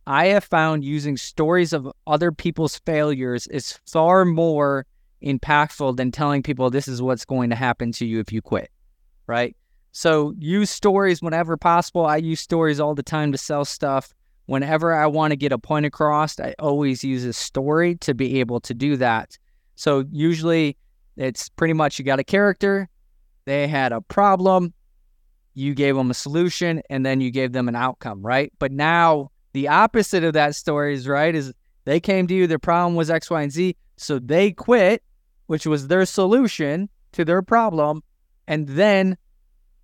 I 0.07 0.27
have 0.27 0.45
found 0.45 0.85
using 0.85 1.17
stories 1.17 1.73
of 1.73 1.91
other 2.07 2.33
people's 2.33 2.79
failures 2.85 3.47
is 3.47 3.79
far 3.87 4.25
more 4.25 4.87
impactful 5.23 5.97
than 5.97 6.11
telling 6.11 6.43
people 6.43 6.71
this 6.71 6.89
is 6.89 7.03
what's 7.03 7.25
going 7.25 7.51
to 7.51 7.57
happen 7.57 7.93
to 7.93 8.07
you 8.07 8.21
if 8.21 8.33
you 8.33 8.43
quit, 8.43 8.71
right? 9.27 9.55
So 9.93 10.35
use 10.39 10.71
stories 10.71 11.21
whenever 11.21 11.57
possible. 11.57 12.07
I 12.07 12.17
use 12.17 12.41
stories 12.41 12.81
all 12.81 12.95
the 12.95 13.03
time 13.03 13.33
to 13.33 13.39
sell 13.39 13.65
stuff. 13.65 14.15
Whenever 14.51 14.93
I 14.93 15.07
want 15.07 15.31
to 15.31 15.37
get 15.37 15.53
a 15.53 15.59
point 15.59 15.87
across, 15.87 16.41
I 16.41 16.57
always 16.59 17.05
use 17.05 17.25
a 17.25 17.33
story 17.33 17.95
to 17.99 18.15
be 18.15 18.41
able 18.41 18.59
to 18.63 18.75
do 18.75 18.97
that. 18.97 19.39
So 19.77 20.05
usually 20.11 20.77
it's 21.17 21.49
pretty 21.51 21.73
much 21.73 22.01
you 22.01 22.05
got 22.05 22.19
a 22.19 22.25
character, 22.25 22.89
they 23.45 23.69
had 23.69 23.93
a 23.93 24.01
problem, 24.01 24.75
you 25.55 25.73
gave 25.73 25.95
them 25.95 26.11
a 26.11 26.15
solution 26.15 26.83
and 26.91 27.07
then 27.07 27.21
you 27.21 27.31
gave 27.31 27.53
them 27.53 27.69
an 27.69 27.77
outcome, 27.77 28.23
right? 28.27 28.53
But 28.59 28.73
now 28.73 29.31
the 29.53 29.69
opposite 29.69 30.25
of 30.25 30.33
that 30.33 30.57
story 30.57 30.95
is 30.95 31.07
right 31.07 31.33
is 31.33 31.53
they 31.85 32.01
came 32.01 32.27
to 32.27 32.35
you, 32.35 32.49
their 32.49 32.59
problem 32.59 32.97
was 32.97 33.09
X, 33.09 33.31
Y, 33.31 33.43
and 33.43 33.53
Z. 33.53 33.77
So 33.99 34.19
they 34.19 34.51
quit, 34.51 35.05
which 35.47 35.65
was 35.65 35.87
their 35.87 36.05
solution 36.05 36.89
to 37.13 37.25
their 37.25 37.43
problem. 37.43 38.03
And 38.49 38.67
then 38.67 39.17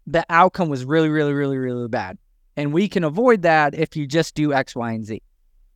the 0.09 0.26
outcome 0.29 0.68
was 0.68 0.85
really, 0.85 1.09
really, 1.09 1.35
really, 1.35 1.57
really 1.57 1.87
bad. 1.87 2.18
And 2.56 2.72
we 2.72 2.88
can 2.88 3.04
avoid 3.04 3.42
that 3.42 3.74
if 3.74 3.96
you 3.96 4.06
just 4.06 4.34
do 4.34 4.52
X, 4.52 4.74
Y, 4.74 4.92
and 4.92 5.04
Z. 5.04 5.22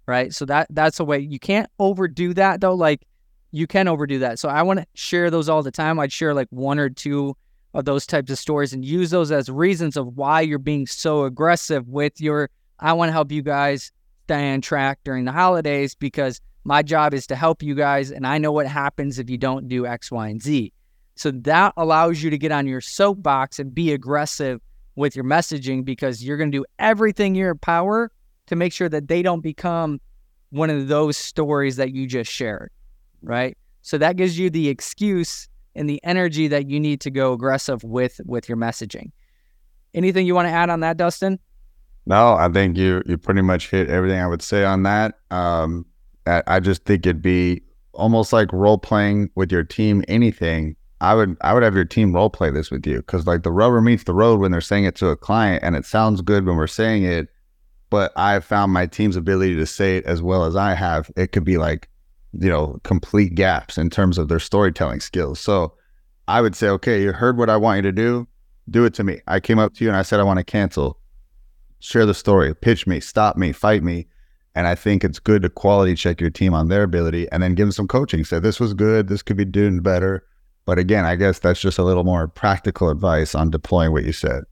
Right. 0.06 0.34
So 0.34 0.44
that 0.46 0.66
that's 0.70 0.98
a 0.98 1.04
way 1.04 1.20
you 1.20 1.38
can't 1.38 1.68
overdo 1.78 2.34
that 2.34 2.60
though. 2.60 2.74
Like 2.74 3.06
you 3.52 3.66
can 3.66 3.86
overdo 3.86 4.18
that. 4.20 4.38
So 4.38 4.48
I 4.48 4.62
want 4.62 4.80
to 4.80 4.86
share 4.94 5.30
those 5.30 5.48
all 5.48 5.62
the 5.62 5.70
time. 5.70 5.98
I'd 6.00 6.12
share 6.12 6.34
like 6.34 6.48
one 6.50 6.78
or 6.78 6.88
two 6.88 7.36
of 7.74 7.84
those 7.84 8.06
types 8.06 8.30
of 8.30 8.38
stories 8.38 8.72
and 8.72 8.84
use 8.84 9.10
those 9.10 9.30
as 9.30 9.48
reasons 9.48 9.96
of 9.96 10.16
why 10.16 10.40
you're 10.40 10.58
being 10.58 10.86
so 10.86 11.24
aggressive 11.24 11.86
with 11.88 12.20
your 12.20 12.50
I 12.80 12.92
want 12.94 13.10
to 13.10 13.12
help 13.12 13.30
you 13.30 13.42
guys 13.42 13.92
stay 14.24 14.52
on 14.52 14.60
track 14.60 15.00
during 15.04 15.24
the 15.24 15.32
holidays 15.32 15.94
because 15.94 16.40
my 16.64 16.82
job 16.82 17.14
is 17.14 17.26
to 17.28 17.36
help 17.36 17.62
you 17.62 17.74
guys 17.74 18.10
and 18.10 18.26
I 18.26 18.38
know 18.38 18.52
what 18.52 18.66
happens 18.66 19.18
if 19.18 19.30
you 19.30 19.38
don't 19.38 19.68
do 19.68 19.86
X, 19.86 20.10
Y, 20.10 20.28
and 20.28 20.42
Z. 20.42 20.72
So 21.14 21.30
that 21.30 21.74
allows 21.76 22.22
you 22.22 22.30
to 22.30 22.38
get 22.38 22.52
on 22.52 22.66
your 22.66 22.80
soapbox 22.80 23.58
and 23.58 23.74
be 23.74 23.92
aggressive 23.92 24.60
with 24.96 25.14
your 25.16 25.24
messaging 25.24 25.84
because 25.84 26.22
you're 26.24 26.36
going 26.36 26.50
to 26.50 26.58
do 26.58 26.64
everything 26.78 27.34
in 27.36 27.40
your 27.40 27.54
power 27.54 28.10
to 28.46 28.56
make 28.56 28.72
sure 28.72 28.88
that 28.88 29.08
they 29.08 29.22
don't 29.22 29.40
become 29.40 30.00
one 30.50 30.70
of 30.70 30.88
those 30.88 31.16
stories 31.16 31.76
that 31.76 31.92
you 31.92 32.06
just 32.06 32.30
shared, 32.30 32.70
right? 33.22 33.56
So 33.82 33.98
that 33.98 34.16
gives 34.16 34.38
you 34.38 34.50
the 34.50 34.68
excuse 34.68 35.48
and 35.74 35.88
the 35.88 36.00
energy 36.04 36.48
that 36.48 36.68
you 36.68 36.80
need 36.80 37.00
to 37.02 37.10
go 37.10 37.32
aggressive 37.32 37.82
with 37.84 38.20
with 38.24 38.48
your 38.48 38.58
messaging. 38.58 39.12
Anything 39.94 40.26
you 40.26 40.34
want 40.34 40.48
to 40.48 40.52
add 40.52 40.70
on 40.70 40.80
that, 40.80 40.96
Dustin? 40.96 41.38
No, 42.06 42.34
I 42.34 42.48
think 42.48 42.76
you 42.76 43.02
you 43.06 43.16
pretty 43.16 43.42
much 43.42 43.70
hit 43.70 43.88
everything 43.88 44.20
I 44.20 44.26
would 44.26 44.42
say 44.42 44.64
on 44.64 44.82
that. 44.82 45.18
Um, 45.30 45.86
I, 46.26 46.42
I 46.46 46.60
just 46.60 46.84
think 46.84 47.06
it'd 47.06 47.22
be 47.22 47.62
almost 47.92 48.32
like 48.32 48.52
role 48.52 48.78
playing 48.78 49.30
with 49.34 49.52
your 49.52 49.64
team. 49.64 50.04
Anything 50.08 50.76
I 51.00 51.14
would 51.14 51.36
I 51.40 51.54
would 51.54 51.62
have 51.62 51.74
your 51.74 51.84
team 51.84 52.14
role 52.14 52.30
play 52.30 52.50
this 52.50 52.70
with 52.70 52.86
you 52.86 52.98
because 52.98 53.26
like 53.26 53.42
the 53.42 53.52
rubber 53.52 53.80
meets 53.80 54.04
the 54.04 54.14
road 54.14 54.40
when 54.40 54.52
they're 54.52 54.60
saying 54.60 54.84
it 54.84 54.96
to 54.96 55.08
a 55.08 55.16
client 55.16 55.62
and 55.62 55.74
it 55.74 55.86
sounds 55.86 56.20
good 56.20 56.44
when 56.44 56.56
we're 56.56 56.66
saying 56.66 57.04
it, 57.04 57.28
but 57.88 58.12
I 58.16 58.40
found 58.40 58.72
my 58.72 58.86
team's 58.86 59.16
ability 59.16 59.56
to 59.56 59.66
say 59.66 59.96
it 59.96 60.04
as 60.04 60.20
well 60.20 60.44
as 60.44 60.56
I 60.56 60.74
have. 60.74 61.10
It 61.16 61.32
could 61.32 61.44
be 61.44 61.56
like 61.56 61.88
you 62.32 62.48
know, 62.48 62.78
complete 62.84 63.34
gaps 63.34 63.76
in 63.76 63.90
terms 63.90 64.18
of 64.18 64.28
their 64.28 64.38
storytelling 64.38 65.00
skills. 65.00 65.40
So 65.40 65.74
I 66.28 66.40
would 66.40 66.54
say, 66.54 66.68
okay, 66.68 67.02
you 67.02 67.12
heard 67.12 67.36
what 67.36 67.50
I 67.50 67.56
want 67.56 67.78
you 67.78 67.82
to 67.82 67.92
do. 67.92 68.28
Do 68.68 68.84
it 68.84 68.94
to 68.94 69.04
me. 69.04 69.20
I 69.26 69.40
came 69.40 69.58
up 69.58 69.74
to 69.74 69.84
you 69.84 69.90
and 69.90 69.96
I 69.96 70.02
said, 70.02 70.20
I 70.20 70.24
want 70.24 70.38
to 70.38 70.44
cancel. 70.44 70.98
Share 71.80 72.06
the 72.06 72.14
story, 72.14 72.54
pitch 72.54 72.86
me, 72.86 73.00
stop 73.00 73.36
me, 73.36 73.52
fight 73.52 73.82
me. 73.82 74.06
And 74.54 74.66
I 74.66 74.74
think 74.74 75.02
it's 75.02 75.18
good 75.18 75.42
to 75.42 75.48
quality 75.48 75.94
check 75.94 76.20
your 76.20 76.30
team 76.30 76.54
on 76.54 76.68
their 76.68 76.82
ability 76.82 77.30
and 77.32 77.42
then 77.42 77.54
give 77.54 77.66
them 77.66 77.72
some 77.72 77.88
coaching. 77.88 78.24
Say, 78.24 78.38
this 78.38 78.60
was 78.60 78.74
good. 78.74 79.08
This 79.08 79.22
could 79.22 79.36
be 79.36 79.44
doing 79.44 79.80
better. 79.80 80.24
But 80.70 80.78
again, 80.78 81.04
I 81.04 81.16
guess 81.16 81.40
that's 81.40 81.60
just 81.60 81.78
a 81.78 81.82
little 81.82 82.04
more 82.04 82.28
practical 82.28 82.90
advice 82.90 83.34
on 83.34 83.50
deploying 83.50 83.90
what 83.90 84.04
you 84.04 84.12
said. 84.12 84.44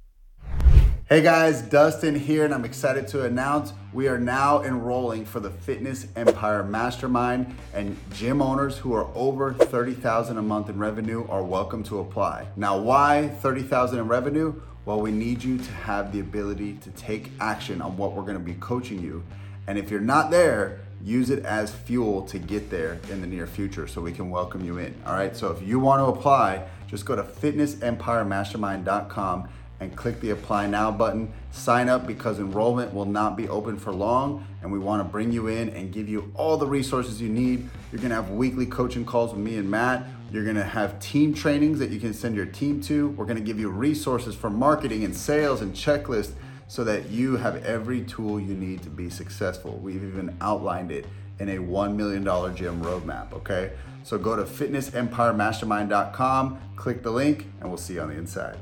Hey 1.09 1.23
guys, 1.23 1.63
Dustin 1.63 2.17
here, 2.17 2.45
and 2.45 2.53
I'm 2.53 2.65
excited 2.65 3.07
to 3.09 3.25
announce 3.25 3.73
we 3.93 4.09
are 4.09 4.19
now 4.19 4.65
enrolling 4.65 5.25
for 5.25 5.39
the 5.39 5.51
Fitness 5.51 6.09
Empire 6.17 6.65
Mastermind, 6.65 7.55
and 7.73 7.97
gym 8.15 8.43
owners 8.43 8.79
who 8.79 8.95
are 8.95 9.07
over 9.15 9.53
30,000 9.53 10.37
a 10.37 10.43
month 10.43 10.69
in 10.69 10.77
revenue 10.81 11.25
are 11.29 11.45
welcome 11.45 11.85
to 11.85 12.01
apply. 12.01 12.49
Now, 12.57 12.77
why 12.77 13.29
30,000 13.29 14.01
in 14.01 14.09
revenue? 14.09 14.61
Well, 14.87 15.01
we 15.01 15.13
need 15.13 15.45
you 15.45 15.57
to 15.57 15.73
have 15.73 16.11
the 16.11 16.19
ability 16.19 16.79
to 16.79 16.91
take 16.91 17.31
action 17.39 17.81
on 17.81 17.97
what 17.97 18.15
we're 18.15 18.23
going 18.23 18.35
to 18.39 18.41
be 18.41 18.55
coaching 18.55 19.01
you. 19.01 19.23
And 19.69 19.79
if 19.79 19.89
you're 19.89 20.01
not 20.01 20.33
there, 20.33 20.81
use 21.03 21.31
it 21.31 21.45
as 21.45 21.73
fuel 21.73 22.23
to 22.23 22.39
get 22.39 22.71
there 22.71 23.01
in 23.11 23.21
the 23.21 23.27
near 23.27 23.47
future 23.47 23.87
so 23.87 24.01
we 24.01 24.13
can 24.13 24.31
welcome 24.31 24.65
you 24.65 24.79
in. 24.79 24.95
All 25.07 25.13
right. 25.15 25.37
So 25.37 25.51
if 25.51 25.61
you 25.63 25.79
want 25.79 26.01
to 26.01 26.07
apply, 26.07 26.67
just 26.89 27.05
go 27.05 27.15
to 27.15 27.23
fitnessempiremastermind.com 27.23 29.49
and 29.81 29.97
click 29.97 30.21
the 30.21 30.31
apply 30.31 30.67
now 30.67 30.91
button. 30.91 31.33
Sign 31.53 31.89
up 31.89 32.05
because 32.07 32.41
enrollment 32.41 32.93
will 32.93 33.05
not 33.05 33.37
be 33.37 33.49
open 33.49 33.79
for 33.79 33.93
long 33.93 34.45
and 34.63 34.73
we 34.73 34.79
want 34.79 35.01
to 35.01 35.05
bring 35.05 35.31
you 35.31 35.47
in 35.47 35.69
and 35.71 35.93
give 35.93 36.09
you 36.09 36.33
all 36.35 36.57
the 36.57 36.67
resources 36.67 37.21
you 37.21 37.29
need. 37.29 37.69
You're 37.93 38.01
going 38.01 38.11
to 38.11 38.17
have 38.17 38.31
weekly 38.31 38.67
coaching 38.67 39.05
calls 39.05 39.33
with 39.33 39.41
me 39.41 39.57
and 39.57 39.71
Matt. 39.71 40.05
You're 40.33 40.45
going 40.45 40.57
to 40.57 40.65
have 40.65 40.99
team 41.01 41.33
trainings 41.33 41.79
that 41.79 41.91
you 41.91 42.01
can 42.01 42.13
send 42.13 42.35
your 42.35 42.47
team 42.47 42.81
to. 42.83 43.11
We're 43.11 43.25
going 43.25 43.39
to 43.39 43.43
give 43.43 43.61
you 43.61 43.71
resources 43.71 44.35
for 44.35 44.51
marketing 44.51 45.05
and 45.05 45.17
sales 45.17 45.63
and 45.63 45.73
checklists 45.73 46.33
so 46.69 46.85
that 46.85 47.11
you 47.11 47.37
have 47.37 47.65
every 47.65 48.03
tool 48.03 48.39
you 48.39 48.55
need 48.55 48.83
to 48.83 48.91
be 48.91 49.11
successful. 49.11 49.81
We've 49.83 50.05
even 50.05 50.37
outlined 50.41 50.93
it 50.93 51.07
in 51.39 51.49
a 51.49 51.57
$1 51.57 51.97
million 51.97 52.23
gym 52.55 52.83
roadmap, 52.83 53.33
okay? 53.33 53.73
So 54.05 54.19
go 54.19 54.37
to 54.37 54.45
fitnessempiremastermind.com, 54.45 56.61
click 56.77 57.03
the 57.03 57.11
link, 57.11 57.47
and 57.61 57.69
we'll 57.69 57.79
see 57.79 57.95
you 57.95 58.03
on 58.03 58.11
the 58.11 58.17
inside. 58.17 58.59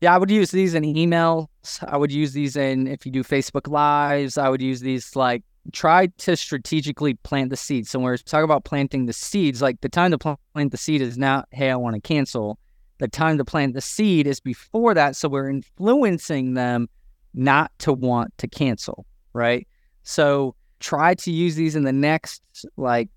Yeah, 0.00 0.14
I 0.14 0.18
would 0.18 0.30
use 0.30 0.50
these 0.50 0.74
in 0.74 0.82
emails. 0.82 1.48
I 1.86 1.96
would 1.96 2.12
use 2.12 2.34
these 2.34 2.54
in 2.54 2.86
if 2.86 3.06
you 3.06 3.12
do 3.12 3.24
Facebook 3.24 3.66
Lives. 3.66 4.36
I 4.36 4.50
would 4.50 4.60
use 4.60 4.80
these 4.80 5.16
like 5.16 5.42
try 5.72 6.08
to 6.18 6.36
strategically 6.36 7.14
plant 7.14 7.50
the 7.50 7.56
seeds. 7.56 7.90
So 7.90 7.98
when 7.98 8.04
we're 8.04 8.16
talking 8.18 8.44
about 8.44 8.64
planting 8.64 9.06
the 9.06 9.12
seeds, 9.12 9.62
like 9.62 9.80
the 9.80 9.88
time 9.88 10.10
to 10.10 10.18
plant 10.18 10.70
the 10.70 10.76
seed 10.76 11.00
is 11.00 11.16
not, 11.16 11.48
hey, 11.50 11.70
I 11.70 11.76
want 11.76 11.94
to 11.94 12.00
cancel. 12.00 12.58
The 12.98 13.08
time 13.08 13.38
to 13.38 13.44
plant 13.44 13.74
the 13.74 13.80
seed 13.80 14.26
is 14.26 14.40
before 14.40 14.94
that. 14.94 15.16
So 15.16 15.28
we're 15.28 15.50
influencing 15.50 16.54
them 16.54 16.88
not 17.36 17.70
to 17.78 17.92
want 17.92 18.36
to 18.38 18.48
cancel, 18.48 19.06
right? 19.32 19.68
So 20.02 20.56
try 20.80 21.14
to 21.14 21.30
use 21.30 21.54
these 21.54 21.76
in 21.76 21.84
the 21.84 21.92
next 21.92 22.42
like 22.76 23.08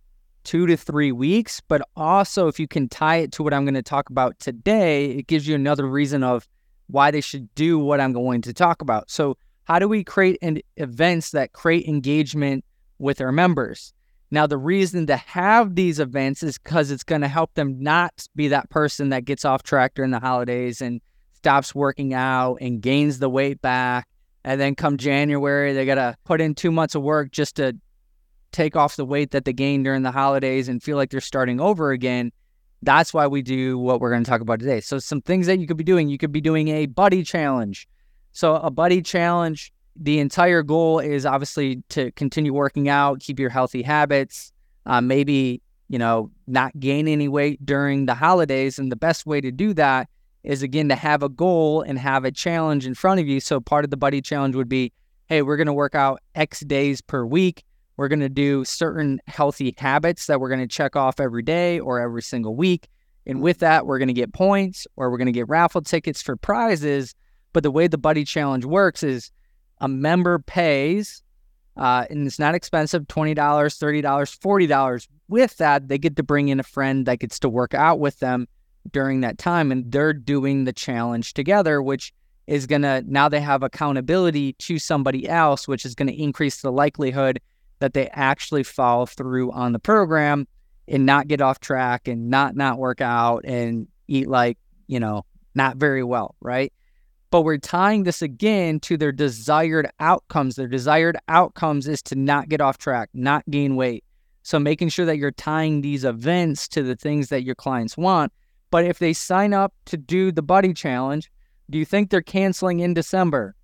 two 0.44 0.66
to 0.68 0.78
three 0.78 1.12
weeks. 1.12 1.62
But 1.68 1.82
also, 1.96 2.48
if 2.48 2.60
you 2.60 2.68
can 2.68 2.90
tie 2.90 3.18
it 3.18 3.32
to 3.34 3.44
what 3.44 3.54
I'm 3.54 3.66
going 3.66 3.74
to 3.76 3.82
talk 3.82 4.10
about 4.10 4.40
today, 4.40 5.12
it 5.12 5.28
gives 5.28 5.48
you 5.48 5.56
another 5.56 5.88
reason 5.88 6.24
of 6.24 6.48
why 6.88 7.12
they 7.12 7.22
should 7.22 7.54
do 7.56 7.78
what 7.80 8.02
I'm 8.02 8.14
going 8.14 8.42
to 8.42 8.54
talk 8.54 8.82
about. 8.82 9.10
So, 9.10 9.38
how 9.66 9.78
do 9.78 9.88
we 9.88 10.04
create 10.04 10.40
an, 10.42 10.60
events 10.78 11.32
that 11.32 11.54
create 11.54 11.88
engagement 11.88 12.66
with 12.98 13.22
our 13.22 13.32
members? 13.32 13.94
Now, 14.32 14.48
the 14.48 14.58
reason 14.58 15.06
to 15.08 15.16
have 15.18 15.76
these 15.76 16.00
events 16.00 16.44
is 16.44 16.58
because 16.58 16.92
it's 16.92 17.04
going 17.04 17.22
to 17.22 17.28
help 17.28 17.54
them 17.54 17.82
not 17.82 18.28
be 18.36 18.48
that 18.48 18.70
person 18.70 19.10
that 19.10 19.26
gets 19.26 19.46
off 19.46 19.64
track 19.64 19.94
during 19.96 20.12
the 20.12 20.20
holidays 20.20 20.82
and 20.82 21.02
stops 21.34 21.74
working 21.74 22.14
out 22.14 22.58
and 22.60 22.82
gains 22.82 23.20
the 23.20 23.30
weight 23.30 23.62
back. 23.62 24.08
And 24.44 24.60
then 24.60 24.76
come 24.76 24.98
January, 24.98 25.74
they 25.74 25.86
got 25.86 25.96
to 25.96 26.16
put 26.24 26.42
in 26.42 26.56
two 26.56 26.72
months 26.72 26.96
of 26.96 27.02
work 27.02 27.32
just 27.32 27.56
to 27.58 27.76
take 28.52 28.76
off 28.76 28.96
the 28.96 29.06
weight 29.06 29.32
that 29.32 29.46
they 29.46 29.54
gained 29.54 29.84
during 29.86 30.04
the 30.04 30.12
holidays 30.12 30.70
and 30.70 30.82
feel 30.82 30.98
like 30.98 31.10
they're 31.10 31.22
starting 31.22 31.60
over 31.60 31.92
again. 31.92 32.32
That's 32.82 33.14
why 33.14 33.28
we 33.28 33.42
do 33.42 33.78
what 33.78 34.00
we're 34.00 34.12
going 34.12 34.24
to 34.24 34.30
talk 34.30 34.42
about 34.42 34.60
today. 34.60 34.80
So, 34.80 35.00
some 35.00 35.22
things 35.22 35.48
that 35.48 35.60
you 35.60 35.68
could 35.68 35.78
be 35.78 35.84
doing 35.84 36.08
you 36.08 36.18
could 36.18 36.32
be 36.32 36.42
doing 36.42 36.70
a 36.70 36.86
buddy 36.86 37.24
challenge. 37.24 37.88
So, 38.32 38.56
a 38.56 38.72
buddy 38.72 39.02
challenge, 39.02 39.74
the 39.98 40.20
entire 40.20 40.64
goal 40.64 41.00
is 41.00 41.26
obviously 41.26 41.84
to 41.90 42.12
continue 42.14 42.54
working 42.54 42.88
out, 42.88 43.20
keep 43.20 43.38
your 43.38 43.50
healthy 43.50 43.82
habits, 43.82 44.54
uh, 44.86 45.02
maybe, 45.02 45.62
you 45.90 46.00
know, 46.00 46.32
not 46.48 46.80
gain 46.80 47.10
any 47.10 47.28
weight 47.28 47.66
during 47.66 48.06
the 48.06 48.16
holidays. 48.16 48.80
And 48.80 48.90
the 48.90 48.96
best 48.96 49.26
way 49.26 49.42
to 49.42 49.52
do 49.52 49.74
that 49.74 50.10
is, 50.50 50.64
again, 50.64 50.90
to 50.90 50.96
have 50.96 51.22
a 51.22 51.30
goal 51.30 51.84
and 51.84 52.00
have 52.00 52.26
a 52.26 52.32
challenge 52.32 52.88
in 52.88 52.96
front 52.96 53.20
of 53.20 53.28
you. 53.28 53.40
So, 53.40 53.60
part 53.60 53.86
of 53.86 53.92
the 53.92 53.98
buddy 53.98 54.20
challenge 54.20 54.56
would 54.56 54.68
be 54.68 54.92
hey, 55.28 55.44
we're 55.44 55.58
going 55.58 55.68
to 55.68 55.74
work 55.74 55.94
out 55.94 56.20
X 56.34 56.62
days 56.62 57.02
per 57.02 57.24
week. 57.24 57.64
We're 57.98 58.08
going 58.08 58.22
to 58.22 58.30
do 58.30 58.66
certain 58.66 59.22
healthy 59.28 59.76
habits 59.78 60.26
that 60.26 60.42
we're 60.42 60.50
going 60.50 60.62
to 60.62 60.68
check 60.68 60.96
off 60.96 61.20
every 61.20 61.44
day 61.44 61.80
or 61.80 62.00
every 62.00 62.24
single 62.24 62.56
week. 62.56 62.88
And 63.28 63.44
with 63.44 63.60
that, 63.60 63.86
we're 63.86 64.00
going 64.00 64.08
to 64.08 64.14
get 64.14 64.34
points 64.34 64.88
or 64.96 65.12
we're 65.12 65.20
going 65.20 65.28
to 65.28 65.32
get 65.32 65.48
raffle 65.48 65.82
tickets 65.82 66.20
for 66.20 66.36
prizes. 66.36 67.14
But 67.54 67.62
the 67.62 67.70
way 67.70 67.86
the 67.86 68.00
Buddy 68.00 68.26
Challenge 68.26 68.66
works 68.66 69.04
is 69.04 69.30
a 69.82 69.88
member 69.88 70.40
pays, 70.40 71.22
uh, 71.78 72.06
and 72.10 72.26
it's 72.26 72.40
not 72.40 72.56
expensive 72.56 73.04
$20, 73.04 73.36
$30, 73.36 74.02
$40. 74.02 75.08
With 75.28 75.58
that, 75.58 75.90
they 75.90 76.00
get 76.00 76.16
to 76.16 76.24
bring 76.24 76.48
in 76.48 76.60
a 76.60 76.64
friend 76.64 77.06
that 77.06 77.20
gets 77.20 77.38
to 77.40 77.50
work 77.50 77.76
out 77.76 78.00
with 78.00 78.18
them 78.18 78.48
during 78.92 79.22
that 79.22 79.38
time. 79.38 79.72
And 79.72 79.92
they're 79.92 80.14
doing 80.14 80.64
the 80.64 80.74
challenge 80.74 81.34
together, 81.34 81.82
which 81.82 82.14
is 82.48 82.66
going 82.66 82.82
to 82.82 83.04
now 83.08 83.30
they 83.30 83.42
have 83.42 83.64
accountability 83.64 84.54
to 84.54 84.80
somebody 84.80 85.28
else, 85.30 85.68
which 85.68 85.86
is 85.86 85.96
going 85.96 86.08
to 86.08 86.22
increase 86.22 86.62
the 86.62 86.72
likelihood 86.72 87.40
that 87.80 87.94
they 87.94 88.08
actually 88.10 88.64
follow 88.64 89.06
through 89.06 89.52
on 89.52 89.74
the 89.74 89.80
program 89.80 90.48
and 90.88 91.06
not 91.06 91.28
get 91.28 91.42
off 91.42 91.60
track 91.60 92.08
and 92.08 92.30
not 92.30 92.56
not 92.56 92.78
work 92.78 93.02
out 93.02 93.46
and 93.46 93.88
eat 94.08 94.28
like 94.28 94.58
you 94.88 95.00
know 95.00 95.24
not 95.56 95.78
very 95.78 96.04
well 96.04 96.36
right 96.42 96.74
but 97.32 97.42
we're 97.42 97.58
tying 97.58 98.04
this 98.04 98.22
again 98.22 98.80
to 98.80 98.98
their 98.98 99.12
desired 99.12 99.90
outcomes 100.00 100.56
their 100.56 100.68
desired 100.68 101.18
outcomes 101.28 101.88
is 101.88 102.02
to 102.02 102.16
not 102.16 102.50
get 102.50 102.60
off 102.62 102.78
track 102.78 103.10
not 103.14 103.44
gain 103.50 103.76
weight 103.76 104.04
so 104.42 104.60
making 104.60 104.90
sure 104.90 105.06
that 105.06 105.18
you're 105.18 105.32
tying 105.32 105.82
these 105.82 106.04
events 106.04 106.68
to 106.68 106.82
the 106.82 106.96
things 106.96 107.30
that 107.30 107.44
your 107.44 107.56
clients 107.56 107.96
want 107.96 108.34
but 108.72 108.86
if 108.86 109.00
they 109.00 109.14
sign 109.14 109.54
up 109.54 109.74
to 109.86 109.98
do 109.98 110.32
the 110.32 110.42
buddy 110.42 110.74
challenge 110.74 111.32
do 111.70 111.78
you 111.78 111.86
think 111.86 112.10
they're 112.10 112.22
canceling 112.22 112.80
in 112.80 112.94
december 112.94 113.56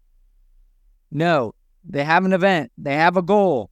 no 1.12 1.54
they 1.88 2.04
have 2.04 2.26
an 2.26 2.34
event 2.34 2.72
they 2.78 2.96
have 2.96 3.18
a 3.18 3.22
goal 3.22 3.70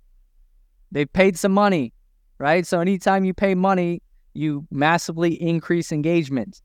They've 0.93 1.11
paid 1.11 1.37
some 1.37 1.51
money, 1.51 1.91
right? 2.37 2.65
So 2.65 2.79
anytime 2.79 3.25
you 3.25 3.33
pay 3.33 3.55
money, 3.55 4.01
you 4.35 4.65
massively 4.69 5.41
increase 5.41 5.91
engagement. 5.91 6.61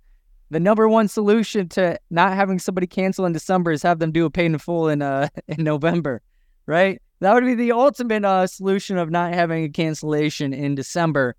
The 0.50 0.60
number 0.60 0.86
one 0.86 1.08
solution 1.08 1.68
to 1.70 1.98
not 2.10 2.34
having 2.34 2.58
somebody 2.58 2.86
cancel 2.86 3.24
in 3.24 3.32
December 3.32 3.72
is 3.72 3.82
have 3.82 3.98
them 3.98 4.12
do 4.12 4.26
a 4.26 4.30
pay 4.30 4.46
in 4.46 4.56
full 4.58 4.88
in 4.88 5.02
uh 5.02 5.28
in 5.48 5.64
November, 5.64 6.22
right? 6.66 7.00
That 7.20 7.34
would 7.34 7.44
be 7.44 7.54
the 7.54 7.72
ultimate 7.72 8.24
uh, 8.24 8.46
solution 8.46 8.96
of 8.96 9.10
not 9.10 9.34
having 9.34 9.64
a 9.64 9.68
cancellation 9.68 10.52
in 10.52 10.76
December. 10.76 11.34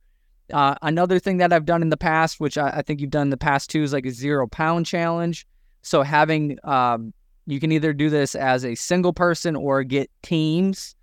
Uh, 0.52 0.76
another 0.82 1.20
thing 1.20 1.38
that 1.38 1.54
I've 1.54 1.66
done 1.66 1.82
in 1.82 1.90
the 1.90 1.98
past, 1.98 2.40
which 2.40 2.58
I, 2.58 2.70
I, 2.70 2.82
think 2.82 3.02
you've 3.02 3.10
done 3.10 3.24
in 3.24 3.30
the 3.30 3.38
past 3.38 3.70
too, 3.70 3.84
is 3.84 3.94
like 3.94 4.06
a 4.06 4.12
zero 4.12 4.48
pound 4.48 4.86
challenge. 4.86 5.46
So 5.82 6.02
having 6.02 6.58
um, 6.64 7.14
you 7.46 7.60
can 7.60 7.72
either 7.72 7.94
do 7.94 8.10
this 8.10 8.36
as 8.36 8.64
a 8.64 8.76
single 8.76 9.14
person 9.14 9.56
or 9.56 9.84
get 9.84 10.10
teams 10.22 10.96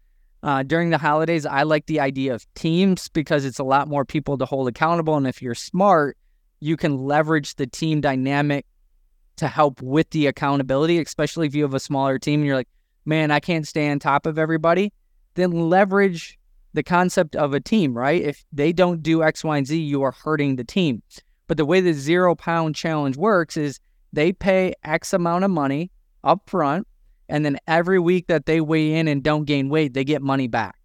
uh, 0.43 0.63
during 0.63 0.91
the 0.91 0.99
holidays, 0.99 1.45
I 1.45 1.65
like 1.65 1.87
the 1.87 1.99
idea 1.99 2.35
of 2.35 2.47
teams 2.55 3.09
because 3.09 3.45
it's 3.45 3.59
a 3.59 3.65
lot 3.65 3.89
more 3.89 4.05
people 4.05 4.39
to 4.39 4.45
hold 4.45 4.69
accountable. 4.69 5.17
And 5.17 5.27
if 5.27 5.43
you're 5.43 5.57
smart, 5.57 6.17
you 6.61 6.77
can 6.77 6.99
leverage 6.99 7.57
the 7.57 7.67
team 7.67 8.01
dynamic 8.01 8.65
to 9.37 9.49
help 9.49 9.83
with 9.83 10.09
the 10.11 10.27
accountability, 10.27 11.01
especially 11.01 11.49
if 11.49 11.55
you 11.55 11.63
have 11.63 11.75
a 11.75 11.81
smaller 11.81 12.19
team 12.19 12.41
and 12.41 12.47
you're 12.47 12.57
like, 12.57 12.69
man, 13.05 13.31
I 13.31 13.41
can't 13.41 13.67
stay 13.67 13.91
on 13.91 13.99
top 13.99 14.25
of 14.25 14.39
everybody. 14.39 14.93
Then 15.35 15.69
leverage 15.69 16.39
the 16.77 16.83
concept 16.83 17.35
of 17.35 17.55
a 17.55 17.61
team, 17.61 17.97
right? 17.97 18.23
If 18.23 18.45
they 18.53 18.73
don't 18.73 19.03
do 19.03 19.23
X, 19.23 19.43
Y, 19.43 19.57
and 19.57 19.67
Z, 19.67 19.77
you 19.81 20.03
are 20.03 20.13
hurting 20.13 20.57
the 20.57 20.65
team. 20.65 21.03
But 21.49 21.57
the 21.57 21.65
way 21.65 21.81
the 21.81 21.95
zero 21.95 22.35
pound 22.35 22.75
challenge 22.77 23.17
works 23.17 23.57
is 23.57 23.81
they 24.13 24.33
pay 24.33 24.75
X 24.85 25.13
amount 25.15 25.45
of 25.45 25.51
money 25.51 25.91
up 26.23 26.43
front 26.47 26.87
and 27.29 27.45
then 27.45 27.59
every 27.67 27.99
week 27.99 28.27
that 28.29 28.47
they 28.47 28.61
weigh 28.61 28.95
in 28.95 29.09
and 29.09 29.23
don't 29.23 29.45
gain 29.45 29.69
weight, 29.71 29.95
they 29.95 30.05
get 30.05 30.23
money 30.23 30.49
back, 30.49 30.77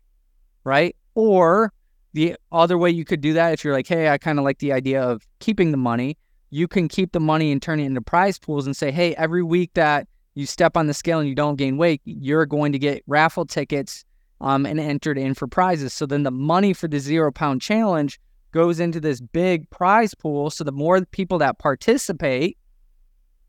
right? 0.63 0.95
Or 1.13 1.73
the 2.13 2.35
other 2.51 2.77
way 2.77 2.89
you 2.89 3.05
could 3.05 3.21
do 3.21 3.33
that, 3.33 3.53
if 3.53 3.63
you're 3.63 3.73
like, 3.73 3.87
hey, 3.87 4.09
I 4.09 4.17
kind 4.17 4.39
of 4.39 4.45
like 4.45 4.59
the 4.59 4.71
idea 4.71 5.03
of 5.03 5.27
keeping 5.39 5.71
the 5.71 5.77
money, 5.77 6.17
you 6.51 6.67
can 6.67 6.87
keep 6.87 7.11
the 7.11 7.19
money 7.19 7.51
and 7.51 7.61
turn 7.61 7.79
it 7.79 7.85
into 7.85 8.01
prize 8.01 8.39
pools 8.39 8.65
and 8.65 8.75
say, 8.75 8.91
hey, 8.91 9.13
every 9.15 9.43
week 9.43 9.71
that 9.73 10.07
you 10.35 10.45
step 10.45 10.77
on 10.77 10.87
the 10.87 10.93
scale 10.93 11.19
and 11.19 11.27
you 11.27 11.35
don't 11.35 11.57
gain 11.57 11.77
weight, 11.77 12.01
you're 12.05 12.45
going 12.45 12.71
to 12.71 12.79
get 12.79 13.03
raffle 13.07 13.45
tickets 13.45 14.05
um, 14.41 14.65
and 14.65 14.79
entered 14.79 15.17
in 15.17 15.33
for 15.33 15.47
prizes. 15.47 15.93
So 15.93 16.05
then 16.05 16.23
the 16.23 16.31
money 16.31 16.73
for 16.73 16.89
the 16.89 16.99
zero 16.99 17.31
pound 17.31 17.61
challenge 17.61 18.19
goes 18.51 18.81
into 18.81 18.99
this 18.99 19.21
big 19.21 19.69
prize 19.69 20.13
pool. 20.13 20.49
So 20.49 20.65
the 20.65 20.73
more 20.73 21.05
people 21.05 21.37
that 21.37 21.57
participate, 21.59 22.57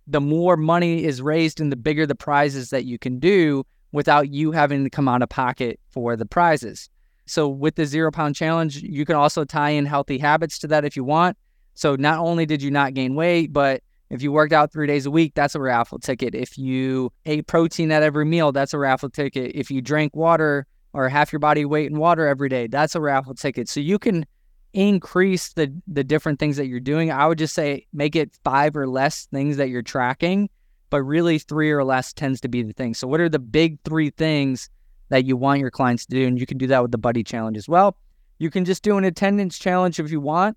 the 0.06 0.20
more 0.20 0.56
money 0.56 1.04
is 1.04 1.20
raised 1.20 1.60
and 1.60 1.72
the 1.72 1.76
bigger 1.76 2.06
the 2.06 2.14
prizes 2.14 2.70
that 2.70 2.84
you 2.84 2.98
can 2.98 3.18
do 3.18 3.64
without 3.92 4.30
you 4.30 4.52
having 4.52 4.84
to 4.84 4.90
come 4.90 5.08
out 5.08 5.22
of 5.22 5.28
pocket 5.28 5.80
for 5.90 6.16
the 6.16 6.26
prizes. 6.26 6.88
So 7.26 7.48
with 7.48 7.74
the 7.74 7.86
zero 7.86 8.10
pound 8.10 8.36
challenge, 8.36 8.82
you 8.82 9.04
can 9.04 9.16
also 9.16 9.44
tie 9.44 9.70
in 9.70 9.86
healthy 9.86 10.18
habits 10.18 10.58
to 10.60 10.68
that 10.68 10.84
if 10.84 10.96
you 10.96 11.04
want. 11.04 11.36
So 11.74 11.96
not 11.96 12.18
only 12.18 12.46
did 12.46 12.62
you 12.62 12.70
not 12.70 12.94
gain 12.94 13.14
weight, 13.14 13.52
but 13.52 13.82
If 14.12 14.20
you 14.20 14.30
worked 14.30 14.52
out 14.52 14.70
three 14.70 14.86
days 14.86 15.06
a 15.06 15.10
week, 15.10 15.32
that's 15.34 15.54
a 15.54 15.60
raffle 15.60 15.98
ticket. 15.98 16.34
If 16.34 16.58
you 16.58 17.10
ate 17.24 17.46
protein 17.46 17.90
at 17.90 18.02
every 18.02 18.26
meal, 18.26 18.52
that's 18.52 18.74
a 18.74 18.78
raffle 18.78 19.08
ticket. 19.08 19.52
If 19.54 19.70
you 19.70 19.80
drank 19.80 20.14
water 20.14 20.66
or 20.92 21.08
half 21.08 21.32
your 21.32 21.40
body 21.40 21.64
weight 21.64 21.90
in 21.90 21.98
water 21.98 22.26
every 22.26 22.48
day, 22.48 22.66
that's 22.66 22.94
a 22.94 23.00
raffle 23.00 23.34
ticket. 23.34 23.68
So 23.68 23.80
you 23.80 23.98
can 23.98 24.26
increase 24.72 25.52
the 25.52 25.72
the 25.86 26.02
different 26.02 26.38
things 26.38 26.56
that 26.56 26.66
you're 26.66 26.80
doing. 26.80 27.10
I 27.10 27.26
would 27.26 27.38
just 27.38 27.54
say 27.54 27.86
make 27.92 28.16
it 28.16 28.38
five 28.42 28.76
or 28.76 28.88
less 28.88 29.26
things 29.26 29.56
that 29.58 29.68
you're 29.68 29.82
tracking, 29.82 30.48
but 30.90 31.02
really 31.02 31.38
three 31.38 31.70
or 31.70 31.84
less 31.84 32.12
tends 32.12 32.40
to 32.42 32.48
be 32.48 32.62
the 32.62 32.72
thing. 32.72 32.94
So 32.94 33.06
what 33.06 33.20
are 33.20 33.28
the 33.28 33.38
big 33.38 33.78
three 33.84 34.10
things 34.10 34.70
that 35.10 35.24
you 35.24 35.36
want 35.36 35.60
your 35.60 35.70
clients 35.70 36.06
to 36.06 36.14
do? 36.14 36.26
And 36.26 36.38
you 36.38 36.46
can 36.46 36.58
do 36.58 36.66
that 36.68 36.82
with 36.82 36.90
the 36.90 36.98
buddy 36.98 37.22
challenge 37.22 37.56
as 37.56 37.68
well. 37.68 37.96
You 38.38 38.50
can 38.50 38.64
just 38.64 38.82
do 38.82 38.96
an 38.96 39.04
attendance 39.04 39.58
challenge 39.58 40.00
if 40.00 40.10
you 40.10 40.20
want. 40.20 40.56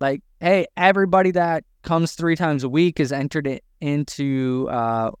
Like, 0.00 0.22
hey, 0.40 0.66
everybody 0.76 1.30
that 1.30 1.64
comes 1.82 2.12
three 2.12 2.34
times 2.34 2.64
a 2.64 2.68
week 2.68 2.98
is 2.98 3.12
entered 3.12 3.46
it 3.46 3.64
into 3.80 4.68
uh, 4.70 5.12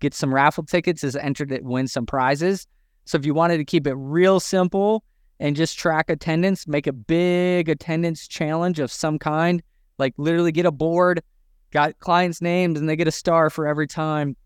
get 0.00 0.12
some 0.12 0.32
raffle 0.32 0.64
tickets, 0.64 1.02
is 1.02 1.16
entered 1.16 1.50
it 1.50 1.64
win 1.64 1.88
some 1.88 2.04
prizes. 2.04 2.66
So 3.06 3.16
if 3.16 3.24
you 3.24 3.34
wanted 3.34 3.58
to 3.58 3.64
keep 3.64 3.86
it 3.86 3.94
real 3.94 4.40
simple 4.40 5.02
and 5.40 5.56
just 5.56 5.78
track 5.78 6.10
attendance, 6.10 6.66
make 6.66 6.86
a 6.86 6.92
big 6.92 7.68
attendance 7.68 8.26
challenge 8.26 8.78
of 8.80 8.92
some 8.92 9.18
kind, 9.18 9.62
like 9.98 10.12
literally 10.18 10.52
get 10.52 10.66
a 10.66 10.72
board, 10.72 11.22
got 11.70 11.98
clients' 12.00 12.42
names, 12.42 12.78
and 12.78 12.88
they 12.88 12.96
get 12.96 13.08
a 13.08 13.12
star 13.12 13.48
for 13.48 13.66
every 13.66 13.86
time, 13.86 14.36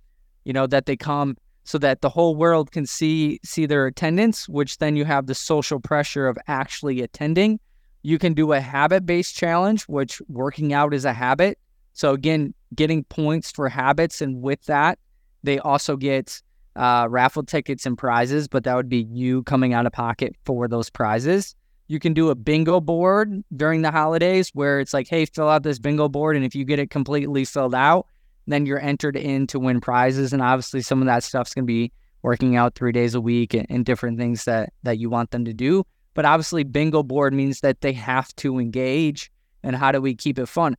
you 0.44 0.52
know, 0.52 0.66
that 0.66 0.86
they 0.86 0.96
come 0.96 1.36
so 1.64 1.78
that 1.78 2.02
the 2.02 2.08
whole 2.08 2.36
world 2.36 2.70
can 2.70 2.86
see 2.86 3.40
see 3.44 3.64
their 3.64 3.86
attendance, 3.86 4.48
which 4.48 4.78
then 4.78 4.94
you 4.94 5.04
have 5.04 5.26
the 5.26 5.34
social 5.34 5.80
pressure 5.80 6.28
of 6.28 6.36
actually 6.46 7.00
attending. 7.00 7.58
You 8.02 8.18
can 8.18 8.34
do 8.34 8.52
a 8.52 8.60
habit-based 8.60 9.34
challenge, 9.34 9.84
which 9.84 10.20
working 10.28 10.72
out 10.72 10.92
is 10.92 11.04
a 11.04 11.12
habit. 11.12 11.58
So 11.92 12.12
again, 12.12 12.54
getting 12.74 13.04
points 13.04 13.50
for 13.50 13.68
habits, 13.68 14.20
and 14.20 14.42
with 14.42 14.64
that, 14.64 14.98
they 15.42 15.58
also 15.58 15.96
get 15.96 16.42
uh, 16.76 17.06
raffle 17.10 17.42
tickets 17.42 17.86
and 17.86 17.96
prizes, 17.98 18.48
but 18.48 18.64
that 18.64 18.74
would 18.74 18.88
be 18.88 19.08
you 19.10 19.42
coming 19.44 19.74
out 19.74 19.86
of 19.86 19.92
pocket 19.92 20.34
for 20.44 20.68
those 20.68 20.90
prizes. 20.90 21.54
You 21.88 21.98
can 21.98 22.14
do 22.14 22.30
a 22.30 22.34
bingo 22.34 22.80
board 22.80 23.42
during 23.56 23.82
the 23.82 23.90
holidays 23.90 24.50
where 24.54 24.78
it's 24.78 24.94
like, 24.94 25.08
hey, 25.08 25.26
fill 25.26 25.48
out 25.48 25.64
this 25.64 25.78
bingo 25.78 26.08
board. 26.08 26.36
And 26.36 26.44
if 26.44 26.54
you 26.54 26.64
get 26.64 26.78
it 26.78 26.90
completely 26.90 27.44
filled 27.44 27.74
out, 27.74 28.06
then 28.46 28.64
you're 28.64 28.80
entered 28.80 29.16
in 29.16 29.46
to 29.48 29.58
win 29.58 29.80
prizes. 29.80 30.32
And 30.32 30.40
obviously, 30.40 30.82
some 30.82 31.00
of 31.00 31.06
that 31.06 31.24
stuff's 31.24 31.52
going 31.52 31.64
to 31.64 31.66
be 31.66 31.92
working 32.22 32.56
out 32.56 32.74
three 32.74 32.92
days 32.92 33.14
a 33.14 33.20
week 33.20 33.54
and, 33.54 33.66
and 33.68 33.84
different 33.84 34.18
things 34.18 34.44
that, 34.44 34.72
that 34.84 34.98
you 34.98 35.10
want 35.10 35.32
them 35.32 35.44
to 35.44 35.52
do. 35.52 35.84
But 36.14 36.24
obviously, 36.24 36.62
bingo 36.62 37.02
board 37.02 37.34
means 37.34 37.60
that 37.60 37.80
they 37.80 37.92
have 37.94 38.34
to 38.36 38.58
engage. 38.58 39.30
And 39.62 39.74
how 39.74 39.90
do 39.90 40.00
we 40.00 40.14
keep 40.14 40.38
it 40.38 40.46
fun? 40.46 40.76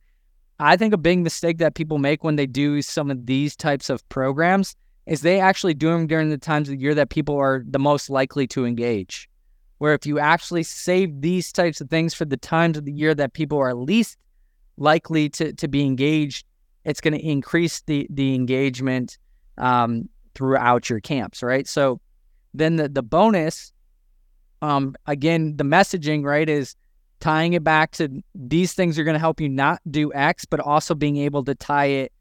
I 0.58 0.76
think 0.76 0.94
a 0.94 0.98
big 0.98 1.18
mistake 1.18 1.58
that 1.58 1.74
people 1.74 1.98
make 1.98 2.24
when 2.24 2.36
they 2.36 2.46
do 2.46 2.82
some 2.82 3.10
of 3.10 3.26
these 3.26 3.56
types 3.56 3.90
of 3.90 4.06
programs 4.08 4.76
is 5.06 5.20
they 5.20 5.40
actually 5.40 5.74
do 5.74 5.90
them 5.90 6.06
during 6.06 6.30
the 6.30 6.38
times 6.38 6.68
of 6.68 6.76
the 6.76 6.80
year 6.80 6.94
that 6.94 7.10
people 7.10 7.36
are 7.36 7.64
the 7.66 7.78
most 7.78 8.08
likely 8.08 8.46
to 8.48 8.64
engage. 8.64 9.28
Where 9.78 9.94
if 9.94 10.06
you 10.06 10.18
actually 10.18 10.62
save 10.62 11.20
these 11.20 11.50
types 11.50 11.80
of 11.80 11.90
things 11.90 12.14
for 12.14 12.24
the 12.24 12.36
times 12.36 12.78
of 12.78 12.84
the 12.84 12.92
year 12.92 13.14
that 13.14 13.32
people 13.32 13.58
are 13.58 13.74
least 13.74 14.16
likely 14.76 15.28
to, 15.30 15.52
to 15.54 15.68
be 15.68 15.84
engaged, 15.84 16.46
it's 16.84 17.00
going 17.00 17.14
to 17.14 17.24
increase 17.24 17.80
the 17.82 18.06
the 18.10 18.34
engagement 18.34 19.18
um, 19.58 20.08
throughout 20.34 20.88
your 20.88 21.00
camps, 21.00 21.42
right? 21.42 21.66
So 21.66 22.00
then 22.54 22.76
the 22.76 22.88
the 22.88 23.02
bonus, 23.02 23.72
um, 24.60 24.94
again, 25.06 25.56
the 25.56 25.64
messaging, 25.64 26.24
right, 26.24 26.48
is 26.48 26.76
tying 27.20 27.52
it 27.52 27.62
back 27.62 27.92
to 27.92 28.22
these 28.34 28.74
things 28.74 28.98
are 28.98 29.04
going 29.04 29.14
to 29.14 29.20
help 29.20 29.40
you 29.40 29.48
not 29.48 29.80
do 29.90 30.12
X, 30.12 30.44
but 30.44 30.60
also 30.60 30.94
being 30.94 31.16
able 31.16 31.44
to 31.44 31.54
tie 31.54 31.86
it 31.86 32.12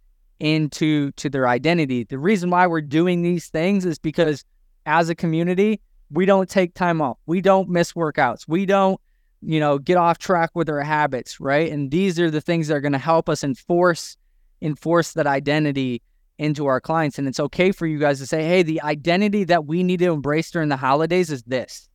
into 0.42 1.12
to 1.12 1.30
their 1.30 1.48
identity. 1.48 2.04
The 2.04 2.18
reason 2.18 2.50
why 2.50 2.66
we're 2.66 2.82
doing 2.82 3.22
these 3.22 3.48
things 3.48 3.86
is 3.86 4.00
because 4.00 4.44
as 4.88 5.08
a 5.08 5.16
community, 5.16 5.80
we 6.10 6.26
don't 6.26 6.50
take 6.50 6.74
time 6.74 7.00
off. 7.00 7.18
We 7.28 7.42
don't 7.42 7.70
miss 7.70 7.94
workouts. 7.94 8.46
We 8.48 8.66
don't, 8.66 9.00
you 9.42 9.60
know, 9.60 9.78
get 9.78 9.98
off 9.98 10.18
track 10.18 10.50
with 10.56 10.68
our 10.68 10.82
habits, 10.82 11.40
right? 11.40 11.72
And 11.72 11.92
these 11.92 12.20
are 12.20 12.32
the 12.32 12.42
things 12.42 12.68
that 12.68 12.76
are 12.76 12.82
going 12.82 12.92
to 12.92 12.98
help 12.98 13.30
us 13.30 13.44
enforce 13.44 14.18
enforce 14.64 15.14
that 15.14 15.26
identity 15.26 16.02
into 16.38 16.66
our 16.66 16.82
clients. 16.82 17.18
And 17.18 17.28
it's 17.28 17.40
okay 17.40 17.72
for 17.72 17.86
you 17.86 18.00
guys 18.00 18.20
to 18.20 18.28
say, 18.28 18.44
hey, 18.44 18.64
the 18.64 18.82
identity 18.82 19.44
that 19.46 19.66
we 19.66 19.84
need 19.84 20.00
to 20.00 20.12
embrace 20.12 20.52
during 20.52 20.70
the 20.70 20.78
holidays 20.78 21.32
is 21.32 21.44
this. 21.44 21.88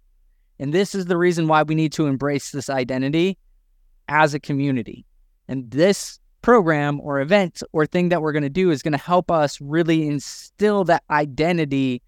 And 0.58 0.72
this 0.72 0.94
is 0.94 1.06
the 1.06 1.16
reason 1.16 1.48
why 1.48 1.62
we 1.62 1.74
need 1.74 1.92
to 1.92 2.06
embrace 2.06 2.50
this 2.50 2.70
identity 2.70 3.38
as 4.08 4.34
a 4.34 4.40
community. 4.40 5.04
And 5.48 5.70
this 5.70 6.18
program 6.46 7.00
or 7.00 7.18
event 7.18 7.60
or 7.72 7.84
thing 7.84 8.08
that 8.08 8.22
we're 8.22 8.30
going 8.30 8.40
to 8.44 8.48
do 8.48 8.70
is 8.70 8.80
going 8.80 8.92
to 8.92 8.98
help 8.98 9.32
us 9.32 9.60
really 9.60 10.06
instill 10.06 10.84
that 10.84 11.02
identity 11.10 12.00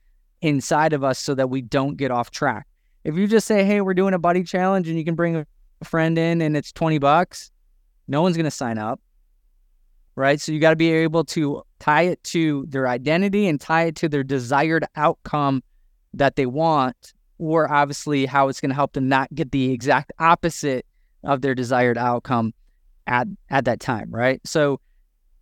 inside 0.42 0.92
of 0.92 1.03
us 1.03 1.18
so 1.18 1.35
that 1.35 1.51
we 1.51 1.61
don't 1.61 1.96
get 1.96 2.12
off 2.12 2.31
track. 2.31 2.64
If 3.03 3.16
you 3.16 3.27
just 3.27 3.48
say, 3.48 3.64
"Hey, 3.64 3.81
we're 3.81 3.94
doing 3.94 4.14
a 4.14 4.18
buddy 4.18 4.44
challenge 4.44 4.88
and 4.88 4.96
you 4.96 5.05
can 5.05 5.16
bring 5.16 5.35
a 5.35 5.44
friend 5.83 6.16
in 6.16 6.40
and 6.40 6.57
it's 6.57 6.70
20 6.70 6.98
bucks," 6.98 7.51
no 8.07 8.22
one's 8.22 8.37
going 8.37 8.44
to 8.44 8.51
sign 8.53 8.79
up. 8.79 9.01
Right? 10.14 10.40
So 10.40 10.53
you 10.53 10.61
got 10.61 10.70
to 10.70 10.77
be 10.77 10.92
able 10.92 11.24
to 11.24 11.64
tie 11.81 12.03
it 12.03 12.22
to 12.35 12.64
their 12.68 12.87
identity 12.87 13.48
and 13.48 13.61
tie 13.61 13.87
it 13.87 13.96
to 13.96 14.09
their 14.09 14.22
desired 14.22 14.87
outcome 14.94 15.64
that 16.14 16.37
they 16.37 16.46
want 16.46 17.12
or 17.38 17.68
obviously 17.68 18.24
how 18.24 18.46
it's 18.46 18.61
going 18.61 18.70
to 18.70 18.77
help 18.77 18.92
them 18.92 19.09
not 19.09 19.35
get 19.35 19.51
the 19.51 19.72
exact 19.72 20.12
opposite 20.20 20.87
of 21.24 21.40
their 21.40 21.57
desired 21.57 21.98
outcome 21.98 22.55
at 23.08 23.26
at 23.50 23.64
that 23.64 23.80
time, 23.80 24.08
right? 24.10 24.40
So 24.44 24.80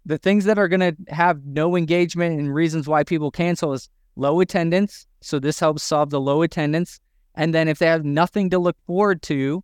the 0.07 0.17
things 0.17 0.45
that 0.45 0.59
are 0.59 0.69
going 0.69 0.81
to 0.81 0.97
have 1.13 1.45
no 1.45 1.77
engagement 1.77 2.39
and 2.39 2.55
reasons 2.55 2.87
why 2.87 3.03
people 3.03 3.31
cancel 3.31 3.73
is 3.73 3.91
low 4.15 4.41
attendance. 4.41 5.07
So 5.21 5.39
this 5.39 5.59
helps 5.59 5.83
solve 5.83 6.11
the 6.11 6.21
low 6.21 6.43
attendance. 6.43 7.01
And 7.35 7.53
then 7.53 7.69
if 7.69 7.81
they 7.81 7.87
have 7.87 8.05
nothing 8.05 8.49
to 8.51 8.59
look 8.59 8.77
forward 8.87 9.21
to, 9.23 9.63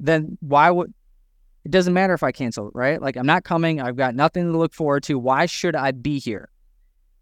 then 0.00 0.36
why 0.40 0.70
would 0.70 0.92
it 1.64 1.70
doesn't 1.70 1.94
matter 1.94 2.12
if 2.12 2.24
I 2.24 2.32
cancel, 2.32 2.72
right? 2.74 3.00
Like 3.00 3.16
I'm 3.16 3.26
not 3.26 3.44
coming. 3.44 3.80
I've 3.80 3.96
got 3.96 4.16
nothing 4.16 4.50
to 4.50 4.58
look 4.58 4.74
forward 4.74 5.04
to. 5.04 5.18
Why 5.18 5.46
should 5.46 5.76
I 5.76 5.92
be 5.92 6.18
here? 6.18 6.50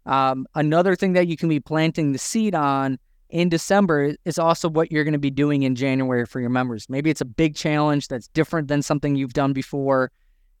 Um, 0.07 0.47
another 0.55 0.95
thing 0.95 1.13
that 1.13 1.27
you 1.27 1.37
can 1.37 1.47
be 1.47 1.59
planting 1.59 2.11
the 2.11 2.17
seed 2.17 2.55
on 2.55 2.97
in 3.31 3.49
December 3.49 4.13
is 4.25 4.37
also 4.37 4.69
what 4.69 4.91
you're 4.91 5.03
going 5.03 5.13
to 5.13 5.19
be 5.19 5.31
doing 5.31 5.63
in 5.63 5.75
January 5.75 6.25
for 6.25 6.39
your 6.39 6.49
members. 6.49 6.87
Maybe 6.89 7.09
it's 7.09 7.21
a 7.21 7.25
big 7.25 7.55
challenge 7.55 8.09
that's 8.09 8.27
different 8.27 8.67
than 8.67 8.81
something 8.81 9.15
you've 9.15 9.33
done 9.33 9.53
before, 9.53 10.11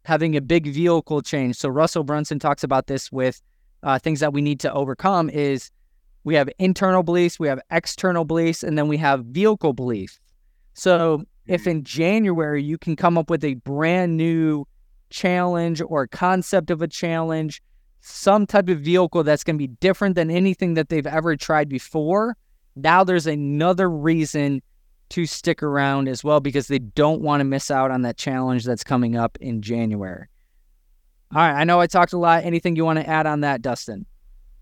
having 0.05 0.35
a 0.35 0.41
big 0.41 0.67
vehicle 0.67 1.21
change. 1.21 1.57
So 1.57 1.69
Russell 1.69 2.03
Brunson 2.03 2.39
talks 2.39 2.63
about 2.63 2.87
this 2.87 3.11
with 3.11 3.41
uh, 3.83 3.99
things 3.99 4.21
that 4.21 4.33
we 4.33 4.41
need 4.41 4.59
to 4.61 4.73
overcome 4.73 5.29
is 5.29 5.69
we 6.23 6.35
have 6.35 6.49
internal 6.59 7.03
beliefs, 7.03 7.39
we 7.39 7.47
have 7.47 7.59
external 7.71 8.25
beliefs, 8.25 8.63
and 8.63 8.77
then 8.77 8.87
we 8.87 8.97
have 8.97 9.25
vehicle 9.25 9.73
beliefs. 9.73 10.19
So 10.73 11.25
if 11.47 11.67
in 11.67 11.83
January 11.83 12.63
you 12.63 12.77
can 12.77 12.95
come 12.95 13.17
up 13.17 13.29
with 13.29 13.43
a 13.43 13.55
brand 13.55 14.15
new 14.17 14.65
challenge 15.09 15.81
or 15.85 16.07
concept 16.07 16.71
of 16.71 16.81
a 16.81 16.87
challenge, 16.87 17.61
some 17.99 18.45
type 18.45 18.69
of 18.69 18.79
vehicle 18.79 19.23
that's 19.23 19.43
going 19.43 19.55
to 19.55 19.67
be 19.67 19.67
different 19.67 20.15
than 20.15 20.31
anything 20.31 20.75
that 20.75 20.89
they've 20.89 21.05
ever 21.05 21.35
tried 21.35 21.67
before, 21.67 22.37
now 22.75 23.03
there's 23.03 23.27
another 23.27 23.89
reason 23.89 24.61
to 25.09 25.25
stick 25.25 25.61
around 25.61 26.07
as 26.07 26.23
well 26.23 26.39
because 26.39 26.67
they 26.67 26.79
don't 26.79 27.21
want 27.21 27.41
to 27.41 27.43
miss 27.43 27.69
out 27.69 27.91
on 27.91 28.01
that 28.03 28.17
challenge 28.17 28.63
that's 28.63 28.83
coming 28.83 29.15
up 29.15 29.37
in 29.41 29.61
January. 29.61 30.27
All 31.33 31.41
right, 31.41 31.53
I 31.53 31.63
know 31.63 31.79
I 31.79 31.87
talked 31.87 32.13
a 32.13 32.17
lot. 32.17 32.43
Anything 32.43 32.75
you 32.75 32.85
want 32.85 32.99
to 32.99 33.07
add 33.07 33.25
on 33.25 33.41
that, 33.41 33.61
Dustin? 33.61 34.05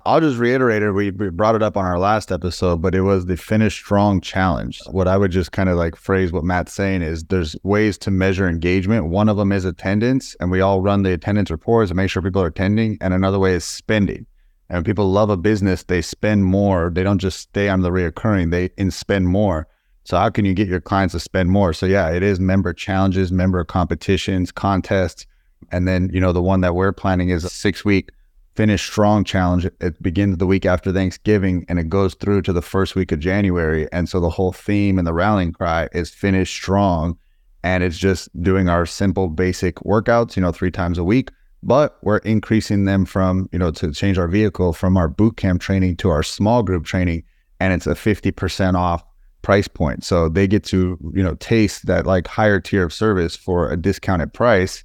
I'll 0.05 0.21
just 0.21 0.37
reiterate 0.37 0.81
it. 0.81 0.91
We 0.91 1.11
brought 1.11 1.55
it 1.55 1.61
up 1.61 1.75
on 1.75 1.85
our 1.85 1.99
last 1.99 2.31
episode, 2.31 2.81
but 2.81 2.95
it 2.95 3.01
was 3.01 3.25
the 3.25 3.35
finish 3.35 3.75
strong 3.75 4.21
challenge. 4.21 4.79
What 4.89 5.07
I 5.07 5.17
would 5.17 5.31
just 5.31 5.51
kind 5.51 5.67
of 5.67 5.77
like 5.77 5.95
phrase 5.95 6.31
what 6.31 6.43
Matt's 6.45 6.73
saying 6.73 7.01
is 7.01 7.25
there's 7.25 7.55
ways 7.63 7.97
to 7.99 8.11
measure 8.11 8.47
engagement. 8.47 9.07
One 9.07 9.27
of 9.27 9.37
them 9.37 9.51
is 9.51 9.65
attendance, 9.65 10.35
and 10.39 10.51
we 10.51 10.61
all 10.61 10.81
run 10.81 11.03
the 11.03 11.13
attendance 11.13 11.51
reports 11.51 11.91
and 11.91 11.97
make 11.97 12.09
sure 12.09 12.21
people 12.21 12.41
are 12.41 12.47
attending. 12.47 12.97
And 13.01 13.13
another 13.13 13.39
way 13.39 13.53
is 13.53 13.65
spending. 13.65 14.25
And 14.69 14.77
when 14.77 14.83
people 14.83 15.11
love 15.11 15.29
a 15.29 15.37
business, 15.37 15.83
they 15.83 16.01
spend 16.01 16.45
more. 16.45 16.91
They 16.93 17.03
don't 17.03 17.19
just 17.19 17.39
stay 17.39 17.69
on 17.69 17.81
the 17.81 17.89
reoccurring, 17.89 18.51
they 18.51 18.69
and 18.77 18.93
spend 18.93 19.27
more. 19.27 19.67
So 20.03 20.17
how 20.17 20.29
can 20.29 20.45
you 20.45 20.53
get 20.53 20.67
your 20.67 20.81
clients 20.81 21.13
to 21.13 21.19
spend 21.19 21.49
more? 21.49 21.73
So 21.73 21.85
yeah, 21.85 22.09
it 22.09 22.23
is 22.23 22.39
member 22.39 22.73
challenges, 22.73 23.31
member 23.31 23.63
competitions, 23.63 24.51
contests. 24.51 25.25
And 25.71 25.87
then, 25.87 26.09
you 26.13 26.19
know, 26.19 26.31
the 26.31 26.41
one 26.41 26.61
that 26.61 26.75
we're 26.75 26.91
planning 26.91 27.29
is 27.29 27.43
a 27.43 27.49
six 27.49 27.83
week 27.83 28.09
finish 28.55 28.83
strong 28.83 29.23
challenge. 29.23 29.65
It 29.79 30.01
begins 30.01 30.37
the 30.37 30.47
week 30.47 30.65
after 30.65 30.91
Thanksgiving 30.91 31.65
and 31.69 31.79
it 31.79 31.89
goes 31.89 32.13
through 32.15 32.41
to 32.43 32.53
the 32.53 32.61
first 32.61 32.95
week 32.95 33.11
of 33.11 33.19
January. 33.19 33.87
And 33.91 34.09
so 34.09 34.19
the 34.19 34.29
whole 34.29 34.51
theme 34.51 34.97
and 34.97 35.07
the 35.07 35.13
rallying 35.13 35.53
cry 35.53 35.89
is 35.93 36.09
finish 36.09 36.51
strong. 36.51 37.17
And 37.63 37.83
it's 37.83 37.97
just 37.97 38.29
doing 38.41 38.69
our 38.69 38.85
simple 38.85 39.27
basic 39.27 39.75
workouts, 39.77 40.35
you 40.35 40.41
know, 40.41 40.51
three 40.51 40.71
times 40.71 40.97
a 40.97 41.03
week 41.03 41.29
but 41.61 41.97
we're 42.01 42.17
increasing 42.19 42.85
them 42.85 43.05
from, 43.05 43.49
you 43.51 43.59
know, 43.59 43.71
to 43.71 43.91
change 43.91 44.17
our 44.17 44.27
vehicle 44.27 44.73
from 44.73 44.95
our 44.97 45.07
boot 45.07 45.37
camp 45.37 45.61
training 45.61 45.97
to 45.97 46.09
our 46.09 46.23
small 46.23 46.63
group 46.63 46.85
training. 46.85 47.23
And 47.59 47.73
it's 47.73 47.87
a 47.87 47.91
50% 47.91 48.75
off 48.75 49.03
price 49.41 49.67
point. 49.67 50.03
So 50.03 50.29
they 50.29 50.47
get 50.47 50.63
to, 50.65 50.97
you 51.13 51.23
know, 51.23 51.35
taste 51.35 51.85
that 51.87 52.05
like 52.05 52.27
higher 52.27 52.59
tier 52.59 52.83
of 52.83 52.93
service 52.93 53.35
for 53.35 53.69
a 53.71 53.77
discounted 53.77 54.33
price. 54.33 54.83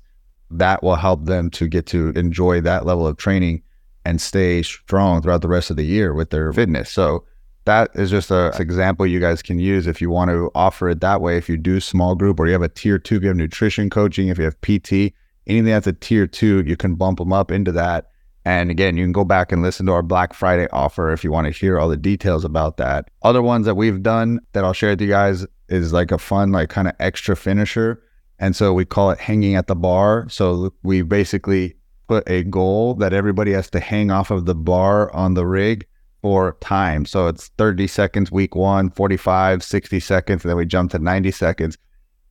that 0.51 0.83
will 0.83 0.97
help 0.97 1.25
them 1.25 1.51
to 1.51 1.69
get 1.69 1.87
to 1.87 2.11
enjoy 2.11 2.61
that 2.61 2.87
level 2.87 3.07
of 3.07 3.17
training 3.17 3.63
and 4.05 4.21
stay 4.21 4.63
strong 4.63 5.23
throughout 5.23 5.43
the 5.43 5.49
rest 5.49 5.71
of 5.71 5.77
the 5.77 5.85
year 5.85 6.15
with 6.15 6.31
their 6.31 6.53
fitness. 6.53 6.91
So 6.91 7.25
that 7.65 7.91
is 7.95 8.11
just 8.11 8.31
a 8.31 8.53
example 8.59 9.07
you 9.07 9.21
guys 9.21 9.43
can 9.43 9.59
use 9.59 9.87
if 9.87 10.01
you 10.01 10.11
want 10.11 10.31
to 10.31 10.51
offer 10.55 10.91
it 10.91 11.01
that 11.01 11.23
way. 11.23 11.39
If 11.39 11.49
you 11.49 11.57
do 11.57 11.81
small 11.81 12.15
group 12.15 12.39
or 12.39 12.47
you 12.47 12.53
have 12.53 12.63
a 12.63 12.69
tier 12.69 12.99
two, 12.99 13.17
if 13.17 13.23
you 13.23 13.29
have 13.29 13.37
nutrition 13.37 13.89
coaching, 13.89 14.29
if 14.29 14.39
you 14.39 14.45
have 14.45 14.61
PT, 14.61 15.15
anything 15.47 15.73
that's 15.73 15.87
a 15.87 15.93
tier 15.93 16.27
two, 16.27 16.63
you 16.67 16.77
can 16.77 16.95
bump 16.95 17.19
them 17.19 17.33
up 17.33 17.51
into 17.51 17.73
that. 17.73 18.11
And 18.45 18.71
again, 18.71 18.97
you 18.97 19.05
can 19.05 19.13
go 19.13 19.25
back 19.25 19.53
and 19.53 19.63
listen 19.63 19.87
to 19.87 19.93
our 19.93 20.03
Black 20.03 20.35
Friday 20.35 20.69
offer 20.71 21.13
if 21.13 21.25
you 21.25 21.33
want 21.33 21.47
to 21.47 21.59
hear 21.59 21.79
all 21.79 21.89
the 21.89 21.97
details 21.97 22.45
about 22.45 22.77
that. 22.77 23.09
Other 23.23 23.41
ones 23.41 23.65
that 23.65 23.75
we've 23.75 24.03
done 24.03 24.41
that 24.53 24.65
I'll 24.65 24.75
share 24.75 24.91
with 24.91 25.01
you 25.01 25.09
guys 25.09 25.47
is 25.69 25.93
like 25.93 26.13
a 26.13 26.19
fun, 26.19 26.53
like 26.53 26.69
kind 26.69 26.89
of 26.89 26.95
extra 27.01 27.37
finisher. 27.37 28.03
And 28.39 28.55
so 28.55 28.75
we 28.75 28.85
call 28.85 29.11
it 29.11 29.19
hanging 29.19 29.55
at 29.55 29.67
the 29.67 29.75
bar. 29.75 30.29
So 30.29 30.75
we 30.83 31.01
basically 31.01 31.75
put 32.07 32.29
a 32.29 32.45
goal 32.45 32.95
that 32.95 33.15
everybody 33.15 33.53
has 33.53 33.71
to 33.71 33.81
hang 33.81 34.11
off 34.11 34.31
of 34.31 34.45
the 34.45 34.55
bar 34.55 35.15
on 35.15 35.35
the 35.35 35.47
rig 35.47 35.87
for 36.21 36.57
time. 36.61 37.07
So 37.07 37.29
it's 37.29 37.49
30 37.57 37.87
seconds 37.87 38.31
week 38.31 38.55
one, 38.55 38.91
45, 38.91 39.63
60 39.63 40.01
seconds, 40.01 40.45
and 40.45 40.51
then 40.51 40.57
we 40.57 40.67
jump 40.67 40.91
to 40.93 40.99
90 40.99 41.31
seconds. 41.31 41.79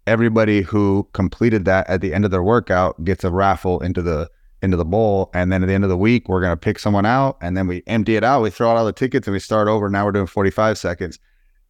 Everybody 0.06 0.62
who 0.62 1.08
completed 1.14 1.66
that 1.66 1.90
at 1.90 2.02
the 2.02 2.14
end 2.14 2.26
of 2.26 2.32
their 2.32 2.44
workout 2.44 3.04
gets 3.04 3.24
a 3.24 3.32
raffle 3.32 3.80
into 3.82 4.02
the 4.02 4.30
into 4.62 4.78
the 4.78 4.86
bowl. 4.86 5.30
And 5.34 5.52
then 5.52 5.62
at 5.64 5.66
the 5.68 5.74
end 5.74 5.84
of 5.84 5.90
the 5.90 5.98
week, 5.98 6.30
we're 6.30 6.42
gonna 6.42 6.58
pick 6.58 6.80
someone 6.80 7.06
out 7.06 7.38
and 7.42 7.56
then 7.56 7.68
we 7.68 7.84
empty 7.88 8.16
it 8.16 8.24
out. 8.24 8.42
We 8.42 8.50
throw 8.50 8.72
out 8.72 8.78
all 8.78 8.86
the 8.86 8.94
tickets 8.94 9.28
and 9.28 9.34
we 9.34 9.40
start 9.40 9.68
over. 9.68 9.90
Now 9.90 10.06
we're 10.06 10.12
doing 10.12 10.28
45 10.28 10.78
seconds. 10.78 11.20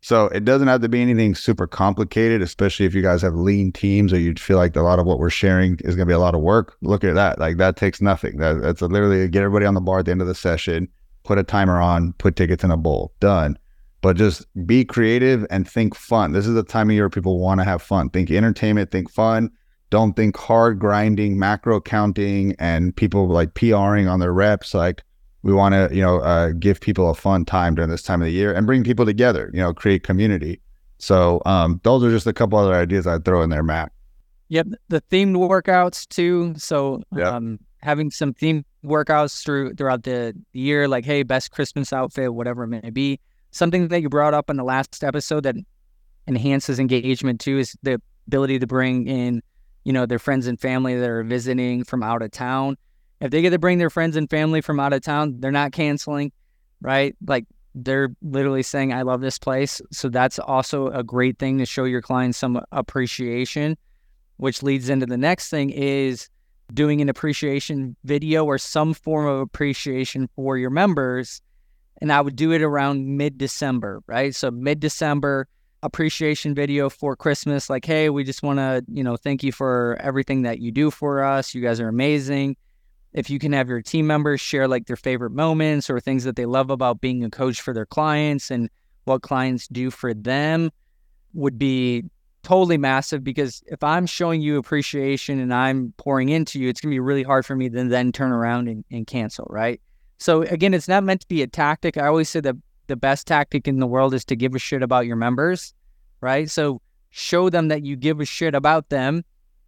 So 0.04 0.26
it 0.28 0.44
doesn't 0.44 0.68
have 0.68 0.82
to 0.82 0.90
be 0.90 1.02
anything 1.02 1.34
super 1.34 1.66
complicated, 1.66 2.42
especially 2.42 2.86
if 2.86 2.94
you 2.94 3.02
guys 3.02 3.22
have 3.22 3.36
lean 3.36 3.72
teams 3.72 4.12
or 4.12 4.20
you 4.20 4.34
feel 4.34 4.58
like 4.58 4.76
a 4.76 4.82
lot 4.82 5.00
of 5.00 5.06
what 5.06 5.18
we're 5.18 5.30
sharing 5.30 5.76
is 5.76 5.96
going 5.96 6.06
to 6.06 6.12
be 6.12 6.14
a 6.14 6.20
lot 6.20 6.36
of 6.36 6.42
work. 6.42 6.76
Look 6.82 7.06
at 7.06 7.16
that. 7.16 7.40
Like 7.40 7.56
that 7.56 7.78
takes 7.78 8.02
nothing. 8.02 8.38
That, 8.40 8.62
that's 8.62 8.82
literally 8.82 9.30
get 9.30 9.44
everybody 9.44 9.66
on 9.66 9.76
the 9.76 9.82
bar 9.82 10.00
at 10.00 10.06
the 10.06 10.12
end 10.12 10.20
of 10.20 10.28
the 10.28 10.36
session, 10.36 10.90
put 11.24 11.38
a 11.38 11.44
timer 11.44 11.80
on, 11.80 12.12
put 12.18 12.36
tickets 12.36 12.66
in 12.66 12.72
a 12.72 12.76
bowl, 12.76 13.14
done. 13.22 13.58
But 14.04 14.18
just 14.18 14.46
be 14.68 14.84
creative 14.84 15.48
and 15.50 15.66
think 15.66 15.96
fun. 15.96 16.34
This 16.34 16.46
is 16.46 16.54
the 16.56 16.62
time 16.62 16.90
of 16.90 16.94
year 16.94 17.10
people 17.10 17.40
want 17.40 17.62
to 17.62 17.64
have 17.64 17.82
fun. 17.82 18.10
Think 18.10 18.30
entertainment, 18.30 18.92
think 18.92 19.10
fun. 19.10 19.50
Don't 19.92 20.14
think 20.14 20.36
hard 20.36 20.78
grinding, 20.78 21.40
macro 21.40 21.80
counting, 21.80 22.54
and 22.60 22.94
people 22.94 23.30
like 23.30 23.54
PRing 23.54 24.10
on 24.10 24.20
their 24.20 24.34
reps. 24.34 24.74
Like 24.74 25.04
we 25.42 25.54
want 25.54 25.74
to, 25.74 25.96
you 25.96 26.02
know, 26.02 26.20
uh, 26.20 26.52
give 26.52 26.82
people 26.82 27.10
a 27.10 27.16
fun 27.16 27.46
time 27.46 27.76
during 27.76 27.90
this 27.90 28.04
time 28.04 28.22
of 28.22 28.26
the 28.26 28.34
year 28.34 28.54
and 28.54 28.68
bring 28.68 28.84
people 28.84 29.06
together. 29.06 29.50
You 29.54 29.62
know, 29.62 29.74
create 29.74 30.04
community. 30.04 30.60
So 30.98 31.42
um, 31.46 31.80
those 31.84 32.04
are 32.04 32.12
just 32.12 32.28
a 32.28 32.34
couple 32.34 32.60
other 32.60 32.74
ideas 32.74 33.08
I'd 33.08 33.24
throw 33.24 33.42
in 33.42 33.52
there, 33.52 33.64
Matt. 33.64 33.94
Yep, 34.50 34.68
the 34.90 35.02
themed 35.12 35.36
workouts 35.36 36.08
too. 36.10 36.54
So 36.58 37.02
Yep. 37.16 37.26
um, 37.26 37.60
having 37.82 38.12
some 38.12 38.34
themed 38.34 38.66
workouts 38.84 39.44
through 39.46 39.76
throughout 39.76 40.04
the 40.04 40.34
year, 40.52 40.90
like 40.90 41.06
hey, 41.06 41.24
best 41.24 41.52
Christmas 41.52 41.94
outfit, 41.94 42.34
whatever 42.34 42.66
it 42.66 42.68
may 42.68 42.90
be. 42.90 43.22
Something 43.54 43.88
that 43.90 44.02
you 44.02 44.10
brought 44.10 44.34
up 44.34 44.50
in 44.50 44.58
the 44.58 44.64
last 44.64 45.04
episode 45.04 45.44
that 45.44 45.56
enhances 46.28 46.80
engagement 46.80 47.40
too 47.40 47.60
is 47.60 47.78
the 47.84 48.02
ability 48.28 48.58
to 48.58 48.66
bring 48.66 49.08
in, 49.08 49.44
you 49.84 49.94
know, 49.94 50.08
their 50.08 50.18
friends 50.18 50.48
and 50.48 50.60
family 50.60 50.98
that 50.98 51.08
are 51.08 51.24
visiting 51.24 51.84
from 51.84 52.02
out 52.02 52.24
of 52.24 52.32
town. 52.32 52.78
If 53.22 53.30
they 53.30 53.44
get 53.44 53.52
to 53.52 53.60
bring 53.60 53.78
their 53.78 53.92
friends 53.92 54.16
and 54.16 54.28
family 54.28 54.60
from 54.62 54.80
out 54.80 54.92
of 54.92 55.02
town, 55.02 55.36
they're 55.40 55.52
not 55.52 55.72
canceling, 55.72 56.32
right? 56.82 57.16
Like 57.28 57.46
they're 57.76 58.10
literally 58.24 58.64
saying, 58.64 58.92
I 58.92 59.04
love 59.04 59.22
this 59.22 59.38
place. 59.38 59.82
So 59.92 60.10
that's 60.10 60.40
also 60.40 60.88
a 60.88 61.04
great 61.04 61.38
thing 61.38 61.60
to 61.60 61.66
show 61.68 61.84
your 61.84 62.02
clients 62.02 62.40
some 62.40 62.60
appreciation, 62.72 63.78
which 64.38 64.64
leads 64.64 64.90
into 64.90 65.06
the 65.06 65.16
next 65.16 65.50
thing 65.50 65.70
is 65.70 66.28
doing 66.74 67.02
an 67.02 67.10
appreciation 67.10 67.96
video 68.04 68.46
or 68.46 68.58
some 68.58 68.96
form 68.96 69.28
of 69.28 69.42
appreciation 69.42 70.28
for 70.36 70.58
your 70.58 70.72
members. 70.72 71.40
And 72.02 72.12
I 72.12 72.22
would 72.22 72.36
do 72.36 72.52
it 72.52 72.62
around 72.62 73.18
mid 73.18 73.38
December, 73.38 74.02
right? 74.08 74.34
So 74.36 74.52
mid 74.52 74.80
December 74.80 75.48
appreciation 75.84 76.56
video 76.56 76.90
for 76.90 77.16
Christmas, 77.16 77.70
like, 77.70 77.86
hey, 77.86 78.10
we 78.10 78.24
just 78.24 78.42
want 78.42 78.60
to, 78.60 78.84
you 78.88 79.04
know, 79.04 79.18
thank 79.18 79.44
you 79.44 79.52
for 79.52 79.98
everything 80.02 80.44
that 80.44 80.60
you 80.60 80.72
do 80.72 80.90
for 80.90 81.24
us. 81.24 81.54
You 81.54 81.62
guys 81.62 81.80
are 81.80 81.90
amazing 81.90 82.56
if 83.14 83.30
you 83.30 83.40
can 83.40 83.54
have 83.54 83.70
your 83.70 83.82
team 83.82 84.08
members 84.08 84.42
share 84.42 84.68
like 84.68 84.88
their 84.88 84.96
favorite 84.96 85.32
moments 85.32 85.90
or 85.90 86.00
things 86.00 86.24
that 86.24 86.36
they 86.36 86.46
love 86.46 86.70
about 86.70 87.00
being 87.00 87.24
a 87.24 87.30
coach 87.30 87.62
for 87.62 87.74
their 87.74 87.86
clients 87.86 88.50
and 88.50 88.70
what 89.06 89.22
clients 89.22 89.68
do 89.68 89.92
for 89.92 90.14
them 90.14 90.72
would 91.34 91.58
be 91.58 92.04
totally 92.42 92.78
massive 92.78 93.24
because 93.24 93.64
if 93.68 93.84
I'm 93.84 94.06
showing 94.06 94.42
you 94.42 94.58
appreciation 94.58 95.40
and 95.40 95.54
I'm 95.54 95.94
pouring 95.98 96.30
into 96.30 96.60
you, 96.60 96.70
it's 96.70 96.82
gonna 96.82 96.92
be 96.92 97.00
really 97.00 97.24
hard 97.24 97.46
for 97.46 97.56
me 97.56 97.70
to 97.70 97.84
then 97.86 98.12
turn 98.12 98.32
around 98.32 98.68
and, 98.68 98.84
and 98.92 99.06
cancel, 99.06 99.48
right? 99.50 99.80
So 100.18 100.44
again, 100.44 100.74
it's 100.74 100.88
not 100.88 101.04
meant 101.04 101.22
to 101.22 101.28
be 101.28 101.42
a 101.42 101.48
tactic. 101.48 101.98
I 101.98 102.08
always 102.08 102.30
say 102.30 102.40
that 102.42 102.56
the 102.88 102.96
best 102.96 103.28
tactic 103.28 103.68
in 103.68 103.80
the 103.80 103.88
world 103.88 104.14
is 104.14 104.26
to 104.26 104.36
give 104.36 104.56
a 104.56 104.60
shit 104.60 104.84
about 104.84 105.06
your 105.06 105.16
members, 105.16 105.74
right? 106.22 106.50
So 106.50 106.82
show 107.10 107.50
them 107.50 107.68
that 107.70 107.84
you 107.84 107.96
give 107.96 108.20
a 108.20 108.26
shit 108.26 108.56
about 108.56 108.90
them 108.90 109.24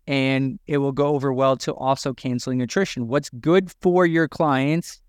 and 0.08 0.60
it 0.68 0.78
will 0.78 0.92
go 0.92 1.08
over 1.08 1.34
well 1.34 1.58
to 1.58 1.74
also 1.74 2.14
canceling 2.14 2.62
attrition. 2.62 3.08
What's 3.08 3.30
good 3.30 3.72
for 3.82 4.06
your 4.06 4.28
clients 4.28 5.02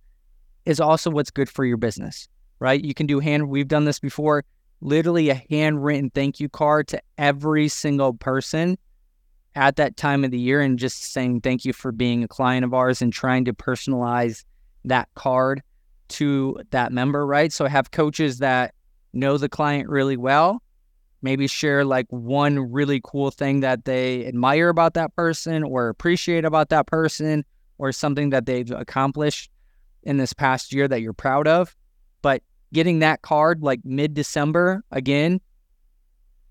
is 0.64 0.81
also 0.81 1.11
what's 1.11 1.31
good 1.31 1.49
for 1.49 1.64
your 1.64 1.77
business, 1.77 2.29
right? 2.59 2.83
You 2.83 2.94
can 2.94 3.07
do 3.07 3.20
hand, 3.20 3.49
we've 3.49 3.68
done 3.68 3.85
this 3.85 3.99
before, 3.99 4.44
literally 4.81 5.31
a 5.31 5.42
handwritten 5.51 6.11
thank 6.11 6.40
you 6.40 6.49
card 6.49 6.88
to 6.88 7.03
every 7.18 7.68
single 7.68 8.14
person 8.14 8.79
at 9.55 9.77
that 9.77 9.96
time 9.96 10.25
of 10.25 10.31
the 10.31 10.38
year 10.38 10.61
and 10.61 10.79
just 10.79 11.12
saying 11.12 11.40
thank 11.40 11.64
you 11.64 11.72
for 11.72 11.92
being 11.92 12.22
a 12.22 12.29
client 12.29 12.64
of 12.64 12.75
ours 12.75 13.01
and 13.01 13.12
trying 13.12 13.44
to 13.44 13.55
personalize 13.55 14.44
that 14.87 15.09
card 15.14 15.62
to 16.09 16.59
that 16.70 16.92
member, 16.92 17.27
right? 17.27 17.53
So 17.53 17.66
have 17.66 17.90
coaches 17.90 18.38
that 18.38 18.75
know 19.12 19.38
the 19.38 19.49
client 19.49 19.88
really 19.88 20.16
well 20.16 20.62
maybe 21.27 21.46
share 21.46 21.85
like 21.85 22.07
one 22.11 22.59
really 22.70 23.01
cool 23.03 23.31
thing 23.31 23.61
that 23.61 23.85
they 23.85 24.25
admire 24.27 24.68
about 24.68 24.94
that 24.94 25.14
person 25.16 25.64
or 25.64 25.88
appreciate 25.88 26.44
about 26.44 26.68
that 26.68 26.87
person 26.87 27.44
or 27.79 27.90
something 27.92 28.31
that 28.31 28.46
they've 28.46 28.70
accomplished 28.70 29.51
in 30.05 30.18
this 30.18 30.33
past 30.33 30.72
year 30.72 30.87
that 30.87 31.01
you're 31.01 31.12
proud 31.12 31.49
of. 31.49 31.75
But 32.22 32.42
getting 32.72 33.01
that 33.01 33.22
card 33.22 33.62
like 33.62 33.81
mid 33.85 34.14
December 34.14 34.85
again, 34.92 35.40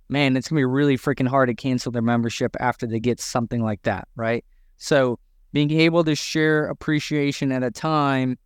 man, 0.10 0.36
it's 0.36 0.50
gonna 0.50 0.60
be 0.60 0.66
really 0.66 0.98
freaking 0.98 1.28
hard 1.28 1.48
to 1.48 1.56
cancel 1.56 1.92
their 1.92 2.02
membership 2.02 2.56
after 2.60 2.86
they 2.86 3.00
get 3.00 3.22
something 3.22 3.64
like 3.64 3.82
that, 3.84 4.08
right? 4.16 4.44
So 4.78 5.20
being 5.56 5.72
able 5.72 6.04
to 6.04 6.14
share 6.16 6.66
appreciation 6.66 7.50
at 7.50 7.64
a 7.64 7.72
time 7.72 8.38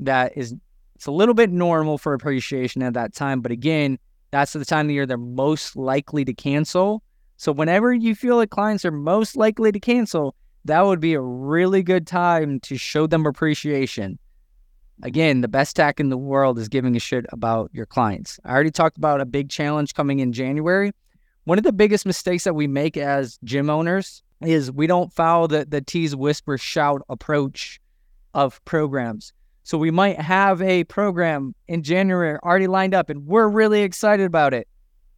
that 0.00 0.36
is 0.36 0.52
it's 0.96 1.06
a 1.06 1.12
little 1.12 1.32
bit 1.32 1.48
normal 1.48 1.96
for 1.96 2.12
appreciation 2.12 2.82
at 2.82 2.94
that 2.94 3.14
time, 3.14 3.40
but 3.40 3.52
again, 3.52 4.00
that's 4.32 4.52
the 4.52 4.64
time 4.64 4.86
of 4.86 4.88
the 4.88 4.94
year 4.94 5.06
they're 5.06 5.16
most 5.16 5.76
likely 5.76 6.24
to 6.24 6.34
cancel. 6.34 7.04
So 7.36 7.52
whenever 7.52 7.94
you 7.94 8.16
feel 8.16 8.34
like 8.34 8.50
clients 8.50 8.84
are 8.84 8.90
most 8.90 9.36
likely 9.36 9.70
to 9.70 9.78
cancel, 9.78 10.34
that 10.64 10.84
would 10.84 10.98
be 10.98 11.14
a 11.14 11.20
really 11.20 11.84
good 11.84 12.04
time 12.04 12.58
to 12.60 12.76
show 12.76 13.06
them 13.06 13.26
appreciation. 13.26 14.18
Again, 15.04 15.40
the 15.40 15.46
best 15.46 15.76
tack 15.76 16.00
in 16.00 16.08
the 16.08 16.18
world 16.18 16.58
is 16.58 16.68
giving 16.68 16.96
a 16.96 17.00
shit 17.00 17.26
about 17.28 17.70
your 17.72 17.86
clients. 17.86 18.40
I 18.44 18.50
already 18.50 18.72
talked 18.72 18.96
about 18.96 19.20
a 19.20 19.24
big 19.24 19.50
challenge 19.50 19.94
coming 19.94 20.18
in 20.18 20.32
January. 20.32 20.90
One 21.44 21.58
of 21.58 21.64
the 21.64 21.72
biggest 21.72 22.04
mistakes 22.04 22.42
that 22.42 22.56
we 22.56 22.66
make 22.66 22.96
as 22.96 23.38
gym 23.44 23.70
owners 23.70 24.23
is 24.40 24.70
we 24.70 24.86
don't 24.86 25.12
follow 25.12 25.46
the, 25.46 25.64
the 25.64 25.80
tease, 25.80 26.14
whisper, 26.14 26.58
shout 26.58 27.02
approach 27.08 27.80
of 28.34 28.64
programs. 28.64 29.32
So 29.62 29.78
we 29.78 29.90
might 29.90 30.20
have 30.20 30.60
a 30.60 30.84
program 30.84 31.54
in 31.68 31.82
January 31.82 32.38
already 32.42 32.66
lined 32.66 32.94
up 32.94 33.08
and 33.08 33.26
we're 33.26 33.48
really 33.48 33.82
excited 33.82 34.26
about 34.26 34.52
it. 34.52 34.68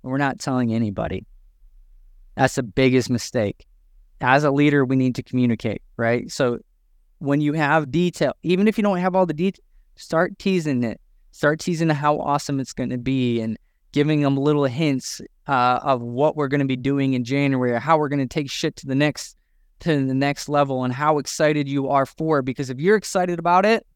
We're 0.02 0.18
not 0.18 0.38
telling 0.38 0.72
anybody. 0.72 1.26
That's 2.36 2.54
the 2.54 2.62
biggest 2.62 3.10
mistake. 3.10 3.66
As 4.20 4.44
a 4.44 4.50
leader, 4.50 4.84
we 4.84 4.96
need 4.96 5.16
to 5.16 5.22
communicate, 5.22 5.82
right? 5.96 6.30
So 6.30 6.60
when 7.18 7.40
you 7.40 7.54
have 7.54 7.90
detail, 7.90 8.34
even 8.42 8.68
if 8.68 8.78
you 8.78 8.82
don't 8.82 8.98
have 8.98 9.16
all 9.16 9.26
the 9.26 9.34
detail, 9.34 9.64
start 9.96 10.38
teasing 10.38 10.84
it. 10.84 11.00
Start 11.32 11.60
teasing 11.60 11.88
how 11.88 12.18
awesome 12.18 12.60
it's 12.60 12.72
going 12.72 12.90
to 12.90 12.98
be 12.98 13.40
and 13.40 13.58
giving 13.96 14.20
them 14.20 14.36
little 14.36 14.66
hints 14.66 15.22
uh, 15.48 15.80
of 15.82 16.02
what 16.02 16.36
we're 16.36 16.48
going 16.48 16.60
to 16.60 16.66
be 16.66 16.76
doing 16.76 17.14
in 17.14 17.24
January 17.24 17.72
or 17.72 17.78
how 17.78 17.96
we're 17.96 18.10
going 18.10 18.18
to 18.18 18.26
take 18.26 18.50
shit 18.50 18.76
to 18.76 18.86
the 18.86 18.94
next 18.94 19.38
to 19.80 20.04
the 20.04 20.12
next 20.12 20.50
level 20.50 20.84
and 20.84 20.92
how 20.92 21.16
excited 21.16 21.66
you 21.66 21.88
are 21.88 22.04
for 22.04 22.40
it. 22.40 22.42
Because 22.44 22.68
if 22.68 22.78
you're 22.78 22.96
excited 22.96 23.38
about 23.38 23.64
it, 23.64 23.86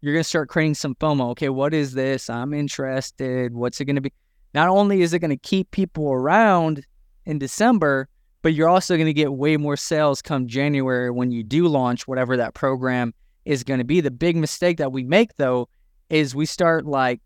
you're 0.00 0.12
going 0.12 0.22
to 0.22 0.28
start 0.28 0.48
creating 0.48 0.74
some 0.74 0.94
FOMO. 0.94 1.30
Okay, 1.30 1.48
what 1.48 1.74
is 1.74 1.94
this? 1.94 2.30
I'm 2.30 2.54
interested. 2.54 3.52
What's 3.54 3.80
it 3.80 3.86
going 3.86 3.96
to 3.96 4.02
be? 4.02 4.12
Not 4.54 4.68
only 4.68 5.02
is 5.02 5.12
it 5.12 5.18
going 5.18 5.30
to 5.30 5.36
keep 5.36 5.68
people 5.72 6.12
around 6.12 6.86
in 7.26 7.40
December, 7.40 8.08
but 8.42 8.54
you're 8.54 8.68
also 8.68 8.94
going 8.94 9.06
to 9.06 9.12
get 9.12 9.32
way 9.32 9.56
more 9.56 9.76
sales 9.76 10.22
come 10.22 10.46
January 10.46 11.10
when 11.10 11.32
you 11.32 11.42
do 11.42 11.66
launch 11.66 12.06
whatever 12.06 12.36
that 12.36 12.54
program 12.54 13.12
is 13.44 13.64
going 13.64 13.78
to 13.78 13.84
be. 13.84 14.00
The 14.00 14.12
big 14.12 14.36
mistake 14.36 14.78
that 14.78 14.92
we 14.92 15.02
make 15.02 15.36
though 15.38 15.68
is 16.08 16.36
we 16.36 16.46
start 16.46 16.86
like 16.86 17.20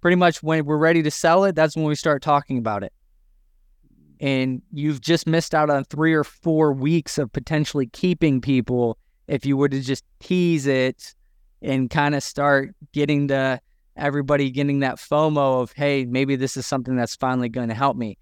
pretty 0.00 0.16
much 0.16 0.42
when 0.42 0.64
we're 0.64 0.76
ready 0.76 1.02
to 1.02 1.10
sell 1.10 1.44
it, 1.44 1.54
that's 1.54 1.76
when 1.76 1.84
we 1.84 1.94
start 1.94 2.22
talking 2.22 2.58
about 2.58 2.82
it. 2.82 2.92
and 4.20 4.60
you've 4.72 5.00
just 5.00 5.26
missed 5.26 5.54
out 5.54 5.70
on 5.70 5.84
three 5.84 6.12
or 6.12 6.24
four 6.24 6.72
weeks 6.72 7.16
of 7.18 7.32
potentially 7.32 7.86
keeping 7.86 8.40
people 8.40 8.98
if 9.28 9.46
you 9.46 9.56
were 9.56 9.68
to 9.68 9.80
just 9.80 10.04
tease 10.20 10.66
it 10.66 11.14
and 11.62 11.88
kind 11.90 12.14
of 12.14 12.22
start 12.22 12.74
getting 12.92 13.28
the 13.28 13.60
everybody 13.96 14.50
getting 14.50 14.80
that 14.80 14.96
FOMO 14.96 15.62
of, 15.62 15.72
hey, 15.72 16.04
maybe 16.06 16.36
this 16.36 16.56
is 16.56 16.66
something 16.66 16.96
that's 16.96 17.16
finally 17.16 17.48
going 17.48 17.68
to 17.68 17.74
help 17.74 17.96
me. 17.96 18.16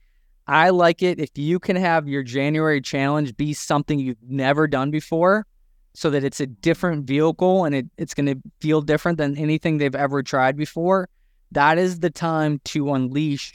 I 0.47 0.71
like 0.71 1.03
it 1.03 1.21
if 1.21 1.31
you 1.37 1.59
can 1.59 1.77
have 1.77 2.09
your 2.09 2.23
January 2.23 2.81
challenge 2.81 3.37
be 3.37 3.53
something 3.53 3.99
you've 3.99 4.17
never 4.27 4.67
done 4.67 4.91
before 4.91 5.47
so 5.95 6.11
that 6.11 6.25
it's 6.25 6.41
a 6.41 6.47
different 6.47 7.07
vehicle 7.07 7.65
and 7.65 7.75
it, 7.75 7.87
it's 7.97 8.15
going 8.15 8.27
to 8.27 8.37
feel 8.61 8.81
different 8.81 9.19
than 9.19 9.37
anything 9.37 9.79
they've 9.79 9.95
ever 9.95 10.23
tried 10.23 10.57
before. 10.57 11.09
That 11.53 11.79
is 11.79 12.01
the 12.01 12.11
time 12.11 12.61
to 12.67 12.93
unleash 12.93 13.53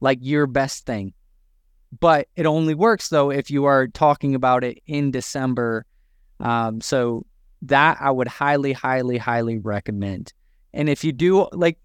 like 0.00 0.18
your 0.20 0.46
best 0.46 0.86
thing. 0.86 1.12
But 1.98 2.28
it 2.36 2.46
only 2.46 2.74
works 2.74 3.08
though 3.08 3.30
if 3.30 3.50
you 3.50 3.64
are 3.64 3.88
talking 3.88 4.34
about 4.34 4.64
it 4.64 4.78
in 4.86 5.10
December. 5.10 5.84
Um, 6.40 6.80
so 6.80 7.24
that 7.62 7.98
I 8.00 8.10
would 8.10 8.28
highly, 8.28 8.72
highly, 8.72 9.16
highly 9.16 9.58
recommend. 9.58 10.32
And 10.74 10.88
if 10.88 11.04
you 11.04 11.12
do 11.12 11.48
like, 11.52 11.78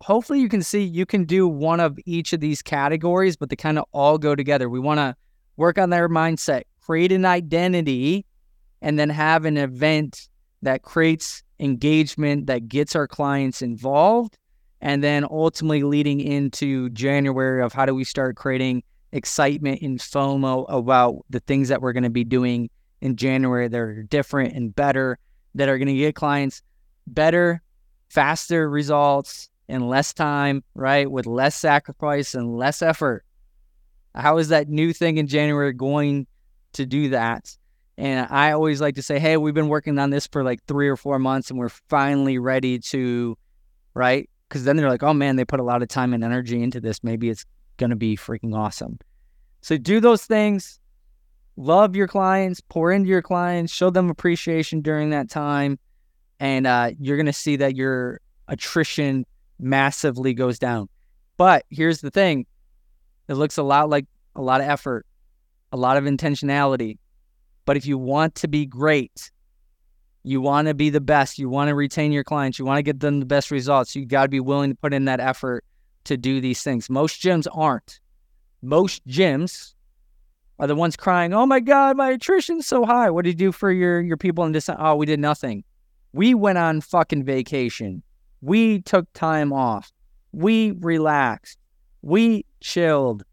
hopefully 0.00 0.40
you 0.40 0.48
can 0.48 0.62
see 0.62 0.82
you 0.82 1.06
can 1.06 1.24
do 1.24 1.48
one 1.48 1.80
of 1.80 1.98
each 2.04 2.32
of 2.32 2.40
these 2.40 2.60
categories, 2.60 3.36
but 3.36 3.48
they 3.48 3.56
kind 3.56 3.78
of 3.78 3.86
all 3.92 4.18
go 4.18 4.34
together. 4.34 4.68
We 4.68 4.80
want 4.80 4.98
to 4.98 5.16
work 5.56 5.78
on 5.78 5.90
their 5.90 6.08
mindset, 6.08 6.64
create 6.80 7.12
an 7.12 7.24
identity, 7.24 8.26
and 8.82 8.98
then 8.98 9.08
have 9.08 9.46
an 9.46 9.56
event 9.56 10.28
that 10.62 10.82
creates 10.82 11.42
engagement 11.58 12.46
that 12.46 12.68
gets 12.68 12.94
our 12.94 13.06
clients 13.06 13.62
involved. 13.62 14.36
And 14.84 15.02
then 15.02 15.24
ultimately 15.24 15.82
leading 15.82 16.20
into 16.20 16.90
January 16.90 17.62
of 17.62 17.72
how 17.72 17.86
do 17.86 17.94
we 17.94 18.04
start 18.04 18.36
creating 18.36 18.82
excitement 19.12 19.80
and 19.80 19.98
FOMO 19.98 20.66
about 20.68 21.24
the 21.30 21.40
things 21.40 21.68
that 21.70 21.80
we're 21.80 21.94
going 21.94 22.04
to 22.04 22.10
be 22.10 22.22
doing 22.22 22.68
in 23.00 23.16
January 23.16 23.66
that 23.66 23.78
are 23.78 24.02
different 24.02 24.52
and 24.52 24.76
better, 24.76 25.18
that 25.54 25.70
are 25.70 25.78
going 25.78 25.88
to 25.88 25.94
get 25.94 26.14
clients 26.14 26.62
better 27.06 27.62
faster 28.10 28.68
results 28.68 29.48
in 29.68 29.88
less 29.88 30.12
time, 30.12 30.62
right? 30.74 31.10
With 31.10 31.26
less 31.26 31.56
sacrifice 31.56 32.34
and 32.34 32.58
less 32.58 32.82
effort. 32.82 33.24
How 34.14 34.36
is 34.36 34.48
that 34.48 34.68
new 34.68 34.92
thing 34.92 35.16
in 35.16 35.26
January 35.26 35.72
going 35.72 36.26
to 36.74 36.84
do 36.84 37.08
that? 37.08 37.56
And 37.96 38.28
I 38.30 38.52
always 38.52 38.82
like 38.82 38.96
to 38.96 39.02
say, 39.02 39.18
hey, 39.18 39.38
we've 39.38 39.54
been 39.54 39.68
working 39.68 39.98
on 39.98 40.10
this 40.10 40.26
for 40.26 40.44
like 40.44 40.62
three 40.66 40.88
or 40.88 40.96
four 40.96 41.18
months 41.18 41.48
and 41.48 41.58
we're 41.58 41.70
finally 41.88 42.38
ready 42.38 42.78
to, 42.80 43.38
right? 43.94 44.28
Because 44.54 44.62
then 44.62 44.76
they're 44.76 44.88
like, 44.88 45.02
oh 45.02 45.12
man, 45.12 45.34
they 45.34 45.44
put 45.44 45.58
a 45.58 45.64
lot 45.64 45.82
of 45.82 45.88
time 45.88 46.14
and 46.14 46.22
energy 46.22 46.62
into 46.62 46.80
this. 46.80 47.02
Maybe 47.02 47.28
it's 47.28 47.44
going 47.76 47.90
to 47.90 47.96
be 47.96 48.16
freaking 48.16 48.54
awesome. 48.54 49.00
So 49.62 49.76
do 49.76 49.98
those 49.98 50.26
things. 50.26 50.78
Love 51.56 51.96
your 51.96 52.06
clients, 52.06 52.60
pour 52.60 52.92
into 52.92 53.08
your 53.08 53.20
clients, 53.20 53.72
show 53.72 53.90
them 53.90 54.10
appreciation 54.10 54.80
during 54.80 55.10
that 55.10 55.28
time 55.28 55.76
and 56.38 56.68
uh, 56.68 56.92
you're 57.00 57.16
going 57.16 57.26
to 57.26 57.32
see 57.32 57.56
that 57.56 57.74
your 57.74 58.20
attrition 58.46 59.26
massively 59.58 60.34
goes 60.34 60.60
down. 60.60 60.88
But 61.36 61.64
here's 61.70 62.00
the 62.00 62.12
thing 62.12 62.46
it 63.26 63.34
looks 63.34 63.58
a 63.58 63.64
lot 63.64 63.90
like 63.90 64.06
a 64.36 64.40
lot 64.40 64.60
of 64.60 64.68
effort, 64.68 65.04
a 65.72 65.76
lot 65.76 65.96
of 65.96 66.04
intentionality. 66.04 66.98
But 67.64 67.76
if 67.76 67.86
you 67.86 67.98
want 67.98 68.36
to 68.36 68.46
be 68.46 68.66
great, 68.66 69.32
you 70.24 70.40
want 70.40 70.68
to 70.68 70.74
be 70.74 70.90
the 70.90 71.00
best, 71.00 71.38
you 71.38 71.48
want 71.48 71.68
to 71.68 71.74
retain 71.74 72.10
your 72.10 72.24
clients, 72.24 72.58
you 72.58 72.64
want 72.64 72.78
to 72.78 72.82
get 72.82 73.00
them 73.00 73.20
the 73.20 73.26
best 73.26 73.50
results, 73.50 73.94
you 73.94 74.06
got 74.06 74.22
to 74.22 74.28
be 74.28 74.40
willing 74.40 74.70
to 74.70 74.76
put 74.76 74.92
in 74.92 75.04
that 75.04 75.20
effort 75.20 75.64
to 76.04 76.16
do 76.16 76.40
these 76.40 76.62
things. 76.62 76.90
Most 76.90 77.22
gyms 77.22 77.46
aren't. 77.52 78.00
Most 78.62 79.06
gyms 79.06 79.74
are 80.58 80.66
the 80.66 80.74
ones 80.74 80.96
crying, 80.96 81.34
"Oh 81.34 81.46
my 81.46 81.60
god, 81.60 81.96
my 81.96 82.10
attrition's 82.10 82.66
so 82.66 82.84
high. 82.84 83.10
What 83.10 83.24
did 83.24 83.40
you 83.40 83.46
do 83.48 83.52
for 83.52 83.70
your 83.70 84.00
your 84.00 84.16
people 84.16 84.44
in 84.44 84.52
this? 84.52 84.68
Oh, 84.68 84.96
we 84.96 85.06
did 85.06 85.20
nothing. 85.20 85.64
We 86.12 86.32
went 86.32 86.58
on 86.58 86.80
fucking 86.80 87.24
vacation. 87.24 88.02
We 88.40 88.80
took 88.82 89.12
time 89.12 89.52
off. 89.52 89.92
We 90.32 90.72
relaxed. 90.72 91.58
We 92.02 92.44
chilled. 92.60 93.24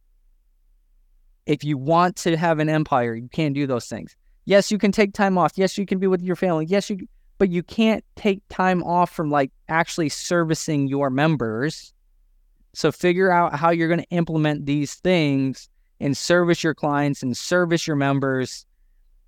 If 1.46 1.64
you 1.64 1.78
want 1.78 2.16
to 2.18 2.38
have 2.38 2.60
an 2.60 2.70
empire, 2.70 3.16
you 3.16 3.30
can't 3.30 3.54
do 3.54 3.68
those 3.68 3.88
things. 3.88 4.16
Yes, 4.46 4.72
you 4.72 4.78
can 4.78 4.92
take 4.92 5.14
time 5.14 5.38
off. 5.38 5.54
Yes, 5.56 5.78
you 5.78 5.86
can 5.86 6.00
be 6.00 6.08
with 6.08 6.22
your 6.22 6.36
family. 6.36 6.66
Yes, 6.66 6.90
you 6.90 7.08
but 7.38 7.50
you 7.50 7.64
can't 7.64 8.06
take 8.16 8.42
time 8.50 8.84
off 8.84 9.10
from 9.10 9.32
like 9.32 9.52
actually 9.68 10.10
servicing 10.10 10.88
your 10.88 11.10
members. 11.10 11.92
So 12.74 12.92
figure 12.92 13.32
out 13.32 13.56
how 13.56 13.72
you're 13.72 13.88
going 13.88 14.02
to 14.02 14.10
implement 14.10 14.68
these 14.68 14.94
things 14.94 15.68
and 16.00 16.16
service 16.16 16.64
your 16.64 16.76
clients 16.76 17.24
and 17.24 17.36
service 17.36 17.88
your 17.88 17.96
members 17.96 18.66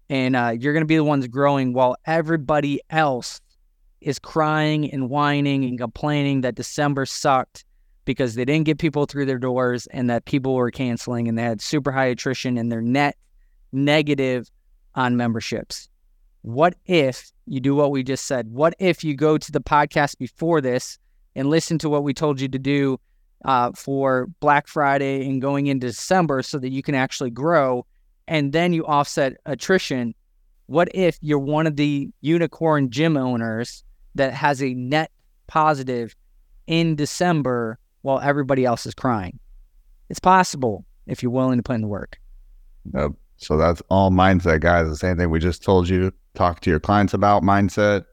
and 0.10 0.36
uh, 0.36 0.54
you're 0.58 0.74
going 0.74 0.84
to 0.84 0.88
be 0.88 0.96
the 0.96 1.04
ones 1.04 1.28
growing 1.28 1.74
while 1.74 1.96
everybody 2.06 2.80
else 2.90 3.42
is 4.02 4.20
crying 4.20 4.92
and 4.92 5.10
whining 5.10 5.64
and 5.64 5.80
complaining 5.80 6.42
that 6.42 6.56
December 6.56 7.06
sucked 7.06 7.66
because 8.06 8.36
they 8.36 8.46
didn't 8.46 8.66
get 8.66 8.78
people 8.78 9.06
through 9.06 9.26
their 9.26 9.40
doors 9.40 9.88
and 9.88 10.10
that 10.10 10.26
people 10.26 10.56
were 10.56 10.72
canceling 10.72 11.28
and 11.28 11.38
they 11.38 11.44
had 11.44 11.62
super 11.62 11.92
high 11.92 12.06
attrition 12.06 12.58
and 12.58 12.72
they're 12.72 12.82
net 12.82 13.16
negative 13.72 14.52
on 14.96 15.18
memberships. 15.18 15.90
What 16.42 16.76
if 16.86 17.32
you 17.46 17.60
do 17.60 17.76
what 17.76 17.92
we 17.92 18.04
just 18.04 18.26
said? 18.26 18.52
What 18.52 18.76
if 18.80 19.04
you 19.04 19.16
go 19.16 19.38
to 19.38 19.52
the 19.52 19.62
podcast 19.62 20.18
before 20.18 20.62
this 20.62 20.98
and 21.36 21.50
listen 21.50 21.78
to 21.80 21.90
what 21.90 22.04
we 22.04 22.14
told 22.14 22.42
you 22.42 22.48
to 22.50 22.60
do 22.60 23.00
uh, 23.46 23.72
for 23.74 24.28
Black 24.40 24.68
Friday 24.68 25.28
and 25.28 25.42
going 25.42 25.68
into 25.68 25.88
December 25.88 26.42
so 26.42 26.60
that 26.60 26.70
you 26.70 26.84
can 26.84 26.96
actually 26.96 27.32
grow 27.32 27.86
and 28.28 28.52
then 28.52 28.74
you 28.74 28.86
offset 28.86 29.38
attrition? 29.46 30.14
What 30.68 30.90
if 30.94 31.18
you're 31.22 31.40
one 31.40 31.68
of 31.68 31.76
the 31.76 32.10
unicorn 32.22 32.90
gym 32.90 33.18
owners 33.18 33.84
that 34.16 34.34
has 34.34 34.62
a 34.62 34.74
net 34.74 35.12
positive 35.48 36.16
in 36.68 36.96
December 36.96 37.78
while 38.02 38.20
everybody 38.20 38.66
else 38.66 38.86
is 38.86 38.94
crying. 38.94 39.40
It's 40.10 40.20
possible 40.20 40.86
if 41.08 41.24
you're 41.24 41.32
willing 41.32 41.58
to 41.58 41.64
put 41.64 41.76
in 41.76 41.82
the 41.82 41.88
work. 41.88 42.20
Yep. 42.94 43.12
So 43.38 43.58
that's 43.58 43.82
all 43.90 44.12
mindset, 44.12 44.62
guys. 44.62 44.88
The 44.88 44.96
same 44.96 45.18
thing 45.18 45.30
we 45.30 45.40
just 45.40 45.64
told 45.64 45.90
you. 45.90 46.12
Talk 46.36 46.62
to 46.62 46.70
your 46.70 46.80
clients 46.80 47.14
about 47.14 47.44
mindset. 47.44 48.06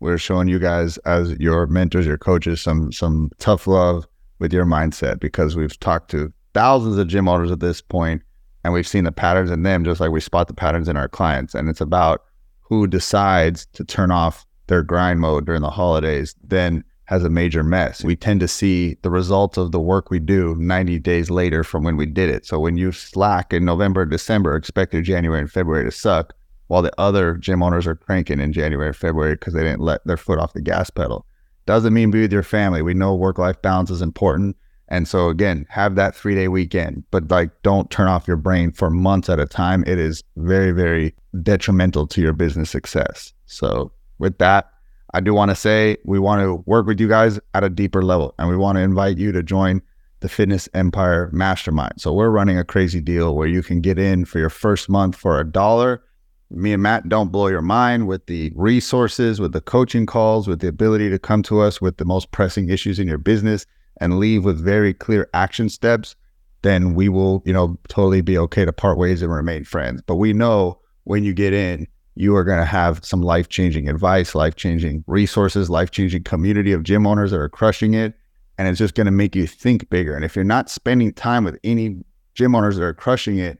We're 0.00 0.18
showing 0.18 0.48
you 0.48 0.58
guys 0.58 0.96
as 0.98 1.32
your 1.38 1.66
mentors, 1.66 2.06
your 2.06 2.18
coaches, 2.18 2.60
some 2.60 2.90
some 2.90 3.30
tough 3.38 3.66
love 3.66 4.06
with 4.38 4.52
your 4.52 4.64
mindset 4.64 5.20
because 5.20 5.54
we've 5.54 5.78
talked 5.78 6.10
to 6.12 6.32
thousands 6.54 6.96
of 6.96 7.06
gym 7.06 7.28
owners 7.28 7.50
at 7.50 7.60
this 7.60 7.80
point 7.80 8.22
and 8.64 8.72
we've 8.72 8.88
seen 8.88 9.04
the 9.04 9.12
patterns 9.12 9.50
in 9.50 9.62
them 9.62 9.84
just 9.84 10.00
like 10.00 10.10
we 10.10 10.20
spot 10.20 10.48
the 10.48 10.54
patterns 10.54 10.88
in 10.88 10.96
our 10.96 11.08
clients. 11.08 11.54
And 11.54 11.68
it's 11.68 11.80
about 11.80 12.24
who 12.60 12.86
decides 12.86 13.66
to 13.74 13.84
turn 13.84 14.10
off 14.10 14.46
their 14.66 14.82
grind 14.82 15.20
mode 15.20 15.46
during 15.46 15.62
the 15.62 15.70
holidays, 15.70 16.34
then 16.42 16.84
has 17.10 17.24
a 17.24 17.28
major 17.28 17.64
mess. 17.64 18.04
We 18.04 18.14
tend 18.14 18.38
to 18.38 18.46
see 18.46 18.96
the 19.02 19.10
results 19.10 19.58
of 19.58 19.72
the 19.72 19.80
work 19.80 20.10
we 20.10 20.20
do 20.20 20.54
90 20.54 21.00
days 21.00 21.28
later 21.28 21.64
from 21.64 21.82
when 21.82 21.96
we 21.96 22.06
did 22.06 22.30
it. 22.30 22.46
So 22.46 22.60
when 22.60 22.76
you 22.76 22.92
slack 22.92 23.52
in 23.52 23.64
November, 23.64 24.06
December, 24.06 24.54
expect 24.54 24.92
your 24.92 25.02
January 25.02 25.40
and 25.40 25.50
February 25.50 25.84
to 25.84 25.90
suck, 25.90 26.34
while 26.68 26.82
the 26.82 26.92
other 26.98 27.34
gym 27.34 27.64
owners 27.64 27.84
are 27.84 27.96
cranking 27.96 28.38
in 28.38 28.52
January 28.52 28.92
February 28.92 29.32
because 29.32 29.54
they 29.54 29.64
didn't 29.64 29.80
let 29.80 30.06
their 30.06 30.16
foot 30.16 30.38
off 30.38 30.52
the 30.52 30.60
gas 30.60 30.88
pedal. 30.88 31.26
Doesn't 31.66 31.92
mean 31.92 32.12
be 32.12 32.20
with 32.20 32.32
your 32.32 32.44
family. 32.44 32.80
We 32.80 32.94
know 32.94 33.12
work 33.16 33.38
life 33.38 33.60
balance 33.60 33.90
is 33.90 34.02
important. 34.02 34.56
And 34.86 35.08
so 35.08 35.30
again, 35.30 35.66
have 35.68 35.96
that 35.96 36.14
three 36.14 36.36
day 36.36 36.46
weekend, 36.46 37.02
but 37.10 37.28
like 37.28 37.50
don't 37.64 37.90
turn 37.90 38.06
off 38.06 38.28
your 38.28 38.36
brain 38.36 38.70
for 38.70 38.88
months 38.88 39.28
at 39.28 39.40
a 39.40 39.46
time. 39.46 39.82
It 39.84 39.98
is 39.98 40.22
very, 40.36 40.70
very 40.70 41.16
detrimental 41.42 42.06
to 42.06 42.20
your 42.20 42.34
business 42.34 42.70
success. 42.70 43.32
So 43.46 43.90
with 44.20 44.38
that, 44.38 44.70
I 45.12 45.20
do 45.20 45.34
want 45.34 45.50
to 45.50 45.54
say 45.54 45.96
we 46.04 46.18
want 46.18 46.40
to 46.42 46.62
work 46.66 46.86
with 46.86 47.00
you 47.00 47.08
guys 47.08 47.40
at 47.54 47.64
a 47.64 47.68
deeper 47.68 48.02
level 48.02 48.34
and 48.38 48.48
we 48.48 48.56
want 48.56 48.76
to 48.76 48.82
invite 48.82 49.18
you 49.18 49.32
to 49.32 49.42
join 49.42 49.82
the 50.20 50.28
Fitness 50.28 50.68
Empire 50.74 51.30
Mastermind. 51.32 51.94
So 51.96 52.12
we're 52.12 52.30
running 52.30 52.58
a 52.58 52.64
crazy 52.64 53.00
deal 53.00 53.34
where 53.34 53.48
you 53.48 53.62
can 53.62 53.80
get 53.80 53.98
in 53.98 54.24
for 54.24 54.38
your 54.38 54.50
first 54.50 54.88
month 54.88 55.16
for 55.16 55.40
a 55.40 55.50
dollar. 55.50 56.02
Me 56.50 56.72
and 56.72 56.82
Matt 56.82 57.08
don't 57.08 57.32
blow 57.32 57.46
your 57.48 57.62
mind 57.62 58.06
with 58.06 58.26
the 58.26 58.52
resources, 58.54 59.40
with 59.40 59.52
the 59.52 59.60
coaching 59.60 60.04
calls, 60.06 60.46
with 60.46 60.60
the 60.60 60.68
ability 60.68 61.08
to 61.10 61.18
come 61.18 61.42
to 61.44 61.60
us 61.60 61.80
with 61.80 61.96
the 61.96 62.04
most 62.04 62.30
pressing 62.32 62.68
issues 62.68 62.98
in 62.98 63.08
your 63.08 63.18
business 63.18 63.66
and 64.00 64.18
leave 64.18 64.44
with 64.44 64.62
very 64.62 64.92
clear 64.92 65.28
action 65.32 65.68
steps. 65.68 66.14
Then 66.62 66.94
we 66.94 67.08
will, 67.08 67.42
you 67.46 67.52
know, 67.52 67.78
totally 67.88 68.20
be 68.20 68.36
okay 68.36 68.64
to 68.64 68.72
part 68.72 68.98
ways 68.98 69.22
and 69.22 69.32
remain 69.32 69.64
friends. 69.64 70.02
But 70.06 70.16
we 70.16 70.32
know 70.32 70.78
when 71.04 71.24
you 71.24 71.32
get 71.32 71.54
in, 71.54 71.86
you 72.20 72.36
are 72.36 72.44
going 72.44 72.58
to 72.58 72.64
have 72.64 73.04
some 73.04 73.22
life 73.22 73.48
changing 73.48 73.88
advice, 73.88 74.34
life 74.34 74.54
changing 74.54 75.02
resources, 75.06 75.70
life 75.70 75.90
changing 75.90 76.22
community 76.22 76.72
of 76.72 76.82
gym 76.82 77.06
owners 77.06 77.30
that 77.30 77.38
are 77.38 77.48
crushing 77.48 77.94
it. 77.94 78.14
And 78.58 78.68
it's 78.68 78.78
just 78.78 78.94
going 78.94 79.06
to 79.06 79.10
make 79.10 79.34
you 79.34 79.46
think 79.46 79.88
bigger. 79.88 80.14
And 80.14 80.24
if 80.24 80.36
you're 80.36 80.44
not 80.44 80.68
spending 80.68 81.12
time 81.14 81.44
with 81.44 81.58
any 81.64 81.96
gym 82.34 82.54
owners 82.54 82.76
that 82.76 82.84
are 82.84 82.94
crushing 82.94 83.38
it 83.38 83.58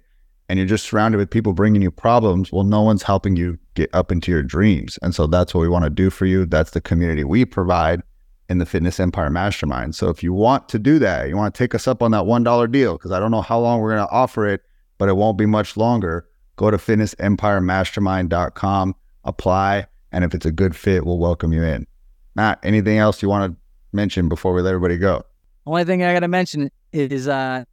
and 0.48 0.58
you're 0.58 0.68
just 0.68 0.84
surrounded 0.84 1.16
with 1.16 1.30
people 1.30 1.54
bringing 1.54 1.80
you 1.80 1.90
problems, 1.90 2.52
well, 2.52 2.64
no 2.64 2.82
one's 2.82 3.02
helping 3.02 3.34
you 3.34 3.58
get 3.74 3.88
up 3.94 4.12
into 4.12 4.30
your 4.30 4.42
dreams. 4.42 4.98
And 5.00 5.14
so 5.14 5.26
that's 5.26 5.54
what 5.54 5.62
we 5.62 5.68
want 5.68 5.84
to 5.84 5.90
do 5.90 6.11
for 6.11 6.26
you. 6.26 6.44
That's 6.44 6.72
the 6.72 6.80
community 6.80 7.24
we 7.24 7.46
provide. 7.46 8.02
in 8.50 8.58
the 8.58 8.66
Fitness 8.66 8.98
Empire 8.98 9.30
Mastermind. 9.30 9.94
So 9.94 10.08
if 10.08 10.24
you 10.24 10.32
want 10.32 10.68
to 10.70 10.78
do 10.78 10.98
that, 10.98 11.28
you 11.28 11.36
want 11.36 11.54
to 11.54 11.56
take 11.56 11.72
us 11.72 11.86
up 11.86 12.02
on 12.02 12.11
that 12.11 12.24
$1 12.24 12.72
deal, 12.72 12.94
because 12.94 13.12
I 13.12 13.20
don't 13.20 13.30
know 13.30 13.40
how 13.40 13.61
long 13.61 13.80
we're 13.80 13.94
going 13.94 14.06
to 14.06 14.12
offer 14.12 14.46
it, 14.46 14.62
but 14.98 15.08
it 15.08 15.16
won't 15.16 15.38
be 15.38 15.46
much 15.46 15.76
longer. 15.76 16.26
Go 16.61 16.70
to 16.70 16.76
fitnessempiremastermind.com, 16.76 18.94
apply, 19.24 19.86
and 20.12 20.24
if 20.24 20.34
it's 20.34 20.44
a 20.44 20.52
good 20.52 20.76
fit, 20.76 21.06
we'll 21.06 21.16
welcome 21.16 21.54
you 21.54 21.62
in. 21.62 21.86
Matt, 22.34 22.58
anything 22.62 22.98
else 22.98 23.22
you 23.22 23.30
want 23.30 23.50
to 23.50 23.56
mention 23.94 24.28
before 24.28 24.52
we 24.52 24.61
let 24.61 24.74
everybody 24.74 24.98
go? 24.98 25.22
Only 25.64 25.84
thing 25.84 26.02
I 26.02 26.12
got 26.12 26.20
to 26.20 26.28
mention 26.28 26.70
is 26.92 27.28
uh, 27.28 27.64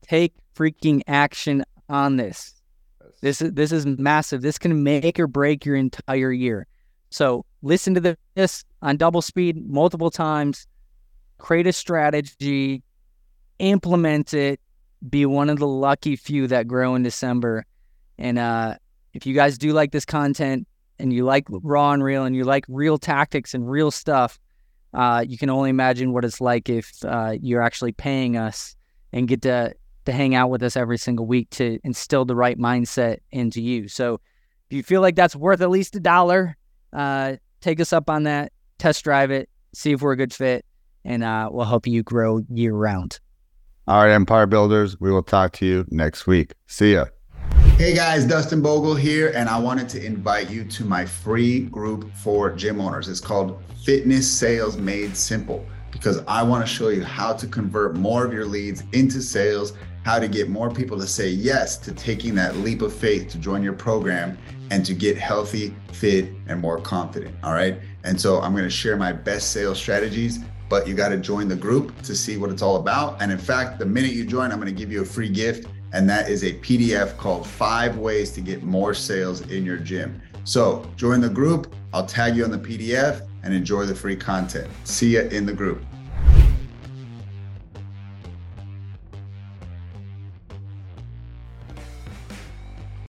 take 0.00 0.32
freaking 0.56 1.02
action 1.06 1.64
on 1.90 2.16
this. 2.16 2.54
This 3.20 3.42
is 3.42 3.52
this 3.52 3.72
is 3.72 3.84
massive. 3.84 4.40
This 4.40 4.56
can 4.56 4.82
make 4.82 5.20
or 5.20 5.26
break 5.26 5.66
your 5.66 5.76
entire 5.76 6.32
year. 6.32 6.66
So 7.10 7.44
listen 7.60 7.92
to 7.92 8.16
this 8.34 8.64
on 8.80 8.96
double 8.96 9.20
speed 9.20 9.68
multiple 9.68 10.10
times. 10.10 10.66
Create 11.36 11.66
a 11.66 11.74
strategy, 11.74 12.82
implement 13.58 14.32
it. 14.32 14.60
Be 15.10 15.26
one 15.26 15.50
of 15.50 15.58
the 15.58 15.68
lucky 15.68 16.16
few 16.16 16.46
that 16.46 16.66
grow 16.66 16.94
in 16.94 17.02
December. 17.02 17.66
And 18.18 18.38
uh, 18.38 18.76
if 19.12 19.26
you 19.26 19.34
guys 19.34 19.58
do 19.58 19.72
like 19.72 19.92
this 19.92 20.04
content 20.04 20.66
and 20.98 21.12
you 21.12 21.24
like 21.24 21.46
raw 21.48 21.92
and 21.92 22.02
real 22.02 22.24
and 22.24 22.34
you 22.36 22.44
like 22.44 22.64
real 22.68 22.98
tactics 22.98 23.54
and 23.54 23.68
real 23.68 23.90
stuff, 23.90 24.38
uh, 24.92 25.24
you 25.26 25.36
can 25.36 25.50
only 25.50 25.70
imagine 25.70 26.12
what 26.12 26.24
it's 26.24 26.40
like 26.40 26.68
if 26.68 26.92
uh, 27.04 27.34
you're 27.40 27.62
actually 27.62 27.92
paying 27.92 28.36
us 28.36 28.76
and 29.12 29.28
get 29.28 29.42
to 29.42 29.74
to 30.04 30.12
hang 30.12 30.34
out 30.34 30.50
with 30.50 30.62
us 30.62 30.76
every 30.76 30.98
single 30.98 31.26
week 31.26 31.48
to 31.50 31.78
instill 31.82 32.24
the 32.26 32.36
right 32.36 32.58
mindset 32.58 33.20
into 33.32 33.62
you. 33.62 33.88
So 33.88 34.20
if 34.68 34.76
you 34.76 34.82
feel 34.82 35.00
like 35.00 35.16
that's 35.16 35.34
worth 35.34 35.62
at 35.62 35.70
least 35.70 35.96
a 35.96 36.00
dollar, 36.00 36.56
uh, 36.92 37.36
take 37.62 37.80
us 37.80 37.92
up 37.92 38.10
on 38.10 38.24
that, 38.24 38.52
test 38.78 39.02
drive 39.02 39.30
it, 39.30 39.48
see 39.72 39.92
if 39.92 40.02
we're 40.02 40.12
a 40.12 40.16
good 40.16 40.34
fit, 40.34 40.64
and 41.04 41.24
uh, 41.24 41.48
we'll 41.50 41.64
help 41.64 41.86
you 41.86 42.02
grow 42.02 42.42
year 42.50 42.74
round. 42.74 43.18
All 43.86 44.02
right, 44.02 44.12
Empire 44.12 44.46
Builders, 44.46 44.98
we 45.00 45.10
will 45.10 45.22
talk 45.22 45.52
to 45.54 45.66
you 45.66 45.86
next 45.90 46.26
week. 46.26 46.52
See 46.66 46.94
ya. 46.94 47.06
Hey 47.76 47.92
guys, 47.92 48.24
Dustin 48.24 48.62
Bogle 48.62 48.94
here, 48.94 49.32
and 49.34 49.48
I 49.48 49.58
wanted 49.58 49.88
to 49.90 50.02
invite 50.02 50.48
you 50.48 50.64
to 50.64 50.84
my 50.84 51.04
free 51.04 51.64
group 51.64 52.08
for 52.14 52.52
gym 52.52 52.80
owners. 52.80 53.08
It's 53.08 53.18
called 53.18 53.60
Fitness 53.84 54.30
Sales 54.30 54.76
Made 54.76 55.16
Simple 55.16 55.66
because 55.90 56.22
I 56.28 56.44
want 56.44 56.64
to 56.64 56.72
show 56.72 56.90
you 56.90 57.02
how 57.02 57.32
to 57.32 57.48
convert 57.48 57.96
more 57.96 58.24
of 58.24 58.32
your 58.32 58.46
leads 58.46 58.84
into 58.92 59.20
sales, 59.20 59.72
how 60.04 60.20
to 60.20 60.28
get 60.28 60.48
more 60.48 60.70
people 60.70 60.96
to 61.00 61.06
say 61.06 61.28
yes 61.28 61.76
to 61.78 61.92
taking 61.92 62.36
that 62.36 62.56
leap 62.58 62.80
of 62.80 62.94
faith 62.94 63.28
to 63.30 63.38
join 63.38 63.60
your 63.60 63.72
program 63.72 64.38
and 64.70 64.86
to 64.86 64.94
get 64.94 65.18
healthy, 65.18 65.74
fit, 65.92 66.30
and 66.46 66.60
more 66.60 66.80
confident. 66.80 67.34
All 67.42 67.54
right. 67.54 67.80
And 68.04 68.18
so 68.18 68.40
I'm 68.40 68.52
going 68.52 68.64
to 68.64 68.70
share 68.70 68.96
my 68.96 69.12
best 69.12 69.50
sales 69.50 69.78
strategies 69.78 70.38
but 70.68 70.88
you 70.88 70.94
got 70.94 71.10
to 71.10 71.18
join 71.18 71.46
the 71.46 71.54
group 71.54 72.00
to 72.02 72.14
see 72.14 72.36
what 72.36 72.50
it's 72.50 72.62
all 72.62 72.76
about. 72.76 73.20
And 73.20 73.30
in 73.30 73.38
fact, 73.38 73.78
the 73.78 73.86
minute 73.86 74.12
you 74.12 74.24
join, 74.24 74.50
I'm 74.50 74.58
going 74.58 74.74
to 74.74 74.76
give 74.76 74.90
you 74.90 75.02
a 75.02 75.04
free 75.04 75.28
gift 75.28 75.68
and 75.94 76.10
that 76.10 76.28
is 76.28 76.42
a 76.42 76.52
PDF 76.54 77.16
called 77.16 77.46
Five 77.46 77.98
Ways 77.98 78.32
to 78.32 78.40
Get 78.40 78.64
More 78.64 78.94
Sales 78.94 79.42
in 79.42 79.64
Your 79.64 79.76
Gym. 79.76 80.20
So 80.42 80.84
join 80.96 81.20
the 81.20 81.28
group. 81.28 81.72
I'll 81.92 82.04
tag 82.04 82.36
you 82.36 82.44
on 82.44 82.50
the 82.50 82.58
PDF 82.58 83.26
and 83.44 83.54
enjoy 83.54 83.86
the 83.86 83.94
free 83.94 84.16
content. 84.16 84.68
See 84.82 85.14
you 85.14 85.20
in 85.20 85.46
the 85.46 85.52
group. 85.52 85.84